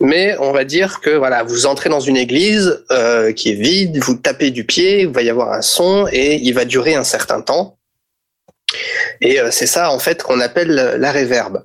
[0.00, 3.98] mais on va dire que voilà, vous entrez dans une église euh, qui est vide,
[4.02, 7.04] vous tapez du pied, il va y avoir un son et il va durer un
[7.04, 7.76] certain temps.
[9.20, 11.64] Et euh, c'est ça en fait qu'on appelle la reverb.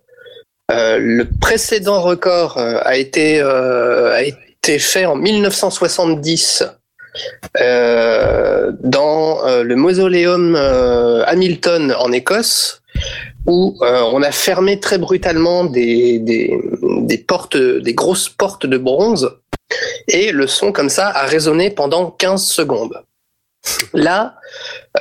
[0.70, 6.64] Euh, le précédent record euh, a été euh, a été fait en 1970
[7.60, 10.56] euh, dans le mausoléum
[11.26, 12.82] Hamilton en Écosse,
[13.48, 16.56] où on a fermé très brutalement des, des,
[17.02, 19.32] des portes, des grosses portes de bronze,
[20.08, 23.02] et le son comme ça a résonné pendant 15 secondes.
[23.94, 24.36] Là,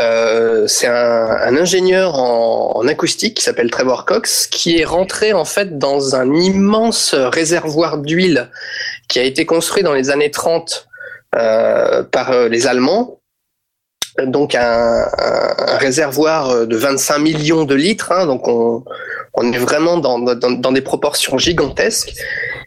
[0.01, 5.33] euh, c'est un, un ingénieur en, en acoustique qui s'appelle Trevor Cox qui est rentré
[5.33, 8.51] en fait dans un immense réservoir d'huile
[9.09, 10.89] qui a été construit dans les années 30
[11.37, 13.21] euh, par euh, les Allemands.
[14.25, 18.85] Donc un, un- réservoir de 25 millions de litres, hein, donc on,
[19.35, 22.13] on est vraiment dans, dans, dans des proportions gigantesques.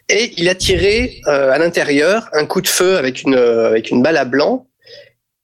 [0.08, 4.02] Et il a tiré euh, à l'intérieur un coup de feu avec une, avec une
[4.02, 4.66] balle à blanc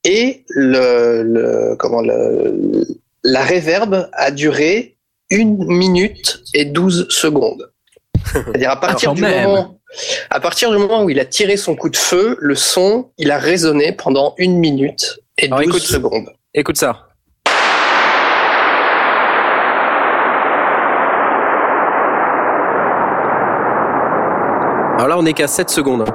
[0.03, 2.85] et le, le comment le,
[3.23, 4.97] la réverbe a duré
[5.29, 7.71] une minute et 12 secondes.
[8.33, 9.47] C'est-à-dire à partir du même.
[9.47, 9.75] moment
[10.29, 13.31] à partir du moment où il a tiré son coup de feu, le son, il
[13.31, 16.29] a résonné pendant une minute et 12 Alors, écoute- secondes.
[16.53, 17.07] Écoute ça.
[24.95, 26.05] Alors là, on est qu'à 7 secondes.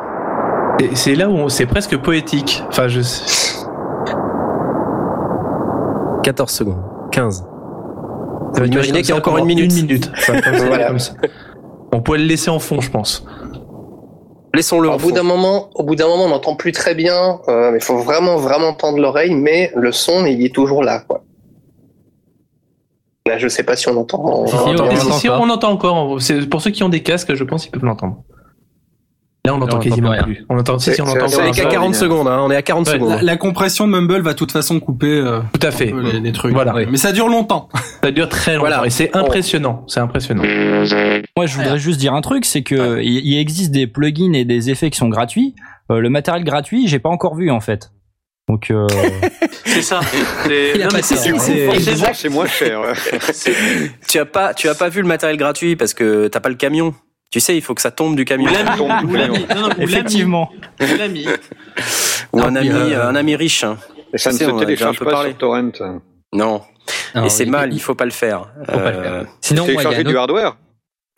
[0.80, 2.62] Et C'est là où c'est presque poétique.
[2.68, 3.00] Enfin, je.
[6.24, 6.82] 14 secondes.
[7.12, 7.36] 15.
[8.54, 9.70] Ça va Imaginez durer qu'il y a encore une minute.
[9.72, 10.10] Une minute.
[10.16, 10.86] Enfin, comme ça, Voilà.
[10.88, 11.12] comme ça.
[11.92, 13.24] On pourrait le laisser en fond, je pense.
[14.54, 17.40] Laissons-le Au bout d'un moment, au bout d'un moment, on n'entend plus très bien.
[17.48, 21.00] euh, Il faut vraiment, vraiment tendre l'oreille, mais le son, il est toujours là.
[21.00, 21.24] Quoi.
[23.26, 24.22] Là, je sais pas si on entend.
[24.24, 26.20] on Si, entend si, on entend encore.
[26.20, 28.18] C'est pour ceux qui ont des casques, je pense qu'ils peuvent l'entendre.
[29.46, 30.22] Là, on entend on entend quasiment rien.
[30.22, 30.46] plus.
[30.48, 31.52] On entend, si, si, on entend On est encore.
[31.52, 31.70] qu'à un peu.
[31.72, 32.38] 40 secondes, hein.
[32.42, 33.10] on est à 40 Ouais, secondes.
[33.10, 35.92] La, la compression de Mumble va de toute façon couper euh, Tout à fait.
[36.02, 36.54] les, les trucs.
[36.54, 36.72] Voilà.
[36.90, 37.68] Mais ça dure longtemps.
[38.02, 38.68] Ça dure très longtemps.
[38.68, 38.86] Voilà.
[38.86, 39.84] Et c'est impressionnant.
[39.86, 40.42] C'est impressionnant.
[41.36, 44.44] Moi, je voudrais juste dire un truc, c'est que il il existe des plugins et
[44.46, 45.54] des effets qui sont gratuits.
[45.90, 47.90] Euh, le matériel gratuit, j'ai pas encore vu en fait.
[48.48, 48.86] Donc, euh,
[49.66, 50.00] C'est ça.
[50.00, 52.80] Non, mais c'est c'est- c'est moins cher.
[54.08, 56.54] Tu as pas, tu as pas vu le matériel gratuit parce que t'as pas le
[56.54, 56.94] camion.
[57.34, 58.48] Tu sais, il faut que ça tombe du camion.
[58.48, 59.44] Ou l'ami, Tombe du ou l'ami.
[59.80, 60.52] effectivement.
[60.80, 61.26] Ou l'ami.
[62.32, 63.64] Ou un ami, euh, un ami riche.
[63.64, 63.76] hein.
[64.12, 65.30] Et ça Tu ne sais, se télécharge pas parlé.
[65.30, 65.70] sur Torrent.
[66.32, 66.62] Non.
[67.16, 68.46] Non, Et c'est mal, il faut pas le faire.
[68.70, 69.26] Faut pas le Euh, faire.
[69.40, 70.56] Sinon, a Télécharger du autre- hardware.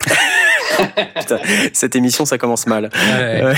[1.19, 1.37] Putain,
[1.73, 2.89] cette émission, ça commence mal.
[2.95, 3.43] Ouais.
[3.45, 3.53] Ouais.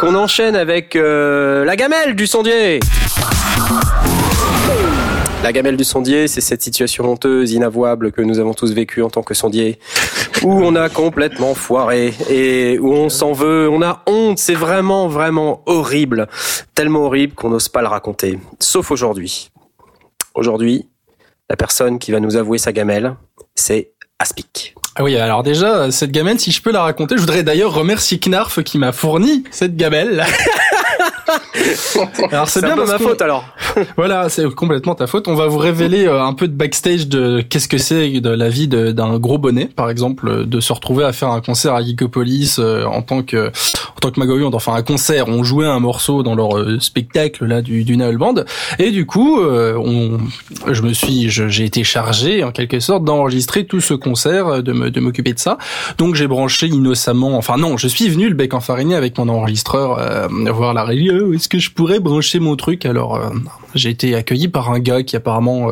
[0.00, 2.80] Qu'on enchaîne avec euh, la gamelle du sondier.
[5.44, 9.10] La gamelle du sondier, c'est cette situation honteuse, inavouable que nous avons tous vécue en
[9.10, 9.78] tant que sondier,
[10.42, 15.06] où on a complètement foiré et où on s'en veut, on a honte, c'est vraiment,
[15.06, 16.28] vraiment horrible.
[16.74, 18.38] Tellement horrible qu'on n'ose pas le raconter.
[18.58, 19.50] Sauf aujourd'hui.
[20.34, 20.88] Aujourd'hui,
[21.50, 23.14] la personne qui va nous avouer sa gamelle,
[23.54, 24.74] c'est Aspic.
[24.96, 28.18] Ah oui, alors déjà, cette gamelle, si je peux la raconter, je voudrais d'ailleurs remercier
[28.18, 30.24] Knarf qui m'a fourni cette gamelle.
[32.30, 33.44] alors c'est bien parce ma faute alors.
[33.96, 35.26] Voilà, c'est complètement ta faute.
[35.28, 38.48] On va vous révéler euh, un peu de backstage de qu'est-ce que c'est de la
[38.48, 41.74] vie de- d'un gros bonnet, par exemple, euh, de se retrouver à faire un concert
[41.74, 43.50] à Geekopolis euh, en tant que
[44.10, 45.28] que Magorion, enfin un concert.
[45.28, 48.34] On jouait un morceau dans leur euh, spectacle là du, du Naël Band,
[48.78, 50.18] et du coup, euh,
[50.70, 55.00] je me suis, j'ai été chargé en quelque sorte d'enregistrer tout ce concert, euh, de
[55.00, 55.58] m'occuper de ça.
[55.98, 60.00] Donc j'ai branché innocemment, enfin non, je suis venu le bec enfariné avec mon enregistreur
[60.52, 61.10] voir la régie.
[61.34, 62.86] Est-ce que je pourrais brancher mon truc?
[62.86, 63.20] Alors
[63.74, 65.68] j'ai été accueilli par un gars qui apparemment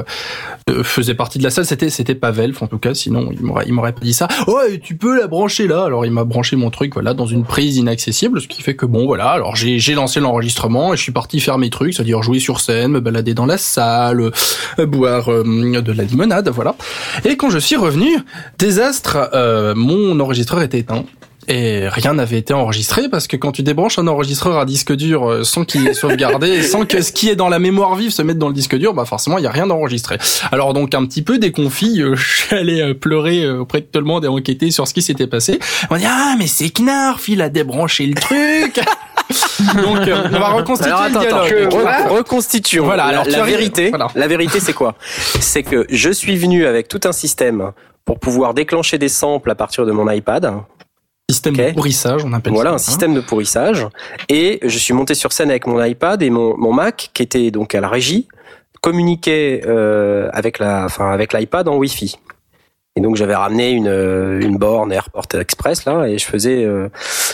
[0.82, 1.66] faisait partie de la salle.
[1.66, 4.28] C'était c'était pas Velf en tout cas, sinon il m'aurait il m'aurait pas dit ça.
[4.46, 5.84] Ouais, tu peux la brancher là.
[5.84, 8.86] Alors il m'a branché mon truc voilà dans une prise inaccessible, ce qui fait que
[8.86, 9.30] bon voilà.
[9.30, 12.92] Alors j'ai lancé l'enregistrement et je suis parti faire mes trucs, c'est-à-dire jouer sur scène,
[12.92, 14.30] me balader dans la salle,
[14.78, 16.74] euh, boire euh, de la limonade, voilà.
[17.24, 18.08] Et quand je suis revenu,
[18.58, 21.04] désastre, euh, mon enregistreur était éteint.
[21.48, 25.28] Et rien n'avait été enregistré parce que quand tu débranches un enregistreur à disque dur
[25.28, 28.22] euh, sans qu'il est sauvegardé sans que ce qui est dans la mémoire vive se
[28.22, 30.18] mette dans le disque dur, bah forcément il y a rien d'enregistré.
[30.52, 33.98] Alors donc un petit peu déconfit, euh, je suis allé euh, pleurer auprès de tout
[33.98, 35.58] le monde et enquêter sur ce qui s'était passé.
[35.90, 38.80] On dit ah mais c'est Knarf, il a débranché le truc.
[39.82, 42.12] donc euh, on va reconstituer Alors, attends, le attends, dialogue.
[42.18, 42.84] reconstituons.
[42.84, 44.08] Voilà, la, alors la arrives- vérité, voilà.
[44.14, 44.94] la vérité, c'est quoi?
[45.40, 47.72] C'est que je suis venu avec tout un système
[48.04, 50.52] pour pouvoir déclencher des samples à partir de mon iPad.
[51.30, 52.74] Système de pourrissage, on appelle voilà, ça.
[52.74, 53.86] un système de pourrissage.
[54.28, 57.50] Et je suis monté sur scène avec mon iPad et mon, mon Mac, qui était
[57.50, 58.28] donc à la régie,
[58.82, 62.18] communiquait euh, avec la, enfin avec l'iPad en Wi-Fi.
[62.96, 66.90] Et donc j'avais ramené une, euh, une borne Airport Express là et je faisais euh,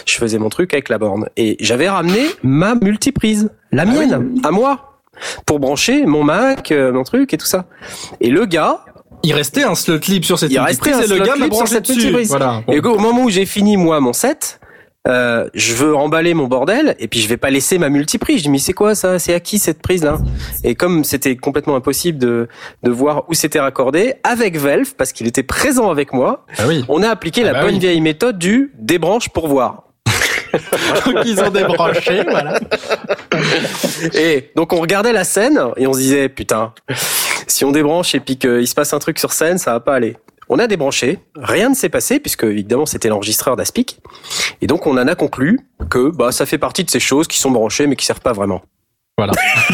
[0.07, 4.53] je faisais mon truc avec la borne et j'avais ramené ma multiprise, la mienne, à
[4.53, 5.01] moi,
[5.47, 7.67] pour brancher mon Mac, euh, mon truc et tout ça.
[8.21, 8.85] Et le gars,
[9.23, 11.49] il restait un slot libre sur cette il restait multiprise un et le gars m'a
[11.49, 12.13] branché cette dessus.
[12.29, 12.63] Voilà.
[12.69, 14.61] Et au moment où j'ai fini moi mon set,
[15.07, 18.39] euh, je veux emballer mon bordel et puis je vais pas laisser ma multiprise.
[18.39, 19.19] Je dis mais c'est quoi ça?
[19.19, 20.19] C'est à qui cette prise là?
[20.65, 22.49] Et comme c'était complètement impossible de
[22.83, 26.45] de voir où c'était raccordé avec Velf parce qu'il était présent avec moi,
[26.89, 27.81] on a appliqué Ah la bah bonne oui.
[27.81, 29.85] vieille méthode du débranche pour voir.
[31.07, 32.59] Donc ils ont débranché, voilà.
[34.15, 36.73] Et donc on regardait la scène et on se disait putain,
[37.47, 39.95] si on débranche et puis qu'il se passe un truc sur scène, ça va pas
[39.95, 40.17] aller.
[40.51, 44.01] On a débranché, rien ne s'est passé puisque évidemment c'était l'enregistreur d'Aspic.
[44.63, 45.61] Et donc on en a conclu
[45.91, 48.33] que bah ça fait partie de ces choses qui sont branchées mais qui servent pas
[48.33, 48.63] vraiment.
[49.19, 49.33] Voilà.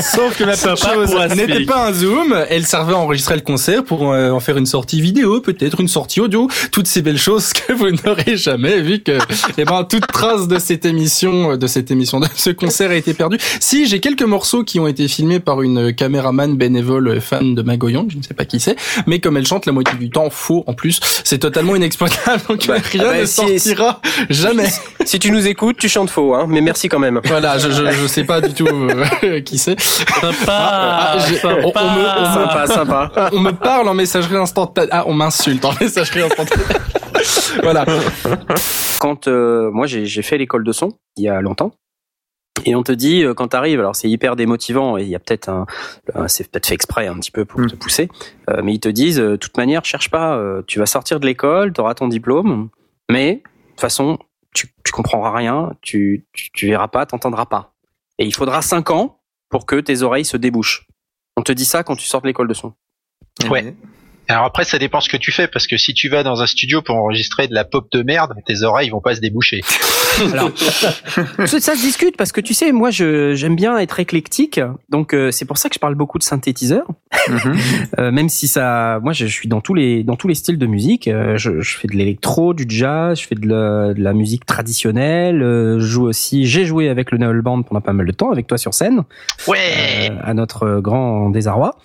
[0.00, 3.82] Sauf que la petite chose n'était pas un zoom, elle servait à enregistrer le concert
[3.84, 7.52] pour euh, en faire une sortie vidéo, peut-être une sortie audio, toutes ces belles choses
[7.52, 9.18] que vous n'aurez jamais vu que,
[9.58, 13.14] eh ben, toute trace de cette émission, de cette émission, de ce concert a été
[13.14, 13.38] perdue.
[13.60, 18.06] Si, j'ai quelques morceaux qui ont été filmés par une caméraman bénévole fan de Magoyon,
[18.10, 18.76] je ne sais pas qui c'est,
[19.08, 22.62] mais comme elle chante la moitié du temps faux en plus, c'est totalement inexploitable, donc
[22.62, 24.68] rien Ah bah, ne si- sortira jamais.
[25.04, 27.20] Si tu nous écoutes, tu chantes faux, hein, mais merci quand même.
[27.24, 29.76] Voilà, je, je, je sais pas du tout euh, qui c'est.
[30.48, 33.30] Ah, j'ai- on, on me, on me- Sympa, sympa.
[33.32, 34.88] on me parle en messagerie instantanée.
[34.92, 36.62] Ah, on m'insulte en messagerie instantanée.
[37.62, 37.84] voilà.
[38.98, 41.72] Quand euh, moi j'ai fait l'école de son il y a longtemps.
[42.64, 45.18] Et on te dit euh, quand t'arrives, alors c'est hyper démotivant et il y a
[45.18, 45.66] peut-être un,
[46.14, 48.08] un- c'est peut-être fait exprès un petit peu pour te pousser,
[48.50, 51.26] euh, mais ils te disent, de toute manière, cherche pas, euh, tu vas sortir de
[51.26, 52.68] l'école, t'auras ton diplôme,
[53.10, 54.18] mais de toute façon,
[54.54, 57.71] tu, tu comprendras rien, tu, tu, tu verras pas, t'entendras pas.
[58.18, 60.86] Et il faudra cinq ans pour que tes oreilles se débouchent.
[61.36, 62.74] On te dit ça quand tu sors de l'école de son.
[63.48, 63.74] Ouais.
[64.28, 66.46] Alors après, ça dépend ce que tu fais, parce que si tu vas dans un
[66.46, 69.60] studio pour enregistrer de la pop de merde, tes oreilles vont pas se déboucher.
[70.32, 75.14] Alors, ça, se discute parce que tu sais, moi, je j'aime bien être éclectique, donc
[75.14, 76.86] euh, c'est pour ça que je parle beaucoup de synthétiseurs.
[77.98, 80.58] Euh, même si ça, moi, je, je suis dans tous les dans tous les styles
[80.58, 81.08] de musique.
[81.08, 84.46] Euh, je, je fais de l'électro, du jazz, je fais de la, de la musique
[84.46, 85.42] traditionnelle.
[85.42, 88.30] euh, je joue aussi, j'ai joué avec le Navel Band pendant pas mal de temps,
[88.30, 89.02] avec toi sur scène.
[89.46, 90.10] Ouais.
[90.10, 91.76] Euh, à notre grand désarroi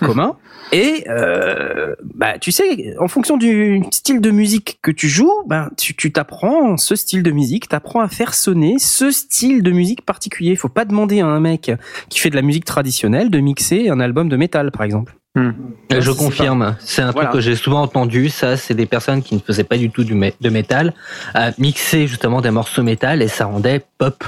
[0.00, 0.36] commun.
[0.72, 5.70] Et euh, bah, tu sais, en fonction du style de musique que tu joues, ben
[5.78, 10.02] tu tu t'apprends ce style de musique, t'apprends à faire sonner ce style de musique
[10.04, 10.56] particulier.
[10.56, 11.70] Faut pas demander à un mec
[12.10, 15.14] qui fait de la musique traditionnelle de mixer un album de métal, par exemple.
[15.36, 15.52] Euh,
[16.00, 17.28] Je confirme, c'est un Voilà.
[17.28, 18.28] truc que j'ai souvent entendu.
[18.28, 20.92] Ça, c'est des personnes qui ne faisaient pas du tout du mé- de métal,
[21.32, 24.24] à mixer justement des morceaux métal et ça rendait pop.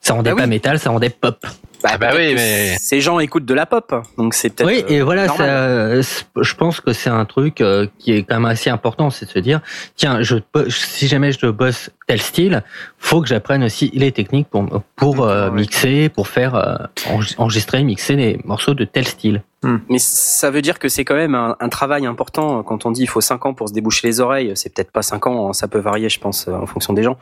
[0.00, 0.48] Ça rendait Ah pas oui.
[0.48, 1.46] métal, ça rendait pop.
[1.84, 4.66] Bah, bah oui, mais- ces gens écoutent de la pop, donc c'est peut-être.
[4.66, 6.02] Oui, et voilà, normal.
[6.02, 9.26] ça, je pense que c'est un truc euh, qui est quand même assez important, c'est
[9.26, 9.60] de se dire,
[9.94, 10.36] tiens, je,
[10.70, 12.62] si jamais je bosse tel style,
[12.98, 14.66] faut que j'apprenne aussi les techniques pour
[14.96, 16.76] pour euh, mixer, pour faire euh,
[17.10, 19.42] enre- enregistrer, mixer des morceaux de tel style.
[19.88, 23.02] Mais ça veut dire que c'est quand même un, un travail important quand on dit
[23.02, 24.52] il faut 5 ans pour se déboucher les oreilles.
[24.56, 27.16] C'est peut-être pas 5 ans, hein, ça peut varier, je pense, en fonction des gens.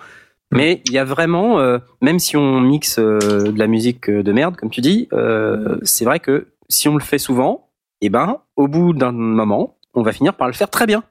[0.53, 4.23] Mais il y a vraiment, euh, même si on mixe euh, de la musique euh,
[4.23, 7.70] de merde, comme tu dis, euh, c'est vrai que si on le fait souvent,
[8.03, 11.05] eh ben, au bout d'un moment, on va finir par le faire très bien.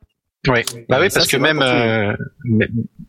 [0.48, 0.66] Ouais.
[0.90, 2.16] Bah oui, Ça, parce c'est que même, euh,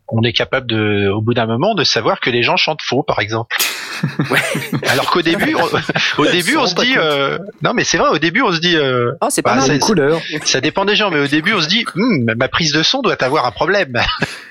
[0.07, 3.01] on est capable de, au bout d'un moment, de savoir que les gens chantent faux,
[3.01, 3.55] par exemple.
[4.89, 5.67] Alors qu'au début, on-
[6.21, 8.75] au début, on se dit, euh, non mais c'est vrai, au début, on se dit,
[8.75, 10.21] euh, ah, c'est pas mal, ça, une couleur.
[10.45, 13.01] ça dépend des gens, mais au début, on se dit, Hmm, ma prise de son
[13.01, 13.99] doit avoir un problème.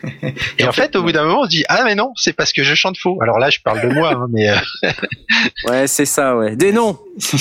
[0.59, 2.53] Et en fait, au bout d'un moment, on se dit, ah mais non, c'est parce
[2.53, 3.21] que je chante faux.
[3.23, 4.57] Alors là, je parle de moi, hein, mais euh,
[5.69, 6.57] Ouais, c'est ça, ouais.
[6.57, 6.99] Des noms.
[7.19, 7.39] si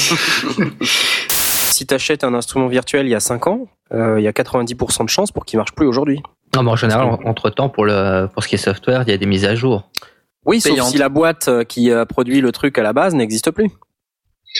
[1.87, 5.09] tu achètes un instrument virtuel il y a 5 ans, il y a 90% de
[5.09, 6.21] chances pour qu'il marche plus aujourd'hui.
[6.55, 9.13] Non, mais en général, entre temps, pour le pour ce qui est software, il y
[9.13, 9.89] a des mises à jour.
[10.45, 10.89] Oui, sauf Payante.
[10.89, 13.69] si la boîte euh, qui a produit le truc à la base n'existe plus.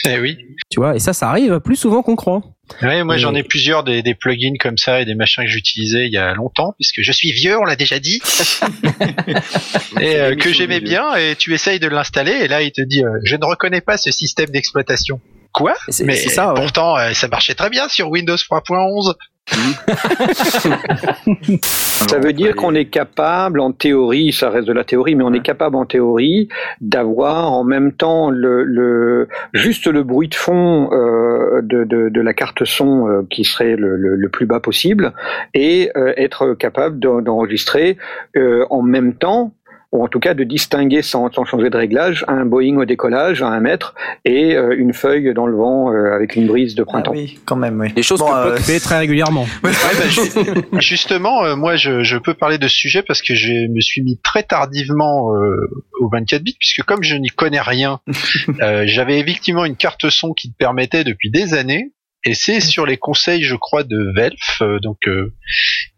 [0.08, 0.38] Eh oui.
[0.70, 2.40] Tu vois, et ça, ça arrive plus souvent qu'on croit.
[2.80, 5.50] Ouais, moi Et- j'en ai plusieurs des, des plugins comme ça et des machins que
[5.50, 8.22] j'utilisais il y a longtemps puisque je suis vieux, on l'a déjà dit,
[10.00, 11.14] et euh, que j'aimais bien.
[11.16, 13.96] Et tu essayes de l'installer et là il te dit euh, je ne reconnais pas
[13.96, 15.20] ce système d'exploitation.
[15.52, 15.74] Quoi
[16.04, 16.54] Mais c'est ça, ouais.
[16.60, 19.14] pourtant euh, ça marchait très bien sur Windows 3.11.
[21.62, 25.32] Ça veut dire qu'on est capable, en théorie, ça reste de la théorie, mais on
[25.32, 26.48] est capable en théorie
[26.80, 32.20] d'avoir en même temps le, le juste le bruit de fond euh, de, de, de
[32.20, 35.12] la carte son euh, qui serait le, le, le plus bas possible
[35.54, 37.96] et euh, être capable d'en- d'enregistrer
[38.36, 39.54] euh, en même temps
[39.92, 43.42] ou en tout cas de distinguer sans, sans changer de réglage un Boeing au décollage
[43.42, 43.94] à un mètre
[44.24, 47.12] et euh, une feuille dans le vent euh, avec une brise de printemps.
[47.12, 47.92] oui, quand même, oui.
[47.92, 49.46] Des choses Bon, que euh, fait très régulièrement.
[49.62, 53.34] Ouais, bah, ju- justement, euh, moi, je, je peux parler de ce sujet parce que
[53.34, 55.56] je me suis mis très tardivement euh,
[56.00, 58.00] au 24 bits, puisque comme je n'y connais rien,
[58.62, 61.92] euh, j'avais effectivement une carte son qui te permettait depuis des années,
[62.24, 65.32] et c'est sur les conseils, je crois, de Velf, euh, donc euh,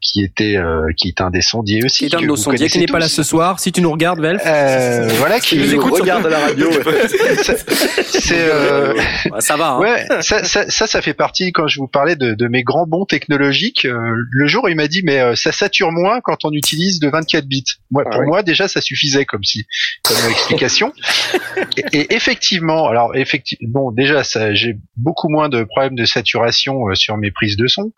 [0.00, 2.08] qui était euh, qui est un des sondiers aussi.
[2.08, 3.60] Qui est un de nos sondiers qui n'est pas là ce soir.
[3.60, 4.40] Si tu nous regardes, Velf.
[4.46, 6.04] Euh, voilà, qui nous écoute sur-
[8.06, 8.94] C'est euh,
[9.40, 9.72] ça va.
[9.72, 9.80] hein.
[9.80, 12.86] Ouais, ça, ça, ça, ça fait partie quand je vous parlais de, de mes grands
[12.86, 13.84] bons technologiques.
[13.84, 17.00] euh, le jour, où il m'a dit, mais euh, ça sature moins quand on utilise
[17.00, 17.64] de 24 bits.
[17.90, 18.26] Moi, pour ouais.
[18.26, 19.66] moi, déjà, ça suffisait comme si,
[20.02, 20.92] comme explication.
[21.92, 26.88] et, et effectivement, alors effectivement, bon, déjà, ça, j'ai beaucoup moins de problèmes de saturation
[26.88, 27.92] euh, sur mes prises de son.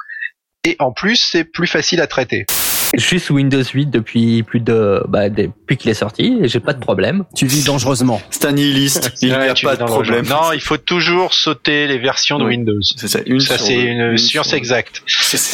[0.65, 2.45] Et en plus, c'est plus facile à traiter.
[2.97, 6.61] Je suis sous Windows 8 depuis plus de, bah, depuis qu'il est sorti et j'ai
[6.61, 7.25] pas de problème.
[7.37, 8.21] Tu vis dangereusement.
[8.31, 9.13] C'est un nihiliste.
[9.23, 10.25] Il n'y a pas de problème.
[10.29, 12.45] Non, il faut toujours sauter les versions de.
[12.45, 12.81] Windows.
[12.83, 15.03] C'est ça, une ça c'est une, Une science sur exacte.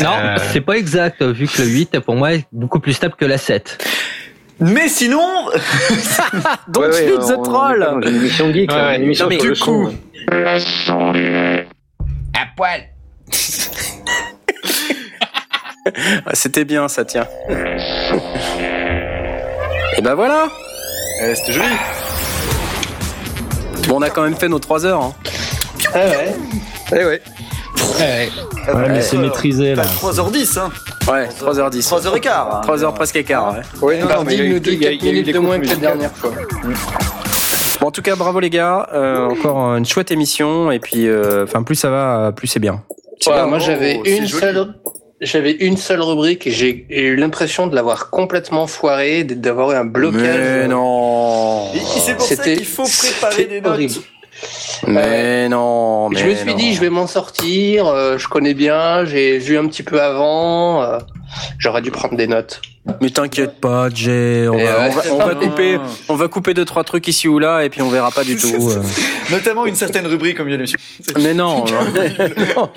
[0.03, 3.15] Non, Euh, c'est pas exact, vu que le 8, pour moi, est beaucoup plus stable
[3.19, 3.85] que la 7.
[4.61, 5.49] Mais sinon,
[6.69, 7.81] Don't Ouais, ouais, feed on- the on est troll.
[7.81, 9.91] pas dans une émission geek, Ouais, là, une émission du son, coup-
[10.31, 11.65] hein.
[12.35, 12.89] À poil.
[16.25, 17.27] Ah, C'était bien, ça tient.
[19.97, 20.47] Et ben voilà.
[21.25, 21.67] Eh, c'était joli.
[23.89, 25.03] Bon, on a quand même fait nos 3 heures.
[25.03, 25.13] Hein.
[25.95, 26.35] ouais.
[26.93, 27.21] Eh ouais.
[28.01, 29.83] Ouais, mais c'est maîtrisé là.
[29.83, 30.71] 3h10, hein.
[31.11, 31.83] Ouais, 3h10.
[31.89, 32.65] 3h15.
[32.65, 33.63] 3h presque quart, ouais.
[33.81, 35.03] Ouais, non, non, mais il y a eu- Mardi nous dit il y a- 4
[35.03, 36.31] il y a eu minutes des de moins que la dernière fois.
[37.83, 38.89] Bon, en tout cas, bravo les gars.
[38.95, 40.71] Euh, encore une chouette émission.
[40.71, 42.85] Et puis, euh, enfin, plus ça va, plus c'est bien.
[43.27, 44.75] Ouais, moi j'avais Oh, une seule
[45.21, 49.85] j'avais une seule rubrique et j'ai eu l'impression de l'avoir complètement foirée, d'avoir eu un
[49.85, 50.23] blocage.
[50.23, 51.73] Mais non.
[51.75, 53.73] C'est pour ça C'était- qu'il faut préparer des notes.
[53.73, 53.95] horrible.
[54.87, 56.09] Mais non.
[56.11, 56.57] Mais je me suis non.
[56.57, 60.83] dit, je vais m'en sortir, euh, je connais bien, j'ai vu un petit peu avant,
[60.83, 60.99] euh,
[61.59, 62.61] j'aurais dû prendre des notes.
[63.01, 64.49] Mais t'inquiète pas, Jay.
[64.49, 64.89] On, va, ouais.
[64.89, 65.79] on, va, on va couper,
[66.09, 68.37] on va couper deux trois trucs ici ou là, et puis on verra pas du
[68.39, 68.49] tout.
[68.71, 68.83] euh.
[69.31, 70.79] Notamment une certaine rubrique au milieu de l'émission.
[71.21, 71.65] Mais non,
[72.57, 72.71] non.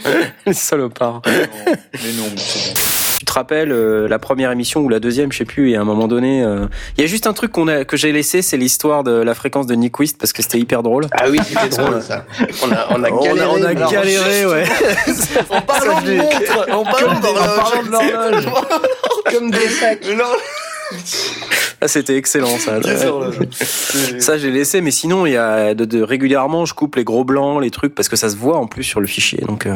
[0.54, 1.22] Salopards.
[1.26, 2.80] Mais non, mais c'est bon.
[3.18, 5.72] Tu te rappelles euh, la première émission ou la deuxième, je sais plus.
[5.72, 6.66] Et à un moment donné, euh,
[6.98, 9.34] il y a juste un truc qu'on a que j'ai laissé, c'est l'histoire de la
[9.34, 11.06] fréquence de Nyquist parce que c'était hyper drôle.
[11.12, 12.26] Ah oui, c'était drôle ça.
[12.64, 13.48] On a, on a On a, galéré.
[13.50, 14.64] on a galéré, ouais.
[15.50, 18.48] En parlant de montre, en parlant d'horloge.
[19.32, 20.06] Comme des sacs.
[21.82, 22.80] Ah, c'était excellent ça.
[24.20, 27.24] Ça j'ai laissé, mais sinon il y a de, de- régulièrement je coupe les gros
[27.24, 29.44] blancs, les trucs parce que ça se voit en plus sur le fichier.
[29.48, 29.74] Donc euh,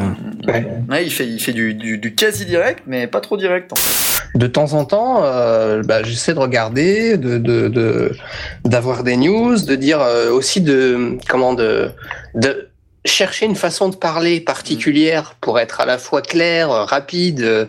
[0.88, 3.76] Ouais, il fait, il fait du, du, du quasi direct, mais pas trop direct en
[3.76, 4.38] fait.
[4.38, 8.12] De temps en temps, euh, bah, j'essaie de regarder, de de de-
[8.64, 11.90] d'avoir des news, de dire euh, aussi de comment de
[12.34, 12.68] de
[13.04, 17.66] chercher une façon de parler particulière pour être à la fois clair, euh, rapide euh,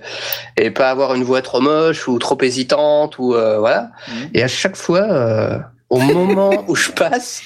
[0.57, 3.91] et pas avoir une voix trop moche ou trop hésitante ou euh, voilà.
[4.33, 5.57] Et à chaque fois, euh,
[5.89, 7.41] au moment où je passe,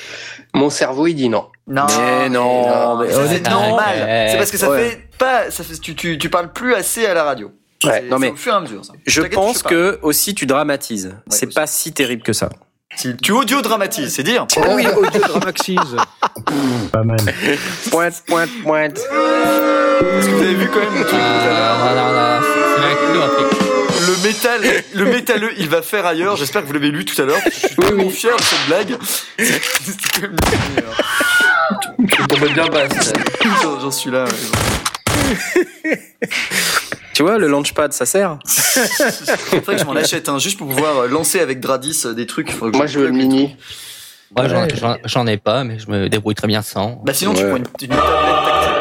[0.53, 1.45] mon cerveau il dit non.
[1.67, 3.97] Non, Mais non, mais ça, c'est normal.
[3.99, 4.27] ouais.
[4.31, 4.89] C'est parce que ça Ouais.
[4.89, 7.51] fait pas, ça fait, tu, tu, tu parles plus assez à la radio.
[7.83, 8.83] Ouais, non, mais au fur et à mesure.
[8.85, 8.93] Ça.
[9.05, 11.15] je pense que aussi tu dramatises.
[11.29, 12.49] c'est pas si terrible que ça.
[13.21, 14.47] Tu audio dramatises, c'est dire.
[14.69, 15.77] Oui, audio dramaxise.
[16.91, 17.17] Pas mal.
[17.91, 18.97] Pointe, pointe, pointe.
[18.97, 22.71] Est-ce que vous avez vu quand même le truc tout à l'heure Ah, c'est
[23.37, 24.07] c'est.
[24.07, 24.61] Le métal,
[24.93, 26.35] le métalleux, il va faire ailleurs.
[26.35, 27.39] J'espère que vous l'avez lu tout à l'heure.
[27.45, 28.97] Je suis tellement fier de cette blague.
[29.37, 29.59] C'était
[30.13, 30.95] quand même le meilleur.
[31.99, 32.65] Je tombais bien
[33.81, 34.25] J'en suis là.
[35.85, 36.15] ouais.
[37.15, 38.39] Tu vois, le launchpad, ça sert.
[38.45, 42.25] Faudrait que je m'en achète un juste pour pouvoir euh, lancer avec Gradis euh, des
[42.25, 42.59] trucs.
[42.59, 43.55] Que Moi je veux le mini.
[44.35, 44.47] Moi,
[45.05, 47.01] j'en- ai pas, mais je me débrouille très bien sans.
[47.05, 48.73] Bah sinon tu prends une, une tablette tactile.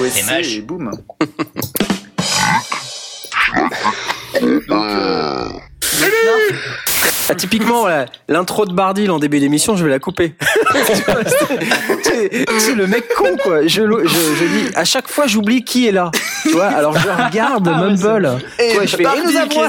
[0.00, 0.92] OSC et boum.
[7.30, 10.34] Ah, typiquement, voilà, l'intro de Bardil en début d'émission, je vais la couper.
[10.90, 13.62] Tu vois, c'est- le mec con, quoi.
[13.62, 16.10] Je, je, je dis, à chaque fois, j'oublie qui est là.
[16.42, 18.38] Tu vois, alors je regarde Mumble.
[18.58, 19.66] Et je fais, Bardil et nous avons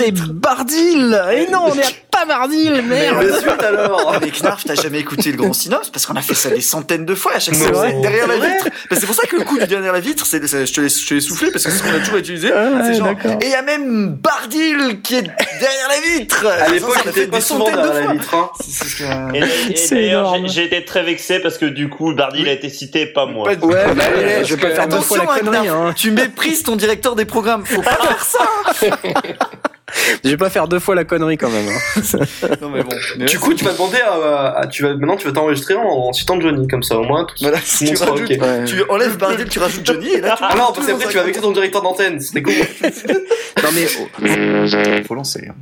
[0.00, 1.22] et Bardil.
[1.32, 3.24] Et non, on est à pas Bardil, Mais merde.
[3.26, 6.34] de suite alors Mais Knarf, t'as jamais écouté le grand synopsis Parce qu'on a fait
[6.34, 7.88] ça des centaines de fois à chaque fois.
[8.02, 8.68] Derrière la vitre.
[8.90, 11.06] C'est pour ça que le coup du derrière la vitre, c'est, je te l'ai, je
[11.06, 12.50] te l'ai soufflé parce que c'est ce qu'on a toujours utilisé.
[12.52, 13.08] Ah, c'est genre,
[13.40, 16.46] et il y a même Bardil qui est derrière la vitre.
[16.46, 18.52] À l'époque, Ça, il fait des souvent centaines de derrière la fois.
[18.58, 19.04] vitre.
[19.04, 19.32] Hein.
[19.90, 20.48] D'ailleurs, énorme.
[20.48, 23.48] j'ai- été très vexé parce que du coup, Bardil a été cité, pas moi.
[23.48, 24.04] Ouais, bah,
[24.44, 25.92] je vais pas faire deux fois la connerie, hein.
[25.96, 27.64] Tu méprises ton directeur des programmes.
[27.64, 28.48] Faut pas faire ça.
[30.22, 31.66] Je vais pas faire deux fois la connerie quand même.
[31.66, 32.02] hein.
[32.60, 33.24] Non mais bon.
[33.24, 36.12] Du coup, tu vas demander à, à- tu vas maintenant tu vas t'enregistrer en, en
[36.12, 38.36] citant Johnny comme ça au moins tout, Voilà, si tu rajoutes, ok.
[38.42, 38.64] Ouais.
[38.66, 41.22] tu enlèves Bardil, tu rajoutes Johnny et là tu Ah non, parce qu'après tu vas
[41.22, 42.52] vexer ton directeur d'antenne, c'était con.
[43.62, 45.46] Non mais oh, Faut lancer.
[45.48, 45.54] hein.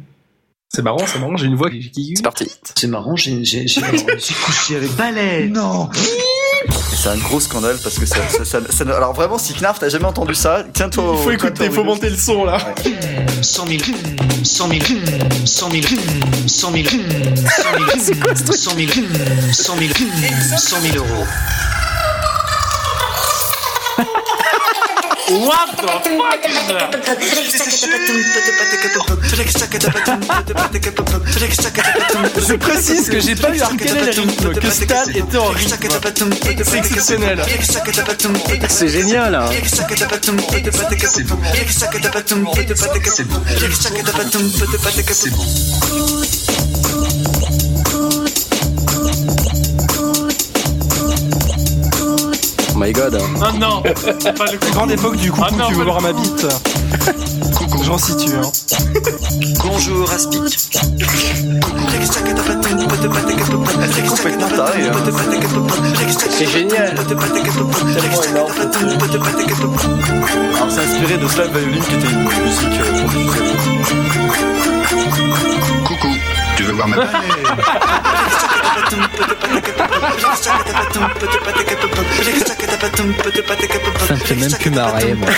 [0.69, 2.51] C'est marrant, c'est marrant, j'ai une voix qui, c'est parti.
[2.75, 5.47] C'est marrant, j'ai j'ai- j'ai- j'ai couché avec Ballet.
[5.49, 5.89] Non.
[6.93, 9.89] C'est un gros scandale parce que ça, ça, ça- ça- alors vraiment si Knarf t'as
[9.89, 11.15] jamais entendu ça, tiens-toi.
[11.19, 12.59] Il faut écouter, il faut monter le son là.
[13.43, 13.79] 100 000,
[14.43, 14.81] 100 000,
[15.45, 15.83] 100 000,
[16.47, 16.89] 100 000, 100 000,
[18.53, 18.89] 100 000,
[19.53, 19.93] 100 000,
[20.59, 21.25] 100 000 euros.
[25.28, 26.43] What the fuck?
[32.48, 35.78] Je précise que j'ai pas eu à recaler le rythme, que Stan était en rythme.
[36.65, 37.43] C'est exceptionnel.
[38.69, 39.35] C'est génial.
[39.35, 39.47] hein.
[47.89, 49.56] Oh
[52.77, 53.19] my god.
[53.20, 56.47] Oh non Pas le Grande époque du coucou, Ah non, tu veux voir ma bite.
[57.85, 58.51] J'en situe, hein.
[59.65, 60.59] Bonjour Aspic.
[66.28, 66.48] C'est hein.
[66.53, 66.94] Génial.
[67.07, 68.53] Tellement énorme.
[70.57, 73.07] Alors c'est inspiré de Slave Violin qui était une musique euh.
[75.85, 76.09] Coucou,
[76.57, 76.97] tu veux voir ma
[84.07, 85.28] Ça me fait même plus marrer, moi.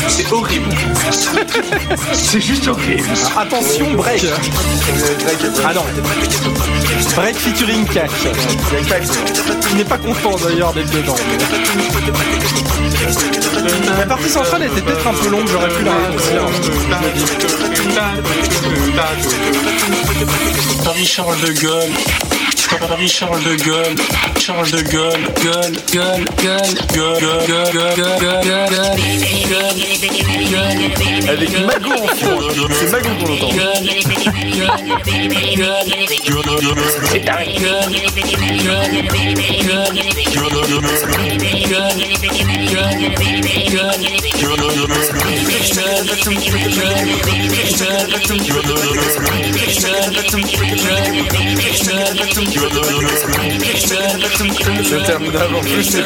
[0.08, 0.70] C'est horrible.
[2.14, 3.04] C'est juste horrible.
[3.38, 4.26] Attention, break.
[5.66, 5.86] Ah non.
[7.16, 8.12] Break featuring Kak.
[9.72, 11.16] Il n'est pas content d'ailleurs d'être dedans.
[13.98, 16.41] La partie centrale était peut-être un peu longue, j'aurais pu la raccourcir.
[20.84, 21.92] Paris Charles de Gaulle.
[22.88, 23.96] Paris Charles de Gaulle.
[24.40, 25.20] Charles de Gaulle.
[25.44, 28.90] Gueule, gueule, gueule, gueule, gueule, gueule, gueule, gueule,
[31.30, 32.08] Avec Mago en
[32.74, 33.56] C'est Mago pour l'entendre.
[37.12, 37.62] C'est dingue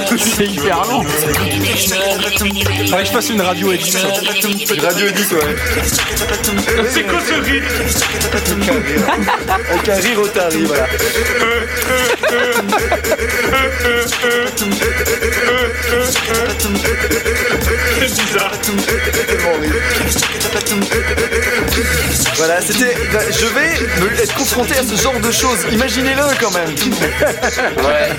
[0.05, 0.19] plus.
[0.19, 1.03] C'est hyper lent.
[1.03, 3.95] Faudrait que je fasse une radio edit.
[4.73, 5.55] Une radio edit, ouais.
[6.89, 7.65] C'est quoi ce rythme
[9.87, 10.87] un rire au tari, voilà.
[17.99, 18.51] C'est bizarre.
[22.37, 22.95] Voilà, c'était.
[23.31, 25.59] Je vais me- être confronté à ce genre de choses.
[25.71, 26.69] Imaginez-le quand même.
[27.83, 28.09] Ouais.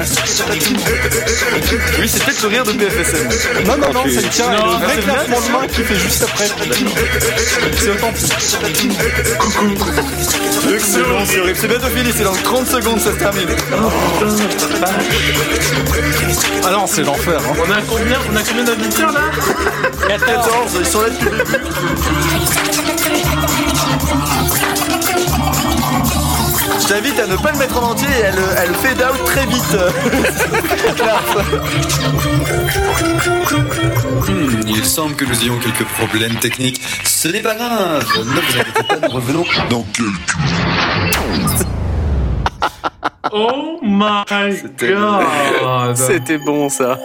[2.01, 3.28] Oui, c'est peut-être le rire de PFSM.
[3.66, 4.51] Non, non, non, c'est le tien.
[4.51, 6.47] Non, le vrai de main qui fait juste après.
[7.78, 8.32] C'est authentique.
[10.74, 11.59] Excellent, c'est horrible.
[11.60, 13.48] C'est bientôt fini, c'est dans 30 secondes, ça se termine.
[16.64, 17.38] Ah non, c'est l'enfer.
[17.40, 17.54] hein.
[17.58, 19.20] On a combien On a combien d'auditeurs là
[20.26, 21.58] 14, ils sont là depuis le début.
[26.80, 29.46] Je t'invite à ne pas le mettre en entier et elle, elle fade out très
[29.46, 29.76] vite.
[34.26, 36.80] Hmm, il semble que nous ayons quelques problèmes techniques.
[37.04, 38.04] Ce n'est pas grave.
[38.18, 40.36] Ne vous inquiétez pas, nous revenons dans quelques
[43.32, 44.24] Oh my
[44.78, 46.98] god C'était bon ça.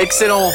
[0.00, 0.50] Excellent.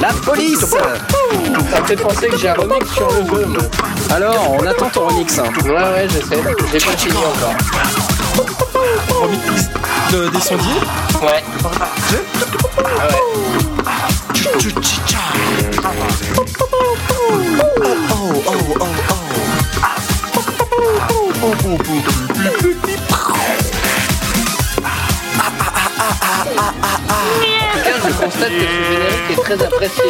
[0.00, 3.46] La police Ça me fait penser que j'ai un remix sur le jeu.
[4.14, 5.38] Alors, on attend ton remix.
[5.38, 5.44] hein.
[5.64, 6.42] Ouais, ouais, je sais.
[6.72, 7.54] J'ai pas fini encore.
[9.20, 9.68] Remix
[10.12, 10.80] de, des sondiers?
[11.22, 11.42] Ouais.
[28.00, 30.04] Je constate que ce générique est très apprécié.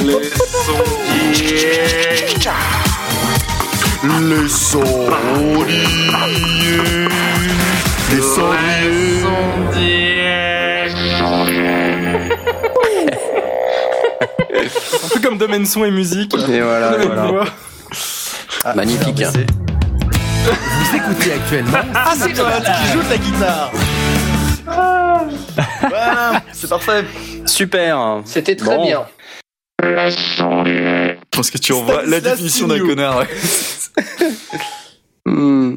[0.00, 0.30] Les
[0.64, 1.54] sondiers
[4.04, 6.04] Les sondiers.
[8.14, 10.04] Les sondiers.
[15.04, 16.32] Un peu comme domaine son et musique.
[16.48, 16.96] Et voilà,
[17.26, 17.44] voix.
[18.76, 19.22] Magnifique.
[19.22, 19.32] hein.
[20.44, 21.78] Vous écoutez actuellement.
[21.94, 23.72] Ah, c'est toi qui joue de la guitare.
[25.80, 27.04] Voilà, c'est parfait.
[27.46, 28.20] Super.
[28.24, 28.84] C'était très Bon.
[28.86, 29.00] bien.
[29.82, 33.18] Je pense que tu envoies la définition d'un connard.
[33.18, 33.28] ouais.
[35.26, 35.76] Hmm.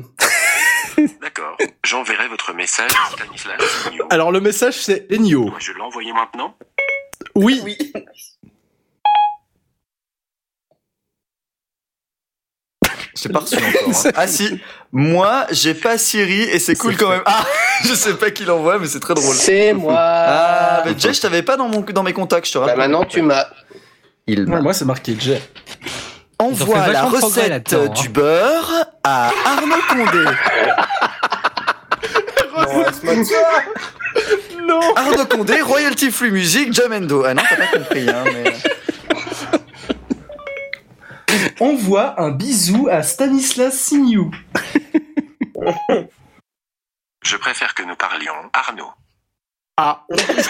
[1.87, 3.61] J'enverrai votre message à Stanislas.
[4.09, 5.53] Alors le message c'est Enio.
[5.57, 6.53] Je l'envoie maintenant?
[7.33, 7.61] Oui.
[13.15, 14.05] J'ai pas reçu encore.
[14.05, 14.11] hein.
[14.15, 14.59] Ah si,
[14.91, 17.23] moi j'ai pas Siri et c'est cool quand même.
[17.25, 17.45] Ah,
[17.85, 19.33] je sais pas qui l'envoie, mais c'est très drôle.
[19.35, 19.95] C'est moi.
[19.97, 22.79] Ah, mais Jay, je t'avais pas dans mon dans mes contacts, je te Bah rappelle.
[22.79, 23.45] maintenant tu m'as.
[24.27, 25.35] Il Ouais, moi c'est marqué J.
[26.37, 27.87] envoie la recette hein.
[27.87, 28.71] du beurre
[29.05, 30.25] à Arnaud Condé.
[34.67, 34.79] Non.
[34.95, 37.23] Arnaud Condé, royalty free music, Jamendo.
[37.25, 38.53] Ah non, t'as pas compris, hein, mais.
[41.59, 44.31] Envoie un bisou à Stanislas Signou.
[47.23, 48.91] Je préfère que nous parlions Arnaud.
[49.77, 50.05] Ah.
[50.09, 50.49] Est-ce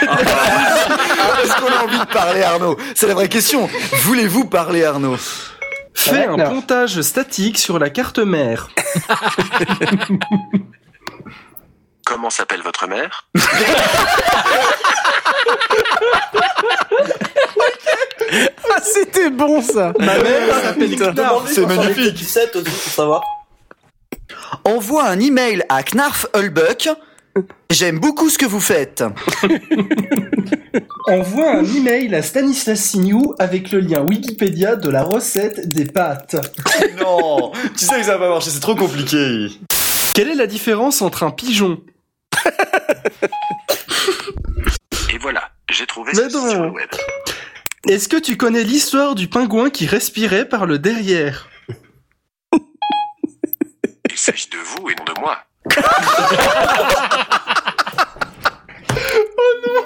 [1.60, 2.78] qu'on a envie de parler, Arnaud?
[2.96, 3.70] C'est la vraie question.
[4.04, 5.18] Voulez-vous parler, Arnaud?
[5.94, 6.50] Fais un non.
[6.50, 8.70] pontage statique sur la carte mère.
[12.08, 13.28] Comment s'appelle votre mère?
[18.70, 19.92] Ah, c'était bon ça.
[20.00, 21.52] Ma mère s'appelle Knarf.
[21.52, 22.16] C'est magnifique.
[22.16, 23.24] Aussi pour savoir
[24.64, 26.90] Envoie un email à Knarf Hulbuck.
[27.70, 29.04] J'aime beaucoup ce que vous faites.
[31.08, 36.38] Envoie un email à Stanislas Signou avec le lien Wikipédia de la recette des pâtes.
[37.02, 39.50] non, tu sais que ça va pas marcher, c'est trop compliqué.
[40.14, 41.82] Quelle est la différence entre un pigeon
[45.14, 46.90] Et voilà, j'ai trouvé Mais ça sur le web.
[47.88, 51.50] Est-ce que tu connais l'histoire du pingouin qui respirait par le derrière?
[54.10, 55.38] Il s'agit de vous et non de moi.
[59.38, 59.84] oh non